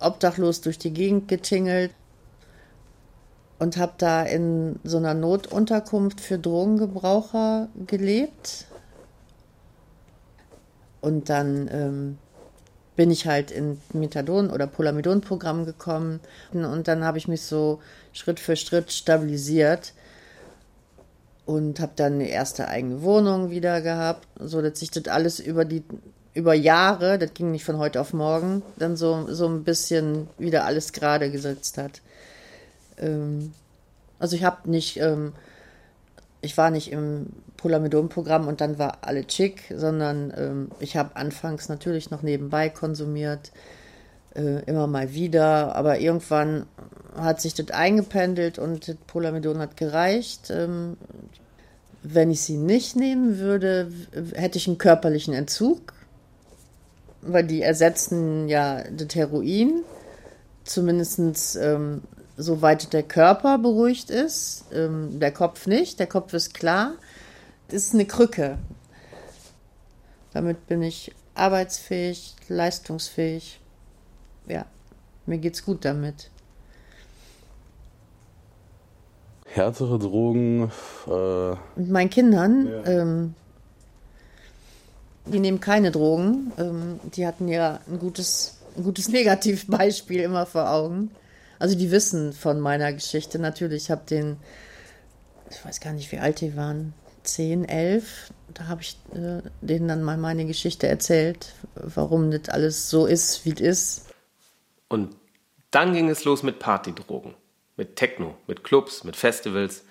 obdachlos 0.00 0.60
durch 0.60 0.78
die 0.78 0.92
Gegend 0.92 1.28
getingelt 1.28 1.92
und 3.58 3.76
habe 3.76 3.92
da 3.98 4.24
in 4.24 4.80
so 4.82 4.96
einer 4.96 5.14
Notunterkunft 5.14 6.20
für 6.20 6.38
Drogengebraucher 6.38 7.68
gelebt. 7.86 8.66
Und 11.00 11.28
dann 11.28 11.68
ähm, 11.72 12.18
bin 12.96 13.10
ich 13.10 13.26
halt 13.26 13.50
in 13.50 13.80
Methadon- 13.92 14.50
oder 14.50 14.66
Polamidon-Programm 14.66 15.64
gekommen 15.64 16.20
und 16.52 16.88
dann 16.88 17.04
habe 17.04 17.18
ich 17.18 17.28
mich 17.28 17.42
so 17.42 17.80
Schritt 18.12 18.38
für 18.38 18.56
Schritt 18.56 18.92
stabilisiert 18.92 19.94
und 21.46 21.80
habe 21.80 21.92
dann 21.96 22.14
eine 22.14 22.28
erste 22.28 22.68
eigene 22.68 23.02
Wohnung 23.02 23.50
wieder 23.50 23.80
gehabt, 23.80 24.26
so 24.38 24.60
dass 24.62 24.80
sich 24.80 24.90
das 24.90 25.08
alles 25.08 25.40
über 25.40 25.64
die 25.64 25.82
über 26.34 26.54
Jahre, 26.54 27.18
das 27.18 27.34
ging 27.34 27.50
nicht 27.50 27.64
von 27.64 27.78
heute 27.78 28.00
auf 28.00 28.12
morgen, 28.12 28.62
dann 28.76 28.96
so, 28.96 29.32
so 29.32 29.46
ein 29.46 29.64
bisschen 29.64 30.28
wieder 30.38 30.64
alles 30.64 30.92
gerade 30.92 31.30
gesetzt 31.30 31.78
hat. 31.78 32.00
Ähm, 32.98 33.52
also 34.18 34.36
ich 34.36 34.44
habe 34.44 34.70
nicht, 34.70 34.98
ähm, 34.98 35.32
ich 36.40 36.56
war 36.56 36.70
nicht 36.70 36.90
im 36.90 37.26
Polamidon-Programm 37.58 38.48
und 38.48 38.60
dann 38.60 38.78
war 38.78 38.98
alle 39.02 39.26
chic, 39.26 39.62
sondern 39.74 40.32
ähm, 40.36 40.70
ich 40.80 40.96
habe 40.96 41.16
anfangs 41.16 41.68
natürlich 41.68 42.10
noch 42.10 42.22
nebenbei 42.22 42.70
konsumiert, 42.70 43.52
äh, 44.34 44.62
immer 44.64 44.86
mal 44.86 45.12
wieder, 45.12 45.76
aber 45.76 46.00
irgendwann 46.00 46.66
hat 47.14 47.42
sich 47.42 47.52
das 47.52 47.70
eingependelt 47.70 48.58
und 48.58 48.88
das 48.88 48.96
Polamidon 49.06 49.58
hat 49.58 49.76
gereicht. 49.76 50.50
Ähm, 50.50 50.96
wenn 52.02 52.30
ich 52.30 52.40
sie 52.40 52.56
nicht 52.56 52.96
nehmen 52.96 53.38
würde, 53.38 53.92
hätte 54.34 54.58
ich 54.58 54.66
einen 54.66 54.78
körperlichen 54.78 55.34
Entzug 55.34 55.92
weil 57.22 57.44
die 57.44 57.62
ersetzen 57.62 58.48
ja 58.48 58.82
das 58.90 59.14
Heroin, 59.14 59.84
zumindest 60.64 61.56
ähm, 61.56 62.02
soweit 62.36 62.92
der 62.92 63.02
Körper 63.02 63.58
beruhigt 63.58 64.10
ist, 64.10 64.64
ähm, 64.72 65.18
der 65.18 65.32
Kopf 65.32 65.66
nicht, 65.66 65.98
der 65.98 66.06
Kopf 66.06 66.32
ist 66.34 66.54
klar. 66.54 66.92
Das 67.68 67.84
ist 67.84 67.94
eine 67.94 68.04
Krücke. 68.06 68.58
Damit 70.32 70.66
bin 70.66 70.82
ich 70.82 71.14
arbeitsfähig, 71.34 72.34
leistungsfähig. 72.48 73.60
Ja, 74.46 74.66
mir 75.26 75.38
geht's 75.38 75.64
gut 75.64 75.84
damit. 75.84 76.30
Härtere 79.46 79.98
Drogen. 79.98 80.72
Äh, 81.06 81.50
Mit 81.76 81.90
meinen 81.90 82.10
Kindern 82.10 82.66
ja. 82.66 82.84
ähm, 82.86 83.34
die 85.26 85.40
nehmen 85.40 85.60
keine 85.60 85.90
Drogen. 85.90 86.52
Ähm, 86.58 87.00
die 87.14 87.26
hatten 87.26 87.48
ja 87.48 87.80
ein 87.88 87.98
gutes, 87.98 88.58
ein 88.76 88.84
gutes 88.84 89.08
Negativbeispiel 89.10 90.20
immer 90.20 90.46
vor 90.46 90.70
Augen. 90.70 91.10
Also 91.58 91.76
die 91.76 91.90
wissen 91.90 92.32
von 92.32 92.60
meiner 92.60 92.92
Geschichte 92.92 93.38
natürlich. 93.38 93.84
Ich 93.84 93.90
habe 93.90 94.02
den, 94.08 94.36
ich 95.50 95.64
weiß 95.64 95.80
gar 95.80 95.92
nicht, 95.92 96.10
wie 96.10 96.18
alt 96.18 96.40
die 96.40 96.56
waren, 96.56 96.92
zehn, 97.22 97.64
elf. 97.64 98.32
Da 98.52 98.66
habe 98.66 98.82
ich 98.82 98.96
äh, 99.14 99.42
denen 99.60 99.88
dann 99.88 100.02
mal 100.02 100.16
meine 100.16 100.44
Geschichte 100.44 100.88
erzählt, 100.88 101.54
warum 101.74 102.30
das 102.30 102.48
alles 102.48 102.90
so 102.90 103.06
ist, 103.06 103.44
wie 103.44 103.52
es 103.52 103.60
ist. 103.60 104.06
Und 104.88 105.14
dann 105.70 105.94
ging 105.94 106.10
es 106.10 106.24
los 106.24 106.42
mit 106.42 106.58
Partydrogen, 106.58 107.34
mit 107.76 107.96
Techno, 107.96 108.36
mit 108.46 108.64
Clubs, 108.64 109.04
mit 109.04 109.16
Festivals. 109.16 109.84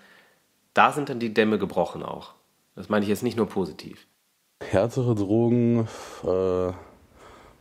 Da 0.74 0.92
sind 0.92 1.10
dann 1.10 1.20
die 1.20 1.34
Dämme 1.34 1.58
gebrochen 1.58 2.04
auch. 2.04 2.36
Das 2.76 2.90
meine 2.90 3.04
ich 3.04 3.10
jetzt 3.10 3.24
nicht 3.24 3.38
nur 3.38 3.50
positiv 3.50 4.06
härtere 4.70 5.16
Drogen 5.16 5.88
äh, 6.24 6.72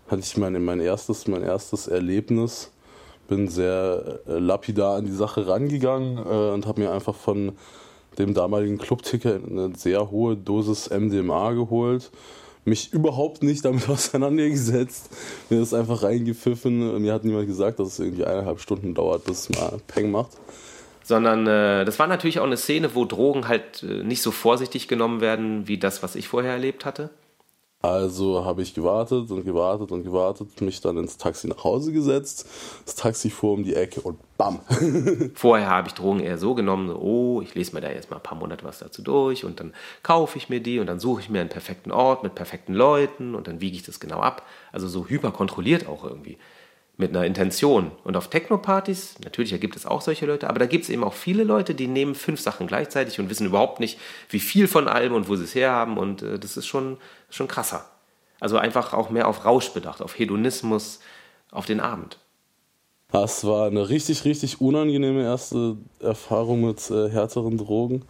hatte 0.08 0.20
ich 0.20 0.36
mein, 0.36 0.62
mein, 0.64 0.80
erstes, 0.80 1.26
mein 1.26 1.42
erstes 1.42 1.88
Erlebnis. 1.88 2.72
Bin 3.28 3.48
sehr 3.48 4.20
äh, 4.26 4.38
lapidar 4.38 4.96
an 4.96 5.06
die 5.06 5.12
Sache 5.12 5.46
rangegangen 5.46 6.18
äh, 6.18 6.52
und 6.52 6.66
habe 6.66 6.80
mir 6.80 6.92
einfach 6.92 7.14
von 7.14 7.52
dem 8.18 8.34
damaligen 8.34 8.78
Clubticker 8.78 9.36
eine 9.36 9.72
sehr 9.76 10.10
hohe 10.10 10.36
Dosis 10.36 10.90
MDMA 10.90 11.52
geholt. 11.52 12.10
Mich 12.64 12.92
überhaupt 12.92 13.42
nicht 13.42 13.64
damit 13.64 13.88
auseinandergesetzt. 13.88 15.10
Mir 15.48 15.60
das 15.60 15.72
einfach 15.72 16.02
reingepfiffen. 16.02 17.00
Mir 17.00 17.14
hat 17.14 17.24
niemand 17.24 17.46
gesagt, 17.46 17.78
dass 17.78 17.88
es 17.88 17.98
irgendwie 18.00 18.24
eineinhalb 18.24 18.60
Stunden 18.60 18.94
dauert, 18.94 19.24
bis 19.24 19.48
es 19.48 19.58
mal 19.58 19.80
Peng 19.86 20.10
macht 20.10 20.36
sondern 21.02 21.46
äh, 21.46 21.84
das 21.84 21.98
war 21.98 22.06
natürlich 22.06 22.40
auch 22.40 22.44
eine 22.44 22.56
Szene, 22.56 22.94
wo 22.94 23.04
Drogen 23.04 23.48
halt 23.48 23.82
äh, 23.82 24.02
nicht 24.02 24.22
so 24.22 24.30
vorsichtig 24.30 24.88
genommen 24.88 25.20
werden 25.20 25.68
wie 25.68 25.78
das, 25.78 26.02
was 26.02 26.14
ich 26.14 26.28
vorher 26.28 26.52
erlebt 26.52 26.84
hatte. 26.84 27.10
Also 27.82 28.44
habe 28.44 28.60
ich 28.60 28.74
gewartet 28.74 29.30
und 29.30 29.42
gewartet 29.42 29.90
und 29.90 30.02
gewartet, 30.02 30.60
mich 30.60 30.82
dann 30.82 30.98
ins 30.98 31.16
Taxi 31.16 31.48
nach 31.48 31.64
Hause 31.64 31.92
gesetzt. 31.92 32.46
Das 32.84 32.94
Taxi 32.94 33.30
fuhr 33.30 33.54
um 33.54 33.64
die 33.64 33.74
Ecke 33.74 34.02
und 34.02 34.18
bam. 34.36 34.60
Vorher 35.34 35.70
habe 35.70 35.88
ich 35.88 35.94
Drogen 35.94 36.20
eher 36.20 36.36
so 36.36 36.54
genommen, 36.54 36.94
oh, 36.94 37.40
ich 37.40 37.54
lese 37.54 37.74
mir 37.74 37.80
da 37.80 37.88
jetzt 37.88 38.10
mal 38.10 38.18
ein 38.18 38.22
paar 38.22 38.36
Monate 38.36 38.66
was 38.66 38.80
dazu 38.80 39.00
durch 39.00 39.46
und 39.46 39.60
dann 39.60 39.72
kaufe 40.02 40.36
ich 40.36 40.50
mir 40.50 40.60
die 40.60 40.78
und 40.78 40.88
dann 40.88 41.00
suche 41.00 41.22
ich 41.22 41.30
mir 41.30 41.40
einen 41.40 41.48
perfekten 41.48 41.90
Ort 41.90 42.22
mit 42.22 42.34
perfekten 42.34 42.74
Leuten 42.74 43.34
und 43.34 43.48
dann 43.48 43.62
wiege 43.62 43.76
ich 43.76 43.82
das 43.82 43.98
genau 43.98 44.20
ab. 44.20 44.44
Also 44.72 44.86
so 44.86 45.06
hyperkontrolliert 45.06 45.88
auch 45.88 46.04
irgendwie 46.04 46.36
mit 47.00 47.10
einer 47.10 47.24
Intention. 47.24 47.90
Und 48.04 48.16
auf 48.16 48.28
Techno-Partys, 48.28 49.16
natürlich 49.24 49.58
gibt 49.60 49.74
es 49.74 49.86
auch 49.86 50.02
solche 50.02 50.26
Leute, 50.26 50.48
aber 50.48 50.58
da 50.60 50.66
gibt 50.66 50.84
es 50.84 50.90
eben 50.90 51.02
auch 51.02 51.14
viele 51.14 51.42
Leute, 51.42 51.74
die 51.74 51.88
nehmen 51.88 52.14
fünf 52.14 52.40
Sachen 52.40 52.66
gleichzeitig 52.66 53.18
und 53.18 53.28
wissen 53.30 53.46
überhaupt 53.46 53.80
nicht, 53.80 53.98
wie 54.28 54.38
viel 54.38 54.68
von 54.68 54.86
allem 54.86 55.14
und 55.14 55.28
wo 55.28 55.34
sie 55.34 55.44
es 55.44 55.54
herhaben. 55.54 55.98
Und 55.98 56.22
äh, 56.22 56.38
das 56.38 56.56
ist 56.56 56.66
schon, 56.66 56.98
schon 57.30 57.48
krasser. 57.48 57.86
Also 58.38 58.58
einfach 58.58 58.92
auch 58.92 59.10
mehr 59.10 59.26
auf 59.26 59.44
Rausch 59.44 59.70
bedacht, 59.70 60.02
auf 60.02 60.18
Hedonismus, 60.18 61.00
auf 61.50 61.66
den 61.66 61.80
Abend. 61.80 62.18
Das 63.10 63.44
war 63.44 63.66
eine 63.66 63.88
richtig, 63.88 64.24
richtig 64.24 64.60
unangenehme 64.60 65.24
erste 65.24 65.76
Erfahrung 65.98 66.60
mit 66.60 66.90
äh, 66.90 67.08
härteren 67.08 67.58
Drogen. 67.58 68.04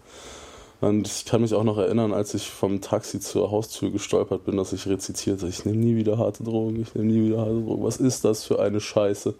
Und 0.81 1.07
ich 1.07 1.27
kann 1.27 1.43
mich 1.43 1.53
auch 1.55 1.65
noch 1.65 1.77
erinnern, 1.77 2.15
als 2.15 2.33
ich 2.33 2.49
vom 2.49 2.81
Taxi 2.81 3.21
zur 3.21 3.51
Haustür 3.51 3.91
gestolpert 3.91 4.45
bin, 4.47 4.57
dass 4.57 4.73
ich 4.73 4.87
rezitierte, 4.87 5.47
ich 5.47 5.67
nehme 5.67 5.79
nie 5.79 5.97
wieder 5.97 6.17
harte 6.17 6.43
Drogen, 6.43 6.81
ich 6.81 6.95
nehme 6.95 7.13
nie 7.13 7.29
wieder 7.29 7.41
harte 7.41 7.61
Drogen. 7.61 7.85
Was 7.85 7.99
ist 7.99 8.25
das 8.25 8.45
für 8.45 8.61
eine 8.61 8.81
Scheiße? 8.81 9.35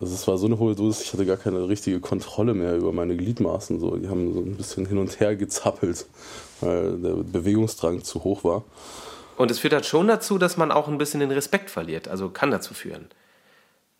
Also 0.00 0.14
es 0.14 0.26
war 0.26 0.36
so 0.38 0.46
eine 0.46 0.58
hohe 0.58 0.74
Dosis, 0.74 1.02
ich 1.02 1.12
hatte 1.12 1.26
gar 1.26 1.36
keine 1.36 1.68
richtige 1.68 2.00
Kontrolle 2.00 2.54
mehr 2.54 2.76
über 2.76 2.92
meine 2.92 3.16
Gliedmaßen. 3.16 3.78
So. 3.78 3.96
Die 3.96 4.08
haben 4.08 4.32
so 4.32 4.40
ein 4.40 4.56
bisschen 4.56 4.86
hin 4.86 4.98
und 4.98 5.20
her 5.20 5.36
gezappelt, 5.36 6.06
weil 6.60 6.98
der 6.98 7.14
Bewegungsdrang 7.14 8.02
zu 8.02 8.24
hoch 8.24 8.42
war. 8.42 8.64
Und 9.36 9.52
es 9.52 9.60
führt 9.60 9.72
halt 9.72 9.86
schon 9.86 10.08
dazu, 10.08 10.38
dass 10.38 10.56
man 10.56 10.72
auch 10.72 10.88
ein 10.88 10.98
bisschen 10.98 11.20
den 11.20 11.30
Respekt 11.30 11.70
verliert. 11.70 12.08
Also 12.08 12.28
kann 12.30 12.50
dazu 12.50 12.74
führen. 12.74 13.06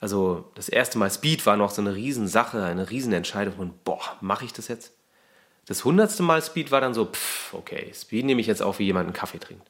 Also 0.00 0.44
das 0.54 0.68
erste 0.68 0.98
Mal 0.98 1.10
Speed 1.10 1.46
war 1.46 1.56
noch 1.56 1.70
so 1.70 1.82
eine 1.82 1.94
Riesensache, 1.94 2.62
eine 2.62 2.90
Riesenentscheidung 2.90 3.54
und 3.58 3.84
boah, 3.84 4.00
mache 4.20 4.44
ich 4.44 4.52
das 4.52 4.68
jetzt? 4.68 4.92
Das 5.68 5.84
hundertste 5.84 6.22
Mal 6.22 6.40
Speed 6.40 6.70
war 6.70 6.80
dann 6.80 6.94
so, 6.94 7.04
pff, 7.04 7.52
okay, 7.52 7.92
Speed 7.94 8.24
nehme 8.24 8.40
ich 8.40 8.46
jetzt 8.46 8.62
auf, 8.62 8.78
wie 8.78 8.86
jemand 8.86 9.06
einen 9.06 9.12
Kaffee 9.12 9.38
trinkt. 9.38 9.66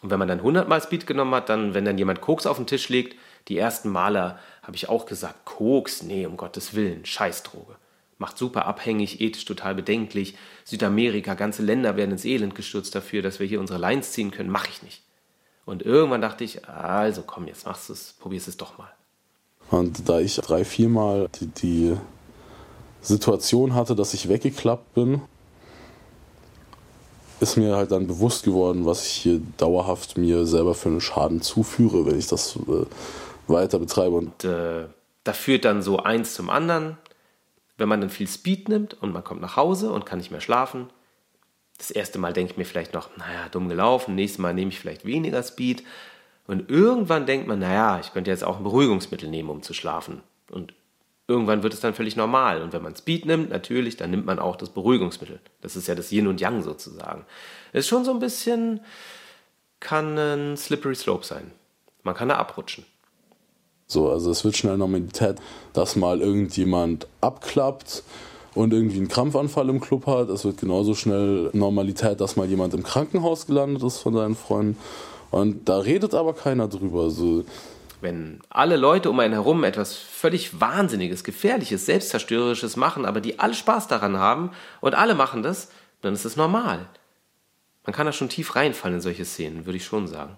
Und 0.00 0.10
wenn 0.10 0.18
man 0.18 0.28
dann 0.28 0.42
hundertmal 0.42 0.80
Speed 0.80 1.06
genommen 1.06 1.34
hat, 1.34 1.50
dann, 1.50 1.74
wenn 1.74 1.84
dann 1.84 1.98
jemand 1.98 2.22
Koks 2.22 2.46
auf 2.46 2.56
den 2.56 2.66
Tisch 2.66 2.88
legt, 2.88 3.16
die 3.48 3.58
ersten 3.58 3.90
Male 3.90 4.38
habe 4.62 4.76
ich 4.76 4.88
auch 4.88 5.04
gesagt, 5.04 5.44
Koks, 5.44 6.02
nee, 6.02 6.24
um 6.24 6.38
Gottes 6.38 6.72
Willen, 6.72 7.04
Scheißdroge. 7.04 7.76
Macht 8.16 8.38
super 8.38 8.64
abhängig, 8.64 9.20
ethisch 9.20 9.44
total 9.44 9.74
bedenklich. 9.74 10.36
Südamerika, 10.64 11.34
ganze 11.34 11.62
Länder 11.62 11.96
werden 11.96 12.12
ins 12.12 12.24
Elend 12.24 12.54
gestürzt 12.54 12.94
dafür, 12.94 13.20
dass 13.20 13.40
wir 13.40 13.46
hier 13.46 13.60
unsere 13.60 13.78
Lines 13.78 14.12
ziehen 14.12 14.30
können, 14.30 14.50
mache 14.50 14.70
ich 14.70 14.82
nicht. 14.82 15.02
Und 15.66 15.82
irgendwann 15.82 16.22
dachte 16.22 16.44
ich, 16.44 16.66
also 16.66 17.22
komm, 17.26 17.46
jetzt 17.46 17.66
machst 17.66 17.90
du 17.90 17.92
es, 17.92 18.14
probierst 18.18 18.48
es 18.48 18.56
doch 18.56 18.78
mal. 18.78 18.90
Und 19.70 20.08
da 20.08 20.18
ich 20.18 20.36
drei, 20.36 20.64
viermal 20.64 21.28
die, 21.38 21.46
die 21.46 21.96
Situation 23.02 23.74
hatte, 23.74 23.94
dass 23.94 24.14
ich 24.14 24.28
weggeklappt 24.28 24.94
bin, 24.94 25.22
ist 27.40 27.56
mir 27.56 27.76
halt 27.76 27.90
dann 27.90 28.06
bewusst 28.06 28.44
geworden, 28.44 28.84
was 28.84 29.06
ich 29.06 29.12
hier 29.12 29.40
dauerhaft 29.56 30.18
mir 30.18 30.46
selber 30.46 30.74
für 30.74 30.90
einen 30.90 31.00
Schaden 31.00 31.40
zuführe, 31.40 32.04
wenn 32.04 32.18
ich 32.18 32.26
das 32.26 32.56
äh, 32.56 32.86
weiter 33.46 33.78
betreibe. 33.78 34.16
Und 34.16 34.44
äh, 34.44 34.86
da 35.24 35.32
führt 35.32 35.64
dann 35.64 35.82
so 35.82 35.98
eins 35.98 36.34
zum 36.34 36.50
anderen. 36.50 36.98
wenn 37.78 37.88
man 37.88 38.00
dann 38.02 38.10
viel 38.10 38.28
Speed 38.28 38.68
nimmt 38.68 38.94
und 39.02 39.12
man 39.12 39.24
kommt 39.24 39.40
nach 39.40 39.56
Hause 39.56 39.90
und 39.90 40.04
kann 40.04 40.18
nicht 40.18 40.30
mehr 40.30 40.42
schlafen, 40.42 40.90
das 41.78 41.90
erste 41.90 42.18
Mal 42.18 42.34
denke 42.34 42.52
ich 42.52 42.58
mir 42.58 42.66
vielleicht 42.66 42.92
noch, 42.92 43.08
naja, 43.16 43.48
dumm 43.50 43.70
gelaufen, 43.70 44.14
nächstes 44.14 44.38
Mal 44.38 44.52
nehme 44.52 44.70
ich 44.70 44.78
vielleicht 44.78 45.06
weniger 45.06 45.42
Speed. 45.42 45.82
Und 46.46 46.68
irgendwann 46.68 47.24
denkt 47.24 47.46
man, 47.46 47.58
naja, 47.58 47.98
ich 48.00 48.12
könnte 48.12 48.30
jetzt 48.30 48.44
auch 48.44 48.58
ein 48.58 48.64
Beruhigungsmittel 48.64 49.30
nehmen, 49.30 49.48
um 49.48 49.62
zu 49.62 49.72
schlafen. 49.72 50.20
Und 50.50 50.74
irgendwann 51.30 51.62
wird 51.62 51.72
es 51.72 51.80
dann 51.80 51.94
völlig 51.94 52.16
normal. 52.16 52.60
Und 52.60 52.72
wenn 52.72 52.82
man 52.82 52.96
Speed 52.96 53.24
nimmt, 53.24 53.50
natürlich, 53.50 53.96
dann 53.96 54.10
nimmt 54.10 54.26
man 54.26 54.38
auch 54.40 54.56
das 54.56 54.70
Beruhigungsmittel. 54.70 55.40
Das 55.62 55.76
ist 55.76 55.86
ja 55.86 55.94
das 55.94 56.10
Yin 56.10 56.26
und 56.26 56.40
Yang 56.40 56.64
sozusagen. 56.64 57.24
Ist 57.72 57.86
schon 57.86 58.04
so 58.04 58.10
ein 58.10 58.18
bisschen, 58.18 58.80
kann 59.78 60.18
ein 60.18 60.56
slippery 60.56 60.96
slope 60.96 61.24
sein. 61.24 61.52
Man 62.02 62.16
kann 62.16 62.28
da 62.28 62.36
abrutschen. 62.36 62.84
So, 63.86 64.10
also 64.10 64.30
es 64.30 64.44
wird 64.44 64.56
schnell 64.56 64.76
Normalität, 64.76 65.36
dass 65.72 65.96
mal 65.96 66.20
irgendjemand 66.20 67.06
abklappt 67.20 68.02
und 68.54 68.72
irgendwie 68.72 68.98
einen 68.98 69.08
Krampfanfall 69.08 69.68
im 69.68 69.80
Club 69.80 70.06
hat. 70.06 70.30
Es 70.30 70.44
wird 70.44 70.58
genauso 70.58 70.94
schnell 70.94 71.50
Normalität, 71.52 72.20
dass 72.20 72.36
mal 72.36 72.46
jemand 72.46 72.74
im 72.74 72.82
Krankenhaus 72.82 73.46
gelandet 73.46 73.82
ist 73.84 73.98
von 73.98 74.14
seinen 74.14 74.34
Freunden. 74.34 74.76
Und 75.30 75.68
da 75.68 75.78
redet 75.78 76.14
aber 76.14 76.34
keiner 76.34 76.66
drüber. 76.66 77.10
So. 77.10 77.44
Wenn 78.00 78.40
alle 78.48 78.76
Leute 78.76 79.10
um 79.10 79.20
einen 79.20 79.34
herum 79.34 79.64
etwas 79.64 79.94
völlig 79.94 80.60
Wahnsinniges, 80.60 81.24
Gefährliches, 81.24 81.86
Selbstzerstörerisches 81.86 82.76
machen, 82.76 83.04
aber 83.04 83.20
die 83.20 83.38
alle 83.38 83.54
Spaß 83.54 83.88
daran 83.88 84.18
haben 84.18 84.52
und 84.80 84.94
alle 84.94 85.14
machen 85.14 85.42
das, 85.42 85.68
dann 86.00 86.14
ist 86.14 86.24
es 86.24 86.36
normal. 86.36 86.88
Man 87.84 87.94
kann 87.94 88.06
da 88.06 88.12
schon 88.12 88.28
tief 88.28 88.56
reinfallen 88.56 88.96
in 88.96 89.00
solche 89.02 89.24
Szenen, 89.24 89.66
würde 89.66 89.76
ich 89.76 89.84
schon 89.84 90.06
sagen. 90.06 90.36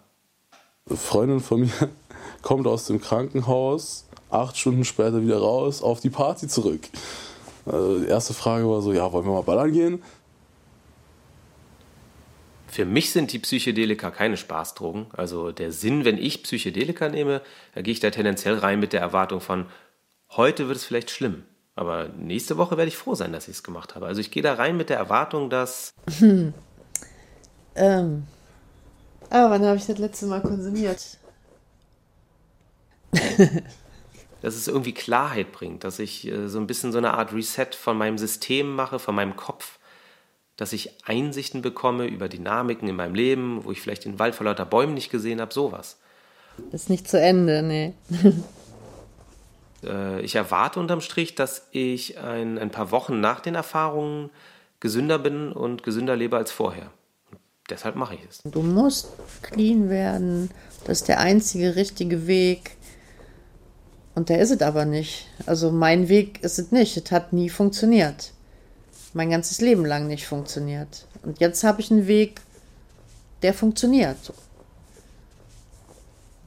Eine 0.89 0.99
Freundin 0.99 1.41
von 1.41 1.61
mir 1.61 1.71
kommt 2.43 2.67
aus 2.67 2.87
dem 2.87 3.01
Krankenhaus, 3.01 4.07
acht 4.31 4.57
Stunden 4.57 4.85
später 4.85 5.23
wieder 5.23 5.39
raus, 5.39 5.83
auf 5.83 6.01
die 6.01 6.11
Party 6.11 6.49
zurück. 6.49 6.81
Also 7.67 8.01
die 8.01 8.07
erste 8.07 8.35
Frage 8.35 8.69
war 8.69 8.83
so, 8.83 8.93
ja, 8.93 9.13
wollen 9.13 9.25
wir 9.25 9.33
mal 9.33 9.43
ballern 9.43 9.73
gehen? 9.73 10.03
Für 12.73 12.87
mich 12.87 13.13
sind 13.13 13.35
die 13.35 13.39
Psychedelika 13.39 14.11
keine 14.11 14.39
Spaßdrogen. 14.39 15.09
Also 15.13 15.53
der 15.53 15.73
Sinn, 15.73 16.07
wenn 16.07 16.17
ich 16.17 16.43
Psychedelika 16.43 17.11
nehme, 17.11 17.43
da 17.75 17.83
gehe 17.83 17.93
ich 17.93 18.01
da 18.01 18.09
tendenziell 18.09 18.57
rein 18.57 18.81
mit 18.81 18.95
der 18.95 19.03
Erwartung 19.03 19.43
von, 19.43 19.67
heute 20.31 20.69
wird 20.69 20.79
es 20.79 20.85
vielleicht 20.87 21.11
schlimm. 21.11 21.45
Aber 21.75 22.09
nächste 22.09 22.57
Woche 22.57 22.79
werde 22.79 22.89
ich 22.89 22.97
froh 22.97 23.15
sein, 23.15 23.31
dass 23.31 23.47
ich 23.47 23.57
es 23.57 23.63
gemacht 23.63 23.95
habe. 23.95 24.07
Also 24.07 24.23
ich 24.23 24.31
gehe 24.31 24.43
da 24.43 24.55
rein 24.55 24.79
mit 24.79 24.89
der 24.89 24.97
Erwartung, 24.97 25.51
dass... 25.51 25.93
Hm. 26.19 26.55
Ähm. 27.75 28.25
Aber 29.31 29.49
wann 29.49 29.65
habe 29.65 29.79
ich 29.79 29.87
das 29.87 29.97
letzte 29.97 30.27
Mal 30.27 30.43
konsumiert? 30.43 31.17
dass 34.43 34.55
es 34.55 34.69
irgendwie 34.69 34.93
Klarheit 34.93 35.53
bringt, 35.53 35.83
dass 35.83 35.99
ich 35.99 36.27
äh, 36.27 36.49
so 36.49 36.59
ein 36.59 36.67
bisschen 36.67 36.93
so 36.93 36.99
eine 36.99 37.15
Art 37.15 37.33
Reset 37.33 37.69
von 37.75 37.97
meinem 37.97 38.19
System 38.19 38.75
mache, 38.75 38.99
von 38.99 39.15
meinem 39.15 39.35
Kopf, 39.35 39.79
dass 40.57 40.73
ich 40.73 40.91
Einsichten 41.05 41.63
bekomme 41.63 42.07
über 42.07 42.29
Dynamiken 42.29 42.89
in 42.89 42.97
meinem 42.97 43.15
Leben, 43.15 43.65
wo 43.65 43.73
ich 43.73 43.81
vielleicht 43.81 44.05
den 44.05 44.19
Wald 44.19 44.35
vor 44.35 44.45
lauter 44.47 44.67
Bäumen 44.67 44.95
nicht 44.95 45.11
gesehen 45.11 45.41
habe, 45.41 45.53
sowas. 45.53 45.99
Das 46.71 46.83
ist 46.83 46.91
nicht 46.91 47.09
zu 47.09 47.21
Ende, 47.21 47.63
nee. 47.63 47.95
äh, 49.85 50.21
ich 50.21 50.35
erwarte 50.35 50.79
unterm 50.79 51.01
Strich, 51.01 51.35
dass 51.35 51.69
ich 51.71 52.19
ein, 52.19 52.59
ein 52.59 52.71
paar 52.71 52.91
Wochen 52.91 53.21
nach 53.21 53.41
den 53.41 53.55
Erfahrungen 53.55 54.31
gesünder 54.81 55.19
bin 55.19 55.53
und 55.53 55.83
gesünder 55.83 56.17
lebe 56.17 56.37
als 56.37 56.51
vorher. 56.51 56.91
Und 57.31 57.41
deshalb 57.71 57.97
mache 57.97 58.15
ich 58.15 58.21
es. 58.29 58.43
Du 58.45 58.63
musst 58.63 59.09
clean 59.43 59.89
werden. 59.89 60.51
Das 60.85 61.01
ist 61.01 61.09
der 61.09 61.21
einzige 61.21 61.77
richtige 61.77 62.27
Weg 62.27 62.77
und 64.15 64.29
der 64.29 64.41
ist 64.41 64.51
es 64.51 64.61
aber 64.61 64.85
nicht. 64.85 65.27
Also 65.47 65.71
mein 65.71 66.09
Weg 66.09 66.43
ist 66.43 66.59
es 66.59 66.71
nicht. 66.71 66.97
Es 66.97 67.11
hat 67.11 67.33
nie 67.33 67.49
funktioniert. 67.49 68.32
Mein 69.15 69.31
ganzes 69.31 69.61
Leben 69.61 69.85
lang 69.85 70.07
nicht 70.07 70.27
funktioniert. 70.27 71.07
Und 71.23 71.41
jetzt 71.41 71.65
habe 71.65 71.81
ich 71.81 71.91
einen 71.91 72.07
Weg, 72.07 72.41
der 73.43 73.53
funktioniert. 73.55 74.33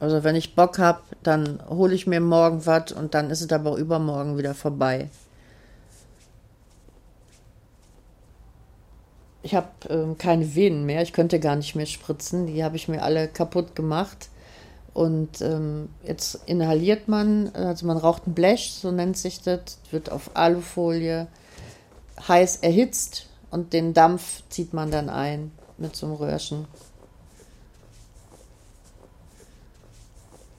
Also 0.00 0.24
wenn 0.24 0.36
ich 0.36 0.54
Bock 0.54 0.78
habe, 0.78 1.00
dann 1.22 1.60
hole 1.68 1.94
ich 1.94 2.06
mir 2.06 2.20
morgen 2.20 2.66
was 2.66 2.92
und 2.92 3.14
dann 3.14 3.30
ist 3.30 3.40
es 3.40 3.52
aber 3.52 3.76
übermorgen 3.76 4.36
wieder 4.36 4.54
vorbei. 4.54 5.08
Ich 9.42 9.54
habe 9.54 9.68
ähm, 9.88 10.18
keine 10.18 10.56
Venen 10.56 10.86
mehr. 10.86 11.02
Ich 11.02 11.12
könnte 11.12 11.38
gar 11.38 11.54
nicht 11.54 11.76
mehr 11.76 11.86
spritzen. 11.86 12.46
Die 12.48 12.64
habe 12.64 12.76
ich 12.76 12.88
mir 12.88 13.02
alle 13.02 13.28
kaputt 13.28 13.76
gemacht. 13.76 14.28
Und 14.92 15.40
ähm, 15.40 15.88
jetzt 16.02 16.40
inhaliert 16.46 17.06
man, 17.06 17.54
also 17.54 17.86
man 17.86 17.96
raucht 17.96 18.26
ein 18.26 18.34
Blech, 18.34 18.74
so 18.80 18.90
nennt 18.90 19.16
sich 19.16 19.42
das, 19.42 19.78
wird 19.90 20.10
auf 20.10 20.30
Alufolie 20.34 21.26
heiß 22.28 22.56
erhitzt 22.56 23.28
und 23.50 23.72
den 23.72 23.94
Dampf 23.94 24.42
zieht 24.48 24.72
man 24.74 24.90
dann 24.90 25.08
ein 25.08 25.52
mit 25.78 25.94
so 25.94 26.06
einem 26.06 26.16
Röhrchen. 26.16 26.66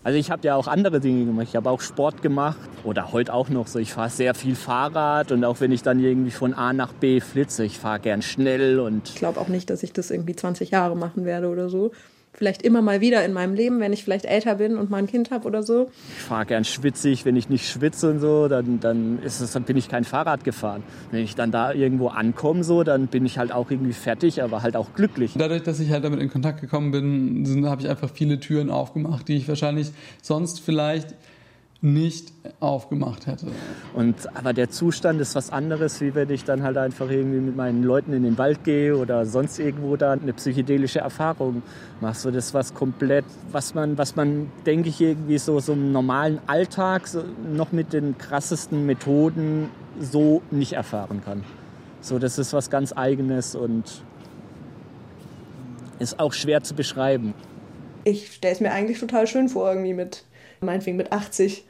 Also 0.03 0.17
ich 0.17 0.31
habe 0.31 0.47
ja 0.47 0.55
auch 0.55 0.67
andere 0.67 1.01
Dinge 1.01 1.25
gemacht. 1.25 1.47
Ich 1.49 1.55
habe 1.57 1.69
auch 1.69 1.81
Sport 1.81 2.21
gemacht 2.21 2.57
oder 2.85 3.11
heute 3.11 3.33
auch 3.33 3.49
noch 3.49 3.67
so. 3.67 3.77
Ich 3.77 3.91
fahre 3.91 4.09
sehr 4.09 4.33
viel 4.35 4.55
Fahrrad 4.55 5.33
und 5.33 5.43
auch 5.43 5.59
wenn 5.59 5.73
ich 5.73 5.83
dann 5.83 5.99
irgendwie 5.99 6.31
von 6.31 6.53
A 6.53 6.71
nach 6.71 6.93
B 6.93 7.19
flitze, 7.19 7.65
ich 7.65 7.77
fahre 7.77 7.99
gern 7.99 8.21
schnell 8.21 8.79
und. 8.79 9.09
Ich 9.09 9.15
glaube 9.15 9.41
auch 9.41 9.49
nicht, 9.49 9.69
dass 9.69 9.83
ich 9.83 9.91
das 9.91 10.09
irgendwie 10.09 10.33
20 10.33 10.71
Jahre 10.71 10.95
machen 10.95 11.25
werde 11.25 11.49
oder 11.49 11.67
so 11.67 11.91
vielleicht 12.37 12.61
immer 12.61 12.83
mal 12.83 13.01
wieder 13.01 13.25
in 13.25 13.33
meinem 13.33 13.55
Leben, 13.55 13.79
wenn 13.79 13.91
ich 13.91 14.03
vielleicht 14.03 14.25
älter 14.25 14.55
bin 14.55 14.77
und 14.77 14.91
mal 14.91 14.97
ein 14.97 15.07
Kind 15.07 15.31
habe 15.31 15.47
oder 15.47 15.63
so. 15.63 15.89
Ich 16.15 16.23
fahre 16.23 16.45
gern 16.45 16.63
schwitzig, 16.63 17.25
wenn 17.25 17.35
ich 17.35 17.49
nicht 17.49 17.67
schwitze 17.67 18.11
und 18.11 18.19
so, 18.19 18.47
dann, 18.47 18.79
dann, 18.79 19.19
ist 19.23 19.41
es, 19.41 19.53
dann 19.53 19.63
bin 19.63 19.75
ich 19.75 19.89
kein 19.89 20.03
Fahrrad 20.03 20.43
gefahren. 20.43 20.83
Wenn 21.09 21.23
ich 21.23 21.33
dann 21.33 21.51
da 21.51 21.73
irgendwo 21.73 22.09
ankomme, 22.09 22.63
so, 22.63 22.83
dann 22.83 23.07
bin 23.07 23.25
ich 23.25 23.39
halt 23.39 23.51
auch 23.51 23.71
irgendwie 23.71 23.93
fertig, 23.93 24.43
aber 24.43 24.61
halt 24.61 24.75
auch 24.75 24.93
glücklich. 24.93 25.33
Dadurch, 25.35 25.63
dass 25.63 25.79
ich 25.79 25.89
halt 25.89 26.03
damit 26.03 26.21
in 26.21 26.29
Kontakt 26.29 26.61
gekommen 26.61 26.91
bin, 26.91 27.65
habe 27.67 27.81
ich 27.81 27.89
einfach 27.89 28.11
viele 28.11 28.39
Türen 28.39 28.69
aufgemacht, 28.69 29.27
die 29.27 29.35
ich 29.35 29.47
wahrscheinlich 29.47 29.91
sonst 30.21 30.59
vielleicht 30.59 31.15
nicht 31.81 32.33
aufgemacht 32.59 33.27
hätte. 33.27 33.47
Und 33.93 34.15
aber 34.35 34.53
der 34.53 34.69
Zustand 34.69 35.21
ist 35.21 35.35
was 35.35 35.51
anderes, 35.51 36.01
wie 36.01 36.15
wenn 36.15 36.29
ich 36.29 36.43
dann 36.43 36.63
halt 36.63 36.77
einfach 36.77 37.09
irgendwie 37.09 37.39
mit 37.39 37.55
meinen 37.55 37.83
Leuten 37.83 38.13
in 38.13 38.23
den 38.23 38.37
Wald 38.37 38.63
gehe 38.63 38.95
oder 38.95 39.25
sonst 39.25 39.59
irgendwo 39.59 39.95
da 39.95 40.13
eine 40.13 40.33
psychedelische 40.33 40.99
Erfahrung 40.99 41.61
mache. 42.01 42.15
So 42.15 42.31
das 42.31 42.53
was 42.53 42.73
komplett, 42.73 43.25
was 43.51 43.75
man, 43.75 43.97
was 43.97 44.15
man, 44.15 44.51
denke 44.65 44.89
ich, 44.89 44.99
irgendwie 45.01 45.37
so, 45.37 45.59
so 45.59 45.73
im 45.73 45.91
normalen 45.91 46.39
Alltag 46.47 47.07
so 47.07 47.23
noch 47.53 47.71
mit 47.71 47.93
den 47.93 48.17
krassesten 48.17 48.85
Methoden 48.85 49.69
so 49.99 50.41
nicht 50.49 50.73
erfahren 50.73 51.21
kann. 51.23 51.43
So, 52.01 52.19
das 52.19 52.37
ist 52.39 52.53
was 52.53 52.69
ganz 52.69 52.93
Eigenes 52.93 53.55
und 53.55 54.01
ist 55.99 56.19
auch 56.19 56.33
schwer 56.33 56.63
zu 56.63 56.73
beschreiben. 56.73 57.33
Ich 58.03 58.33
stelle 58.33 58.53
es 58.53 58.61
mir 58.61 58.71
eigentlich 58.71 58.99
total 58.99 59.27
schön 59.27 59.49
vor, 59.49 59.69
irgendwie 59.69 59.93
mit 59.93 60.23
meinetwegen 60.61 60.97
mit 60.97 61.11
80 61.11 61.65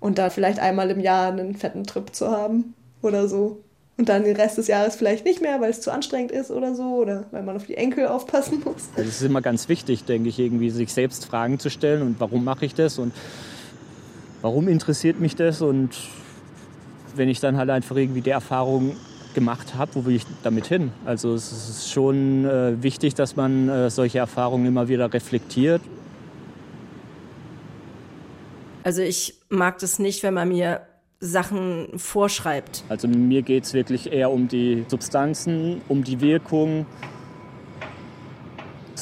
und 0.00 0.18
da 0.18 0.30
vielleicht 0.30 0.58
einmal 0.58 0.90
im 0.90 1.00
Jahr 1.00 1.32
einen 1.32 1.54
fetten 1.54 1.84
Trip 1.84 2.14
zu 2.14 2.30
haben 2.30 2.74
oder 3.02 3.28
so. 3.28 3.62
Und 3.98 4.08
dann 4.08 4.24
den 4.24 4.36
Rest 4.36 4.58
des 4.58 4.66
Jahres 4.66 4.96
vielleicht 4.96 5.24
nicht 5.24 5.42
mehr, 5.42 5.60
weil 5.60 5.70
es 5.70 5.80
zu 5.80 5.92
anstrengend 5.92 6.32
ist 6.32 6.50
oder 6.50 6.74
so 6.74 6.96
oder 6.96 7.26
weil 7.30 7.42
man 7.42 7.56
auf 7.56 7.66
die 7.66 7.76
Enkel 7.76 8.08
aufpassen 8.08 8.60
muss. 8.64 8.88
Das 8.96 9.06
ist 9.06 9.22
immer 9.22 9.42
ganz 9.42 9.68
wichtig, 9.68 10.04
denke 10.04 10.28
ich, 10.28 10.38
irgendwie 10.38 10.70
sich 10.70 10.92
selbst 10.92 11.26
Fragen 11.26 11.58
zu 11.58 11.70
stellen 11.70 12.02
und 12.02 12.16
warum 12.18 12.42
mache 12.42 12.64
ich 12.64 12.74
das 12.74 12.98
und 12.98 13.12
warum 14.40 14.66
interessiert 14.66 15.20
mich 15.20 15.36
das 15.36 15.60
und 15.60 15.90
wenn 17.14 17.28
ich 17.28 17.38
dann 17.38 17.58
halt 17.58 17.70
einfach 17.70 17.94
irgendwie 17.94 18.22
die 18.22 18.30
Erfahrung 18.30 18.96
gemacht 19.34 19.74
habe, 19.76 19.94
wo 19.94 20.04
will 20.06 20.16
ich 20.16 20.26
damit 20.42 20.66
hin? 20.66 20.90
Also 21.04 21.34
es 21.34 21.52
ist 21.52 21.90
schon 21.90 22.44
äh, 22.44 22.82
wichtig, 22.82 23.14
dass 23.14 23.36
man 23.36 23.68
äh, 23.68 23.90
solche 23.90 24.18
Erfahrungen 24.18 24.66
immer 24.66 24.88
wieder 24.88 25.12
reflektiert 25.12 25.82
also 28.84 29.02
ich 29.02 29.34
mag 29.48 29.78
das 29.78 29.98
nicht, 29.98 30.22
wenn 30.22 30.34
man 30.34 30.48
mir 30.48 30.86
Sachen 31.20 31.98
vorschreibt. 31.98 32.82
Also 32.88 33.06
mir 33.06 33.42
geht 33.42 33.64
es 33.64 33.74
wirklich 33.74 34.12
eher 34.12 34.30
um 34.30 34.48
die 34.48 34.84
Substanzen, 34.88 35.80
um 35.88 36.02
die 36.02 36.20
Wirkung, 36.20 36.86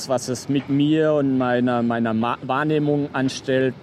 was 0.06 0.28
es 0.28 0.48
mit 0.48 0.68
mir 0.68 1.14
und 1.14 1.38
meiner, 1.38 1.82
meiner 1.82 2.38
Wahrnehmung 2.42 3.14
anstellt. 3.14 3.74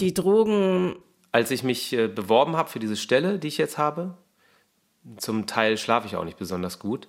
Die 0.00 0.14
Drogen. 0.14 0.96
Als 1.32 1.50
ich 1.50 1.62
mich 1.62 1.92
äh, 1.92 2.08
beworben 2.08 2.56
habe 2.56 2.70
für 2.70 2.78
diese 2.78 2.96
Stelle, 2.96 3.38
die 3.38 3.48
ich 3.48 3.58
jetzt 3.58 3.76
habe, 3.76 4.16
zum 5.18 5.46
Teil 5.46 5.76
schlafe 5.76 6.06
ich 6.06 6.16
auch 6.16 6.24
nicht 6.24 6.38
besonders 6.38 6.78
gut. 6.78 7.08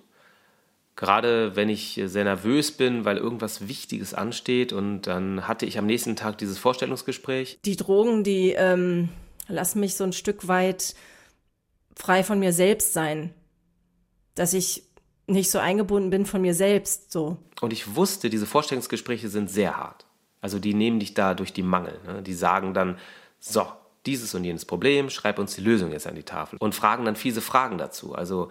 Gerade 0.94 1.56
wenn 1.56 1.68
ich 1.68 2.00
sehr 2.04 2.24
nervös 2.24 2.72
bin, 2.72 3.04
weil 3.04 3.16
irgendwas 3.16 3.66
Wichtiges 3.66 4.12
ansteht 4.12 4.72
und 4.72 5.02
dann 5.02 5.48
hatte 5.48 5.64
ich 5.64 5.78
am 5.78 5.86
nächsten 5.86 6.16
Tag 6.16 6.38
dieses 6.38 6.58
Vorstellungsgespräch. 6.58 7.58
Die 7.64 7.76
Drogen, 7.76 8.24
die 8.24 8.50
ähm, 8.50 9.08
lassen 9.48 9.80
mich 9.80 9.96
so 9.96 10.04
ein 10.04 10.12
Stück 10.12 10.48
weit 10.48 10.94
frei 11.96 12.22
von 12.22 12.38
mir 12.38 12.52
selbst 12.52 12.92
sein. 12.92 13.32
Dass 14.34 14.52
ich 14.52 14.84
nicht 15.26 15.50
so 15.50 15.58
eingebunden 15.58 16.10
bin 16.10 16.26
von 16.26 16.42
mir 16.42 16.54
selbst, 16.54 17.12
so. 17.12 17.38
Und 17.60 17.72
ich 17.72 17.94
wusste, 17.94 18.28
diese 18.28 18.46
Vorstellungsgespräche 18.46 19.28
sind 19.28 19.50
sehr 19.50 19.76
hart. 19.76 20.06
Also 20.40 20.58
die 20.58 20.74
nehmen 20.74 21.00
dich 21.00 21.14
da 21.14 21.34
durch 21.34 21.52
die 21.52 21.62
Mangel. 21.62 21.98
Ne? 22.06 22.22
Die 22.22 22.34
sagen 22.34 22.74
dann, 22.74 22.98
so, 23.38 23.66
dieses 24.06 24.34
und 24.34 24.44
jenes 24.44 24.64
Problem, 24.64 25.10
schreib 25.10 25.38
uns 25.38 25.54
die 25.54 25.60
Lösung 25.60 25.92
jetzt 25.92 26.06
an 26.06 26.16
die 26.16 26.24
Tafel. 26.24 26.58
Und 26.58 26.74
fragen 26.74 27.04
dann 27.04 27.16
fiese 27.16 27.40
Fragen 27.40 27.78
dazu. 27.78 28.14
Also 28.14 28.50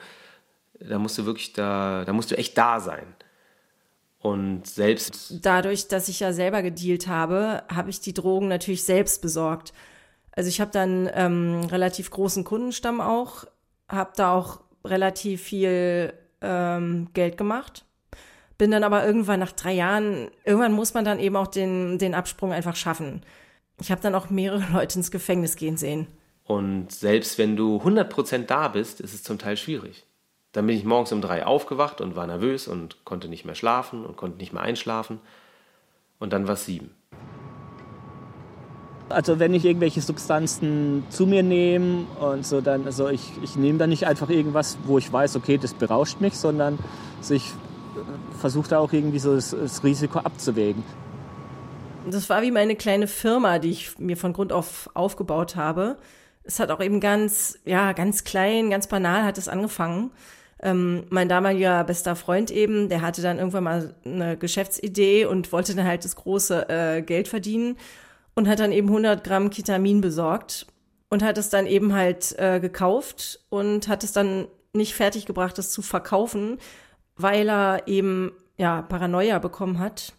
da 0.87 0.99
musst 0.99 1.17
du 1.17 1.25
wirklich 1.25 1.53
da, 1.53 2.03
da 2.05 2.13
musst 2.13 2.31
du 2.31 2.37
echt 2.37 2.57
da 2.57 2.79
sein. 2.79 3.15
Und 4.19 4.67
selbst. 4.67 5.39
Dadurch, 5.41 5.87
dass 5.87 6.07
ich 6.07 6.19
ja 6.19 6.31
selber 6.31 6.61
gedealt 6.61 7.07
habe, 7.07 7.63
habe 7.73 7.89
ich 7.89 8.01
die 8.01 8.13
Drogen 8.13 8.47
natürlich 8.47 8.83
selbst 8.83 9.21
besorgt. 9.21 9.73
Also 10.33 10.47
ich 10.47 10.61
habe 10.61 10.71
dann 10.71 11.09
ähm, 11.13 11.61
relativ 11.71 12.11
großen 12.11 12.43
Kundenstamm 12.43 13.01
auch, 13.01 13.45
habe 13.89 14.11
da 14.15 14.33
auch 14.33 14.61
relativ 14.85 15.41
viel 15.41 16.13
ähm, 16.41 17.09
Geld 17.13 17.37
gemacht. 17.37 17.85
Bin 18.57 18.71
dann 18.71 18.83
aber 18.83 19.05
irgendwann 19.05 19.39
nach 19.39 19.51
drei 19.51 19.73
Jahren, 19.73 20.29
irgendwann 20.45 20.73
muss 20.73 20.93
man 20.93 21.03
dann 21.03 21.19
eben 21.19 21.35
auch 21.35 21.47
den, 21.47 21.97
den 21.97 22.13
Absprung 22.13 22.53
einfach 22.53 22.75
schaffen. 22.75 23.23
Ich 23.79 23.91
habe 23.91 24.01
dann 24.01 24.13
auch 24.13 24.29
mehrere 24.29 24.65
Leute 24.73 24.99
ins 24.99 25.11
Gefängnis 25.11 25.55
gehen 25.55 25.77
sehen. 25.77 26.07
Und 26.45 26.91
selbst 26.91 27.37
wenn 27.37 27.55
du 27.55 27.77
100% 27.77 28.45
da 28.45 28.67
bist, 28.67 29.01
ist 29.01 29.13
es 29.13 29.23
zum 29.23 29.39
Teil 29.39 29.57
schwierig. 29.57 30.05
Dann 30.53 30.67
bin 30.67 30.75
ich 30.75 30.83
morgens 30.83 31.11
um 31.11 31.21
drei 31.21 31.45
aufgewacht 31.45 32.01
und 32.01 32.15
war 32.15 32.27
nervös 32.27 32.67
und 32.67 33.05
konnte 33.05 33.29
nicht 33.29 33.45
mehr 33.45 33.55
schlafen 33.55 34.05
und 34.05 34.17
konnte 34.17 34.37
nicht 34.37 34.51
mehr 34.51 34.63
einschlafen. 34.63 35.19
Und 36.19 36.33
dann 36.33 36.47
war 36.47 36.55
es 36.55 36.65
sieben. 36.65 36.93
Also 39.09 39.39
wenn 39.39 39.53
ich 39.53 39.65
irgendwelche 39.65 40.01
Substanzen 40.01 41.05
zu 41.09 41.25
mir 41.25 41.43
nehme 41.43 42.05
und 42.19 42.45
so, 42.45 42.61
dann, 42.61 42.85
also 42.85 43.09
ich, 43.09 43.31
ich 43.41 43.55
nehme 43.55 43.77
dann 43.77 43.89
nicht 43.89 44.07
einfach 44.07 44.29
irgendwas, 44.29 44.77
wo 44.85 44.97
ich 44.97 45.11
weiß, 45.11 45.35
okay, 45.35 45.57
das 45.57 45.73
berauscht 45.73 46.21
mich, 46.21 46.37
sondern 46.37 46.79
also 47.17 47.33
ich 47.33 47.49
äh, 47.49 48.39
versuche 48.39 48.69
da 48.69 48.79
auch 48.79 48.93
irgendwie 48.93 49.19
so 49.19 49.35
das, 49.35 49.51
das 49.51 49.83
Risiko 49.83 50.19
abzuwägen. 50.19 50.83
Das 52.09 52.29
war 52.29 52.41
wie 52.41 52.51
meine 52.51 52.75
kleine 52.75 53.07
Firma, 53.07 53.59
die 53.59 53.69
ich 53.69 53.99
mir 53.99 54.17
von 54.17 54.33
Grund 54.33 54.51
auf 54.51 54.89
aufgebaut 54.93 55.55
habe. 55.55 55.97
Es 56.43 56.59
hat 56.59 56.71
auch 56.71 56.81
eben 56.81 56.99
ganz, 56.99 57.59
ja, 57.65 57.91
ganz 57.93 58.23
klein, 58.23 58.69
ganz 58.69 58.87
banal 58.87 59.23
hat 59.23 59.37
es 59.37 59.47
angefangen. 59.47 60.11
Ähm, 60.61 61.05
mein 61.09 61.27
damaliger 61.27 61.83
bester 61.83 62.15
Freund 62.15 62.51
eben, 62.51 62.87
der 62.87 63.01
hatte 63.01 63.21
dann 63.21 63.39
irgendwann 63.39 63.63
mal 63.63 63.95
eine 64.05 64.37
Geschäftsidee 64.37 65.25
und 65.25 65.51
wollte 65.51 65.75
dann 65.75 65.87
halt 65.87 66.05
das 66.05 66.15
große 66.15 66.69
äh, 66.69 67.01
Geld 67.01 67.27
verdienen 67.27 67.77
und 68.35 68.47
hat 68.47 68.59
dann 68.59 68.71
eben 68.71 68.87
100 68.87 69.23
Gramm 69.23 69.49
Ketamin 69.49 70.01
besorgt 70.01 70.67
und 71.09 71.23
hat 71.23 71.37
es 71.37 71.49
dann 71.49 71.65
eben 71.65 71.93
halt 71.93 72.37
äh, 72.39 72.59
gekauft 72.59 73.39
und 73.49 73.87
hat 73.87 74.03
es 74.03 74.11
dann 74.11 74.47
nicht 74.73 74.93
fertiggebracht, 74.93 75.57
es 75.59 75.71
zu 75.71 75.81
verkaufen, 75.81 76.57
weil 77.15 77.49
er 77.49 77.87
eben 77.87 78.31
ja 78.57 78.81
Paranoia 78.81 79.39
bekommen 79.39 79.79
hat. 79.79 80.13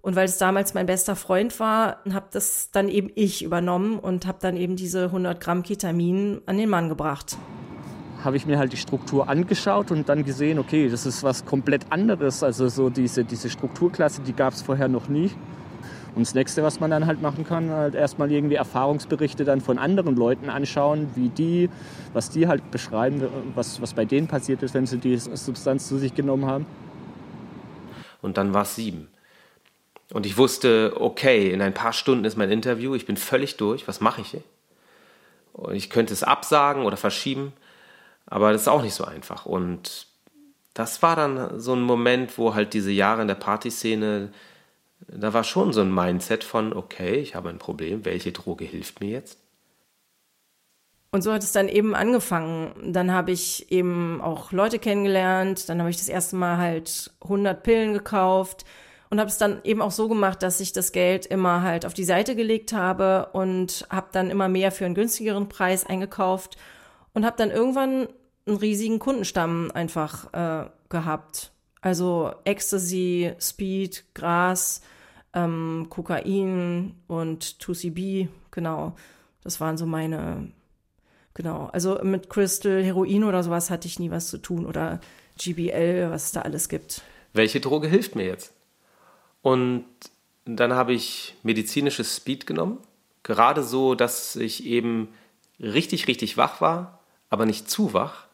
Und 0.00 0.14
weil 0.14 0.26
es 0.26 0.38
damals 0.38 0.72
mein 0.72 0.86
bester 0.86 1.16
Freund 1.16 1.58
war, 1.58 2.00
habe 2.12 2.26
das 2.30 2.70
dann 2.70 2.88
eben 2.88 3.10
ich 3.14 3.42
übernommen 3.42 3.98
und 3.98 4.26
habe 4.26 4.38
dann 4.40 4.56
eben 4.56 4.76
diese 4.76 5.06
100 5.06 5.40
Gramm 5.40 5.62
Ketamin 5.64 6.40
an 6.46 6.58
den 6.58 6.68
Mann 6.68 6.88
gebracht. 6.88 7.36
Habe 8.26 8.36
ich 8.36 8.44
mir 8.44 8.58
halt 8.58 8.72
die 8.72 8.76
Struktur 8.76 9.28
angeschaut 9.28 9.92
und 9.92 10.08
dann 10.08 10.24
gesehen, 10.24 10.58
okay, 10.58 10.88
das 10.88 11.06
ist 11.06 11.22
was 11.22 11.44
komplett 11.44 11.82
anderes. 11.90 12.42
Also 12.42 12.66
so 12.66 12.90
diese, 12.90 13.24
diese 13.24 13.48
Strukturklasse, 13.48 14.20
die 14.22 14.32
gab 14.32 14.52
es 14.52 14.62
vorher 14.62 14.88
noch 14.88 15.06
nie. 15.06 15.30
Und 16.16 16.26
das 16.26 16.34
nächste, 16.34 16.64
was 16.64 16.80
man 16.80 16.90
dann 16.90 17.06
halt 17.06 17.22
machen 17.22 17.44
kann, 17.44 17.70
halt 17.70 17.94
erstmal 17.94 18.32
irgendwie 18.32 18.56
Erfahrungsberichte 18.56 19.44
dann 19.44 19.60
von 19.60 19.78
anderen 19.78 20.16
Leuten 20.16 20.50
anschauen, 20.50 21.08
wie 21.14 21.28
die, 21.28 21.70
was 22.14 22.28
die 22.28 22.48
halt 22.48 22.68
beschreiben, 22.72 23.22
was, 23.54 23.80
was 23.80 23.94
bei 23.94 24.04
denen 24.04 24.26
passiert 24.26 24.60
ist, 24.64 24.74
wenn 24.74 24.86
sie 24.86 24.98
die 24.98 25.16
Substanz 25.18 25.86
zu 25.86 25.96
sich 25.96 26.12
genommen 26.12 26.46
haben. 26.46 26.66
Und 28.22 28.38
dann 28.38 28.54
war 28.54 28.62
es 28.62 28.74
sieben. 28.74 29.06
Und 30.12 30.26
ich 30.26 30.36
wusste, 30.36 30.94
okay, 30.98 31.52
in 31.52 31.62
ein 31.62 31.74
paar 31.74 31.92
Stunden 31.92 32.24
ist 32.24 32.36
mein 32.36 32.50
Interview, 32.50 32.96
ich 32.96 33.06
bin 33.06 33.16
völlig 33.16 33.56
durch, 33.56 33.86
was 33.86 34.00
mache 34.00 34.22
ich? 34.22 34.36
Und 35.52 35.76
ich 35.76 35.90
könnte 35.90 36.12
es 36.12 36.24
absagen 36.24 36.82
oder 36.82 36.96
verschieben, 36.96 37.52
aber 38.26 38.52
das 38.52 38.62
ist 38.62 38.68
auch 38.68 38.82
nicht 38.82 38.94
so 38.94 39.04
einfach. 39.04 39.46
Und 39.46 40.06
das 40.74 41.02
war 41.02 41.16
dann 41.16 41.58
so 41.58 41.74
ein 41.74 41.82
Moment, 41.82 42.36
wo 42.38 42.54
halt 42.54 42.74
diese 42.74 42.90
Jahre 42.90 43.22
in 43.22 43.28
der 43.28 43.34
Partyszene 43.34 44.30
da 45.08 45.32
war 45.32 45.44
schon 45.44 45.72
so 45.72 45.82
ein 45.82 45.94
Mindset 45.94 46.44
von, 46.44 46.72
okay, 46.72 47.16
ich 47.16 47.34
habe 47.34 47.48
ein 47.48 47.58
Problem, 47.58 48.04
welche 48.04 48.32
Droge 48.32 48.64
hilft 48.64 49.00
mir 49.00 49.10
jetzt? 49.10 49.38
Und 51.12 51.22
so 51.22 51.32
hat 51.32 51.42
es 51.42 51.52
dann 51.52 51.68
eben 51.68 51.94
angefangen. 51.94 52.92
Dann 52.92 53.12
habe 53.12 53.30
ich 53.30 53.70
eben 53.70 54.20
auch 54.20 54.52
Leute 54.52 54.78
kennengelernt. 54.78 55.68
Dann 55.68 55.78
habe 55.78 55.88
ich 55.90 55.96
das 55.96 56.08
erste 56.08 56.36
Mal 56.36 56.58
halt 56.58 57.10
100 57.22 57.62
Pillen 57.62 57.92
gekauft 57.94 58.64
und 59.08 59.20
habe 59.20 59.30
es 59.30 59.38
dann 59.38 59.60
eben 59.64 59.80
auch 59.80 59.92
so 59.92 60.08
gemacht, 60.08 60.42
dass 60.42 60.60
ich 60.60 60.72
das 60.72 60.92
Geld 60.92 61.24
immer 61.24 61.62
halt 61.62 61.86
auf 61.86 61.94
die 61.94 62.04
Seite 62.04 62.34
gelegt 62.34 62.72
habe 62.72 63.30
und 63.32 63.86
habe 63.88 64.08
dann 64.12 64.30
immer 64.30 64.48
mehr 64.48 64.72
für 64.72 64.84
einen 64.84 64.96
günstigeren 64.96 65.48
Preis 65.48 65.86
eingekauft 65.86 66.56
und 67.16 67.24
habe 67.24 67.38
dann 67.38 67.50
irgendwann 67.50 68.08
einen 68.46 68.56
riesigen 68.58 68.98
Kundenstamm 68.98 69.70
einfach 69.72 70.34
äh, 70.34 70.68
gehabt. 70.90 71.50
Also 71.80 72.30
Ecstasy, 72.44 73.32
Speed, 73.40 74.04
Gras, 74.12 74.82
ähm, 75.32 75.86
Kokain 75.88 76.94
und 77.06 77.42
2CB, 77.42 78.28
genau. 78.50 78.94
Das 79.42 79.62
waren 79.62 79.78
so 79.78 79.86
meine, 79.86 80.52
genau. 81.32 81.70
Also 81.72 81.98
mit 82.02 82.28
Crystal, 82.28 82.84
Heroin 82.84 83.24
oder 83.24 83.42
sowas 83.42 83.70
hatte 83.70 83.88
ich 83.88 83.98
nie 83.98 84.10
was 84.10 84.28
zu 84.28 84.36
tun 84.36 84.66
oder 84.66 85.00
GBL, 85.38 86.10
was 86.10 86.26
es 86.26 86.32
da 86.32 86.42
alles 86.42 86.68
gibt. 86.68 87.00
Welche 87.32 87.60
Droge 87.60 87.88
hilft 87.88 88.14
mir 88.14 88.26
jetzt? 88.26 88.52
Und 89.40 89.86
dann 90.44 90.74
habe 90.74 90.92
ich 90.92 91.34
medizinisches 91.42 92.14
Speed 92.14 92.46
genommen. 92.46 92.76
Gerade 93.22 93.62
so, 93.62 93.94
dass 93.94 94.36
ich 94.36 94.66
eben 94.66 95.08
richtig, 95.58 96.08
richtig 96.08 96.36
wach 96.36 96.60
war, 96.60 96.95
aber 97.30 97.46
nicht 97.46 97.70
zu 97.70 97.92
wach. 97.92 98.26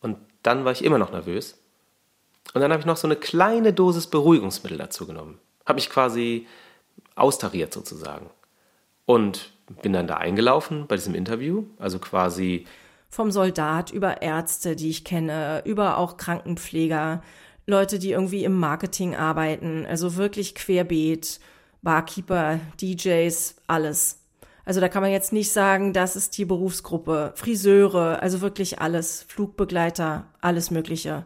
Und 0.00 0.18
dann 0.42 0.64
war 0.64 0.72
ich 0.72 0.84
immer 0.84 0.98
noch 0.98 1.12
nervös. 1.12 1.58
Und 2.54 2.60
dann 2.60 2.72
habe 2.72 2.80
ich 2.80 2.86
noch 2.86 2.96
so 2.96 3.06
eine 3.06 3.16
kleine 3.16 3.72
Dosis 3.72 4.06
Beruhigungsmittel 4.08 4.78
dazu 4.78 5.06
genommen. 5.06 5.38
Habe 5.64 5.76
mich 5.76 5.90
quasi 5.90 6.46
austariert 7.14 7.72
sozusagen. 7.72 8.30
Und 9.06 9.52
bin 9.82 9.92
dann 9.92 10.06
da 10.06 10.16
eingelaufen 10.16 10.86
bei 10.86 10.96
diesem 10.96 11.14
Interview, 11.14 11.64
also 11.78 11.98
quasi 11.98 12.66
vom 13.08 13.30
Soldat 13.30 13.90
über 13.90 14.22
Ärzte, 14.22 14.74
die 14.74 14.90
ich 14.90 15.04
kenne, 15.04 15.62
über 15.66 15.98
auch 15.98 16.16
Krankenpfleger, 16.16 17.22
Leute, 17.66 17.98
die 17.98 18.10
irgendwie 18.10 18.44
im 18.44 18.58
Marketing 18.58 19.14
arbeiten, 19.14 19.86
also 19.86 20.16
wirklich 20.16 20.54
querbeet, 20.54 21.38
Barkeeper, 21.82 22.60
DJs, 22.80 23.56
alles. 23.66 24.21
Also 24.64 24.80
da 24.80 24.88
kann 24.88 25.02
man 25.02 25.10
jetzt 25.10 25.32
nicht 25.32 25.50
sagen, 25.50 25.92
das 25.92 26.14
ist 26.14 26.38
die 26.38 26.44
Berufsgruppe, 26.44 27.32
Friseure, 27.34 28.22
also 28.22 28.40
wirklich 28.40 28.80
alles, 28.80 29.24
Flugbegleiter, 29.28 30.26
alles 30.40 30.70
Mögliche. 30.70 31.24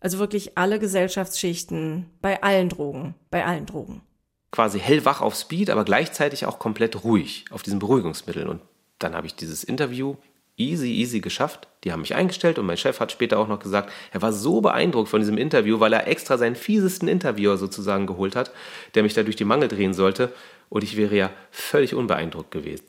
Also 0.00 0.18
wirklich 0.18 0.58
alle 0.58 0.78
Gesellschaftsschichten 0.78 2.10
bei 2.20 2.42
allen 2.42 2.68
Drogen, 2.68 3.14
bei 3.30 3.44
allen 3.44 3.66
Drogen. 3.66 4.02
Quasi 4.50 4.80
hellwach 4.80 5.20
auf 5.20 5.34
Speed, 5.34 5.70
aber 5.70 5.84
gleichzeitig 5.84 6.46
auch 6.46 6.58
komplett 6.58 7.04
ruhig 7.04 7.44
auf 7.50 7.62
diesen 7.62 7.78
Beruhigungsmitteln. 7.78 8.48
Und 8.48 8.60
dann 8.98 9.14
habe 9.14 9.26
ich 9.26 9.34
dieses 9.34 9.64
Interview 9.64 10.16
easy, 10.56 10.92
easy 10.92 11.20
geschafft. 11.20 11.68
Die 11.84 11.92
haben 11.92 12.00
mich 12.00 12.14
eingestellt 12.14 12.58
und 12.58 12.66
mein 12.66 12.76
Chef 12.76 13.00
hat 13.00 13.12
später 13.12 13.38
auch 13.38 13.48
noch 13.48 13.58
gesagt, 13.58 13.92
er 14.12 14.22
war 14.22 14.32
so 14.32 14.60
beeindruckt 14.60 15.08
von 15.08 15.20
diesem 15.20 15.38
Interview, 15.38 15.80
weil 15.80 15.92
er 15.92 16.06
extra 16.06 16.38
seinen 16.38 16.56
fiesesten 16.56 17.08
Interviewer 17.08 17.56
sozusagen 17.56 18.06
geholt 18.06 18.36
hat, 18.36 18.52
der 18.94 19.02
mich 19.02 19.14
da 19.14 19.22
durch 19.22 19.36
die 19.36 19.44
Mangel 19.44 19.68
drehen 19.68 19.94
sollte. 19.94 20.32
Und 20.68 20.84
ich 20.84 20.96
wäre 20.96 21.16
ja 21.16 21.30
völlig 21.50 21.94
unbeeindruckt 21.94 22.50
gewesen. 22.50 22.84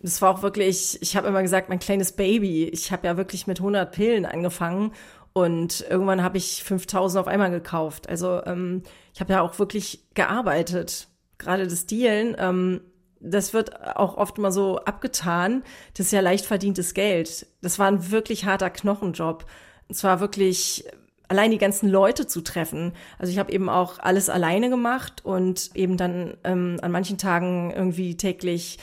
Das 0.00 0.22
war 0.22 0.30
auch 0.30 0.42
wirklich, 0.42 0.98
ich 1.00 1.16
habe 1.16 1.28
immer 1.28 1.42
gesagt, 1.42 1.68
mein 1.68 1.80
kleines 1.80 2.12
Baby. 2.12 2.64
Ich 2.68 2.92
habe 2.92 3.06
ja 3.06 3.16
wirklich 3.16 3.46
mit 3.46 3.58
100 3.58 3.92
Pillen 3.92 4.26
angefangen 4.26 4.92
und 5.32 5.84
irgendwann 5.88 6.22
habe 6.22 6.38
ich 6.38 6.62
5000 6.64 7.20
auf 7.20 7.28
einmal 7.28 7.50
gekauft. 7.50 8.08
Also 8.08 8.42
ähm, 8.44 8.82
ich 9.14 9.20
habe 9.20 9.32
ja 9.32 9.40
auch 9.40 9.58
wirklich 9.58 10.04
gearbeitet. 10.14 11.08
Gerade 11.38 11.66
das 11.66 11.86
Dealen, 11.86 12.36
ähm, 12.38 12.80
das 13.20 13.52
wird 13.52 13.96
auch 13.96 14.16
oft 14.16 14.38
mal 14.38 14.52
so 14.52 14.78
abgetan. 14.78 15.62
Das 15.94 16.06
ist 16.06 16.12
ja 16.12 16.20
leicht 16.20 16.46
verdientes 16.46 16.94
Geld. 16.94 17.46
Das 17.62 17.78
war 17.78 17.88
ein 17.88 18.10
wirklich 18.10 18.44
harter 18.44 18.70
Knochenjob. 18.70 19.44
Es 19.88 20.04
war 20.04 20.20
wirklich 20.20 20.84
allein 21.28 21.50
die 21.50 21.58
ganzen 21.58 21.88
Leute 21.88 22.26
zu 22.26 22.40
treffen. 22.40 22.92
Also 23.18 23.32
ich 23.32 23.38
habe 23.38 23.52
eben 23.52 23.68
auch 23.68 23.98
alles 23.98 24.30
alleine 24.30 24.70
gemacht 24.70 25.24
und 25.24 25.70
eben 25.74 25.96
dann 25.96 26.36
ähm, 26.44 26.78
an 26.80 26.90
manchen 26.90 27.18
Tagen 27.18 27.72
irgendwie 27.74 28.16
täglich 28.16 28.78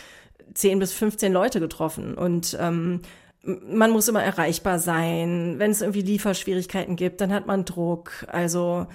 10 0.53 0.79
bis 0.79 0.93
15 0.93 1.33
Leute 1.33 1.59
getroffen. 1.59 2.13
Und 2.15 2.57
ähm, 2.59 3.01
man 3.43 3.91
muss 3.91 4.07
immer 4.07 4.23
erreichbar 4.23 4.79
sein. 4.79 5.55
Wenn 5.57 5.71
es 5.71 5.81
irgendwie 5.81 6.01
Lieferschwierigkeiten 6.01 6.95
gibt, 6.95 7.21
dann 7.21 7.33
hat 7.33 7.47
man 7.47 7.65
Druck. 7.65 8.25
Also 8.27 8.87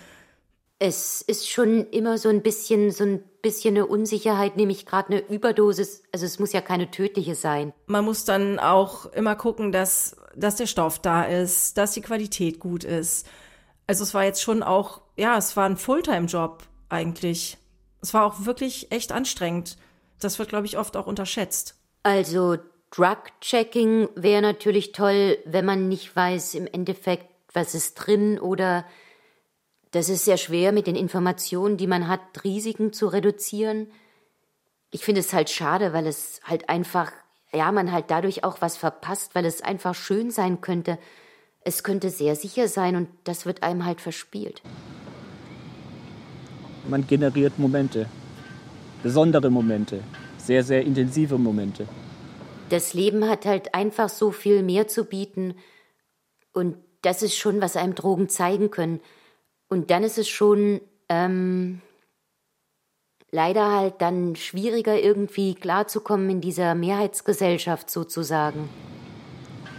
es 0.81 1.21
ist 1.21 1.49
schon 1.49 1.87
immer 1.91 2.19
so 2.19 2.31
ein 2.31 2.43
bisschen 2.43 2.91
so 2.91 3.05
ein 3.05 3.23
bisschen 3.43 3.77
eine 3.77 3.87
Unsicherheit, 3.87 4.57
nämlich 4.57 4.87
gerade 4.87 5.13
eine 5.13 5.21
Überdosis. 5.29 6.03
Also 6.11 6.27
es 6.27 6.39
muss 6.39 6.53
ja 6.53 6.63
keine 6.63 6.91
tödliche 6.91 7.35
sein. 7.35 7.73
Man 7.87 8.05
muss 8.05 8.25
dann 8.25 8.59
auch 8.59 9.07
immer 9.13 9.37
gucken, 9.37 9.73
dass 9.73 10.17
dass 10.35 10.57
der 10.57 10.67
Stoff 10.67 10.99
da 10.99 11.25
ist, 11.25 11.77
dass 11.77 11.93
die 11.93 12.01
Qualität 12.01 12.61
gut 12.61 12.85
ist. 12.85 13.27
Also 13.87 14.05
es 14.05 14.15
war 14.15 14.25
jetzt 14.25 14.43
schon 14.43 14.63
auch, 14.63 15.03
ja, 15.17 15.37
es 15.37 15.57
war 15.57 15.67
ein 15.67 15.77
Fulltime-Job 15.77 16.63
eigentlich. 16.89 17.59
Es 18.01 18.15
war 18.15 18.25
auch 18.25 18.45
wirklich 18.47 18.93
echt 18.93 19.13
anstrengend. 19.13 19.77
Das 20.21 20.39
wird, 20.39 20.49
glaube 20.49 20.67
ich, 20.67 20.79
oft 20.79 20.97
auch 20.97 21.07
unterschätzt. 21.07 21.75
Also 22.05 22.57
Drug-Checking 22.93 24.09
wäre 24.15 24.43
natürlich 24.43 24.93
toll, 24.93 25.39
wenn 25.45 25.65
man 25.65 25.89
nicht 25.89 26.15
weiß 26.15 26.55
im 26.55 26.67
Endeffekt, 26.67 27.27
was 27.53 27.75
ist 27.75 27.95
drin 27.95 28.39
oder 28.39 28.85
das 29.93 30.09
ist 30.09 30.25
sehr 30.25 30.37
schwer 30.37 30.73
mit 30.73 30.87
den 30.87 30.97
Informationen, 30.97 31.77
die 31.77 31.87
man 31.87 32.07
hat, 32.07 32.21
Risiken 32.45 32.93
zu 32.93 33.09
reduzieren. 33.09 33.89
Ich 34.91 35.05
finde 35.05 35.21
es 35.21 35.33
halt 35.33 35.51
schade, 35.51 35.93
weil 35.93 36.07
es 36.07 36.41
halt 36.45 36.69
einfach, 36.69 37.11
ja, 37.53 37.73
man 37.73 37.91
halt 37.91 38.07
dadurch 38.09 38.45
auch 38.45 38.61
was 38.61 38.77
verpasst, 38.77 39.35
weil 39.35 39.45
es 39.45 39.63
einfach 39.63 39.95
schön 39.95 40.31
sein 40.31 40.61
könnte. 40.61 40.99
Es 41.63 41.83
könnte 41.83 42.11
sehr 42.11 42.37
sicher 42.37 42.69
sein 42.69 42.97
und 42.97 43.09
das 43.25 43.47
wird 43.47 43.63
einem 43.63 43.85
halt 43.85 44.01
verspielt. 44.01 44.63
Man 46.89 47.07
generiert 47.07 47.59
Momente, 47.59 48.07
besondere 49.03 49.51
Momente, 49.51 50.03
sehr, 50.39 50.65
sehr 50.65 50.83
intensive 50.83 51.37
Momente. 51.37 51.87
Das 52.71 52.95
Leben 52.95 53.29
hat 53.29 53.45
halt 53.45 53.75
einfach 53.75 54.09
so 54.09 54.31
viel 54.31 54.63
mehr 54.63 54.87
zu 54.87 55.05
bieten 55.05 55.55
und 56.53 56.77
das 57.03 57.23
ist 57.23 57.37
schon, 57.37 57.61
was 57.61 57.77
einem 57.77 57.95
Drogen 57.95 58.29
zeigen 58.29 58.71
können. 58.71 59.01
Und 59.71 59.91
dann 59.91 60.03
ist 60.03 60.19
es 60.19 60.29
schon 60.29 60.81
ähm, 61.09 61.81
leider 63.31 63.71
halt 63.71 64.03
dann 64.03 64.35
schwieriger 64.35 65.01
irgendwie 65.01 65.55
klarzukommen 65.55 66.29
in 66.29 66.41
dieser 66.41 66.75
Mehrheitsgesellschaft 66.75 67.89
sozusagen. 67.89 68.69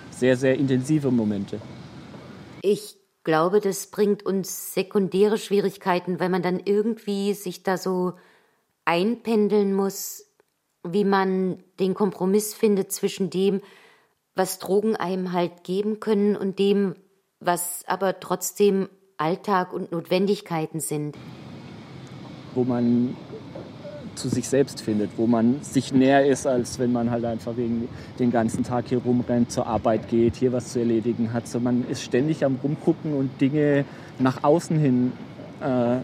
Sehr, 0.09 0.37
sehr 0.37 0.55
intensive 0.55 1.11
Momente. 1.11 1.59
Ich 2.61 2.95
glaube, 3.23 3.59
das 3.59 3.87
bringt 3.87 4.25
uns 4.25 4.73
sekundäre 4.73 5.37
Schwierigkeiten, 5.37 6.19
weil 6.19 6.29
man 6.29 6.41
dann 6.41 6.61
irgendwie 6.63 7.33
sich 7.33 7.63
da 7.63 7.77
so 7.77 8.13
einpendeln 8.85 9.73
muss, 9.73 10.25
wie 10.83 11.03
man 11.03 11.63
den 11.79 11.93
Kompromiss 11.93 12.53
findet 12.53 12.91
zwischen 12.91 13.29
dem, 13.29 13.61
was 14.35 14.57
Drogen 14.59 14.95
einem 14.95 15.33
halt 15.33 15.63
geben 15.65 15.99
können 15.99 16.37
und 16.37 16.59
dem, 16.59 16.95
was 17.39 17.83
aber 17.87 18.19
trotzdem 18.19 18.89
Alltag 19.21 19.71
und 19.71 19.91
Notwendigkeiten 19.91 20.79
sind. 20.79 21.15
Wo 22.55 22.63
man 22.63 23.15
zu 24.15 24.29
sich 24.29 24.49
selbst 24.49 24.81
findet, 24.81 25.11
wo 25.17 25.27
man 25.27 25.61
sich 25.61 25.93
näher 25.93 26.25
ist, 26.25 26.45
als 26.45 26.79
wenn 26.79 26.91
man 26.91 27.11
halt 27.11 27.23
einfach 27.23 27.55
wegen 27.55 27.87
den 28.19 28.31
ganzen 28.31 28.63
Tag 28.63 28.85
hier 28.87 28.99
rumrennt, 28.99 29.51
zur 29.51 29.67
Arbeit 29.67 30.09
geht, 30.09 30.35
hier 30.35 30.51
was 30.51 30.73
zu 30.73 30.79
erledigen 30.79 31.33
hat. 31.33 31.47
So 31.47 31.59
man 31.59 31.87
ist 31.87 32.03
ständig 32.03 32.43
am 32.43 32.57
rumgucken 32.61 33.13
und 33.13 33.39
Dinge 33.39 33.85
nach 34.19 34.43
außen 34.43 34.77
hin 34.77 35.13
äh, 35.61 35.97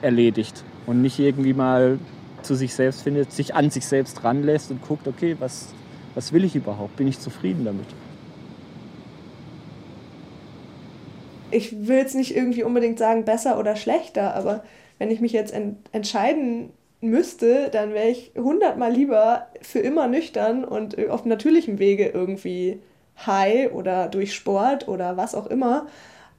erledigt 0.00 0.62
und 0.86 1.02
nicht 1.02 1.18
irgendwie 1.18 1.54
mal 1.54 1.98
zu 2.42 2.54
sich 2.54 2.74
selbst 2.74 3.02
findet, 3.02 3.32
sich 3.32 3.54
an 3.54 3.70
sich 3.70 3.86
selbst 3.86 4.22
ranlässt 4.22 4.70
und 4.70 4.80
guckt, 4.82 5.08
okay, 5.08 5.36
was, 5.40 5.68
was 6.14 6.32
will 6.32 6.44
ich 6.44 6.54
überhaupt? 6.54 6.96
Bin 6.96 7.08
ich 7.08 7.18
zufrieden 7.18 7.64
damit? 7.64 7.86
Ich 11.50 11.86
will 11.88 11.96
jetzt 11.96 12.14
nicht 12.14 12.36
irgendwie 12.36 12.62
unbedingt 12.62 12.98
sagen, 12.98 13.24
besser 13.24 13.58
oder 13.58 13.76
schlechter, 13.76 14.34
aber 14.34 14.64
wenn 14.98 15.10
ich 15.10 15.20
mich 15.20 15.32
jetzt 15.32 15.52
ent 15.52 15.78
entscheiden 15.92 16.70
müsste, 17.00 17.70
dann 17.70 17.92
wäre 17.92 18.08
ich 18.08 18.32
hundertmal 18.36 18.92
lieber 18.92 19.46
für 19.62 19.78
immer 19.78 20.08
nüchtern 20.08 20.64
und 20.64 20.98
auf 21.08 21.24
natürlichem 21.24 21.78
Wege 21.78 22.08
irgendwie 22.08 22.80
high 23.26 23.72
oder 23.72 24.08
durch 24.08 24.34
Sport 24.34 24.88
oder 24.88 25.16
was 25.16 25.34
auch 25.34 25.46
immer, 25.46 25.86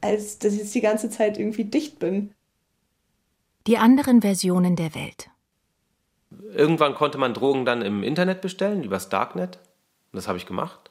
als 0.02 0.40
dass 0.40 0.54
ich 0.54 0.60
jetzt 0.60 0.76
die 0.76 0.82
ganze 0.82 1.10
Zeit 1.10 1.38
irgendwie 1.38 1.66
dicht 1.66 2.00
bin. 2.00 2.34
Die 3.68 3.78
anderen 3.78 4.22
Versionen 4.22 4.76
der 4.76 4.96
Welt. 4.96 5.30
Irgendwann 6.54 6.96
konnte 6.96 7.18
man 7.18 7.34
Drogen 7.34 7.66
dann 7.66 7.82
im 7.82 8.04
Internet 8.04 8.42
bestellen, 8.42 8.84
übers 8.84 9.10
Darknet. 9.10 9.60
Das 10.14 10.28
habe 10.28 10.38
ich 10.38 10.46
gemacht. 10.46 10.89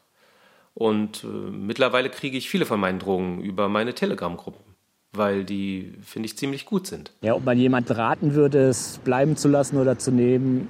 Und 0.75 1.25
äh, 1.25 1.27
mittlerweile 1.27 2.11
kriege 2.11 2.37
ich 2.37 2.49
viele 2.49 2.67
von 2.67 2.79
meinen 2.81 2.99
Drogen 2.99 3.41
über 3.41 3.69
meine 3.69 3.95
Telegram-Gruppen, 3.95 4.63
weil 5.13 5.45
die, 5.45 5.95
finde 6.03 6.27
ich, 6.27 6.39
ziemlich 6.39 6.67
gut 6.67 6.87
sind. 6.87 7.13
Ja, 7.23 7.35
ob 7.35 7.45
man 7.45 7.59
jemand 7.59 7.91
raten 7.97 8.35
würde, 8.35 8.69
es 8.69 8.99
bleiben 9.05 9.37
zu 9.37 9.49
lassen 9.49 9.79
oder 9.79 9.99
zu 9.99 10.13
nehmen, 10.13 10.69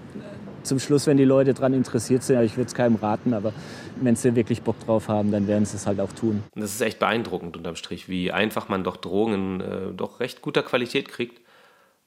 zum 0.62 0.78
Schluss, 0.78 1.06
wenn 1.06 1.16
die 1.16 1.24
Leute 1.24 1.54
daran 1.54 1.72
interessiert 1.72 2.22
sind, 2.22 2.42
ich 2.42 2.56
würde 2.56 2.68
es 2.68 2.74
keinem 2.74 2.96
raten, 2.96 3.32
aber 3.32 3.52
wenn 4.00 4.16
sie 4.16 4.34
wirklich 4.36 4.62
Bock 4.62 4.78
drauf 4.80 5.08
haben, 5.08 5.30
dann 5.30 5.46
werden 5.46 5.64
sie 5.64 5.76
es 5.76 5.86
halt 5.86 6.00
auch 6.00 6.12
tun. 6.12 6.42
Das 6.54 6.74
ist 6.74 6.80
echt 6.80 6.98
beeindruckend 6.98 7.56
unterm 7.56 7.76
Strich, 7.76 8.08
wie 8.08 8.32
einfach 8.32 8.68
man 8.68 8.84
doch 8.84 8.96
Drogen 8.96 9.34
in 9.34 9.60
äh, 9.60 9.92
doch 9.94 10.20
recht 10.20 10.42
guter 10.42 10.62
Qualität 10.62 11.08
kriegt. 11.08 11.40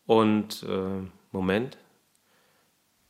Und 0.06 0.64
äh, 0.68 1.08
Moment, 1.32 1.78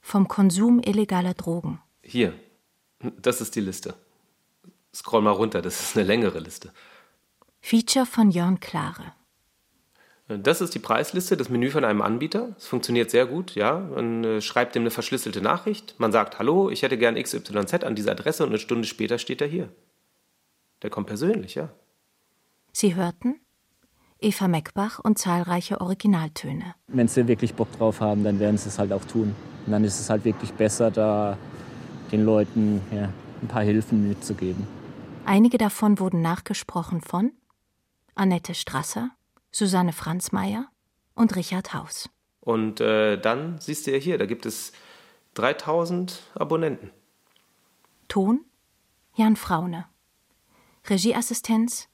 vom 0.01 0.27
Konsum 0.27 0.81
illegaler 0.83 1.35
Drogen. 1.35 1.79
Hier, 2.01 2.33
das 3.21 3.39
ist 3.39 3.55
die 3.55 3.61
Liste. 3.61 3.93
Scroll 4.93 5.21
mal 5.21 5.31
runter, 5.31 5.61
das 5.61 5.81
ist 5.81 5.97
eine 5.97 6.05
längere 6.05 6.39
Liste. 6.39 6.71
Feature 7.61 8.05
von 8.05 8.31
Jörn 8.31 8.59
Klare. 8.59 9.13
Das 10.27 10.61
ist 10.61 10.73
die 10.73 10.79
Preisliste, 10.79 11.35
das 11.35 11.49
Menü 11.49 11.69
von 11.71 11.83
einem 11.83 12.01
Anbieter. 12.01 12.55
Es 12.57 12.67
funktioniert 12.67 13.11
sehr 13.11 13.25
gut, 13.25 13.55
ja. 13.55 13.79
Man 13.79 14.23
äh, 14.23 14.41
schreibt 14.41 14.75
ihm 14.75 14.83
eine 14.83 14.91
verschlüsselte 14.91 15.41
Nachricht. 15.41 15.95
Man 15.97 16.11
sagt, 16.11 16.39
hallo, 16.39 16.69
ich 16.69 16.83
hätte 16.83 16.97
gern 16.97 17.21
XYZ 17.21 17.83
an 17.83 17.95
dieser 17.95 18.11
Adresse 18.11 18.43
und 18.43 18.49
eine 18.49 18.59
Stunde 18.59 18.87
später 18.87 19.17
steht 19.17 19.41
er 19.41 19.47
hier. 19.47 19.69
Der 20.81 20.89
kommt 20.89 21.07
persönlich, 21.07 21.55
ja. 21.55 21.69
Sie 22.71 22.95
hörten 22.95 23.39
Eva 24.19 24.47
Meckbach 24.47 24.99
und 24.99 25.17
zahlreiche 25.17 25.81
Originaltöne. 25.81 26.75
Wenn 26.87 27.07
sie 27.07 27.27
wirklich 27.27 27.53
Bock 27.53 27.71
drauf 27.77 27.99
haben, 27.99 28.23
dann 28.23 28.39
werden 28.39 28.57
sie 28.57 28.69
es 28.69 28.79
halt 28.79 28.93
auch 28.93 29.03
tun. 29.03 29.35
Und 29.65 29.71
dann 29.71 29.83
ist 29.83 29.99
es 29.99 30.09
halt 30.09 30.23
wirklich 30.23 30.51
besser, 30.53 30.91
da 30.91 31.37
den 32.11 32.23
Leuten 32.23 32.81
ja, 32.91 33.09
ein 33.41 33.47
paar 33.47 33.63
Hilfen 33.63 34.07
mitzugeben. 34.07 34.67
Einige 35.25 35.57
davon 35.57 35.99
wurden 35.99 36.21
nachgesprochen 36.21 37.01
von 37.01 37.31
Annette 38.15 38.53
Strasser, 38.53 39.11
Susanne 39.51 39.93
Franzmeier 39.93 40.67
und 41.15 41.35
Richard 41.35 41.73
Haus. 41.73 42.09
Und 42.39 42.81
äh, 42.81 43.17
dann 43.19 43.59
siehst 43.59 43.87
du 43.87 43.91
ja 43.91 43.97
hier, 43.97 44.17
da 44.17 44.25
gibt 44.25 44.45
es 44.45 44.71
3000 45.35 46.21
Abonnenten. 46.35 46.91
Ton 48.07 48.45
Jan 49.15 49.35
Fraune. 49.35 49.85
Regieassistenz 50.89 51.87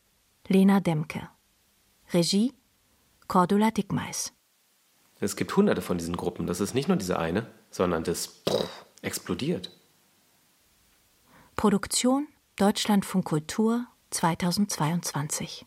Lena 0.48 0.80
Demke. 0.80 1.30
Regie 2.14 2.54
Cordula 3.28 3.72
Dickmeis. 3.72 4.34
Es 5.20 5.36
gibt 5.36 5.56
hunderte 5.58 5.82
von 5.82 5.98
diesen 5.98 6.16
Gruppen. 6.16 6.48
Das 6.48 6.62
ist 6.62 6.74
nicht 6.74 6.88
nur 6.88 6.98
diese 6.98 7.20
eine, 7.20 7.48
sondern 7.70 8.04
das 8.04 8.44
explodiert. 9.02 9.72
Produktion 11.56 12.28
Deutschlandfunk 12.60 13.24
Kultur 13.24 13.86
2022 14.10 15.67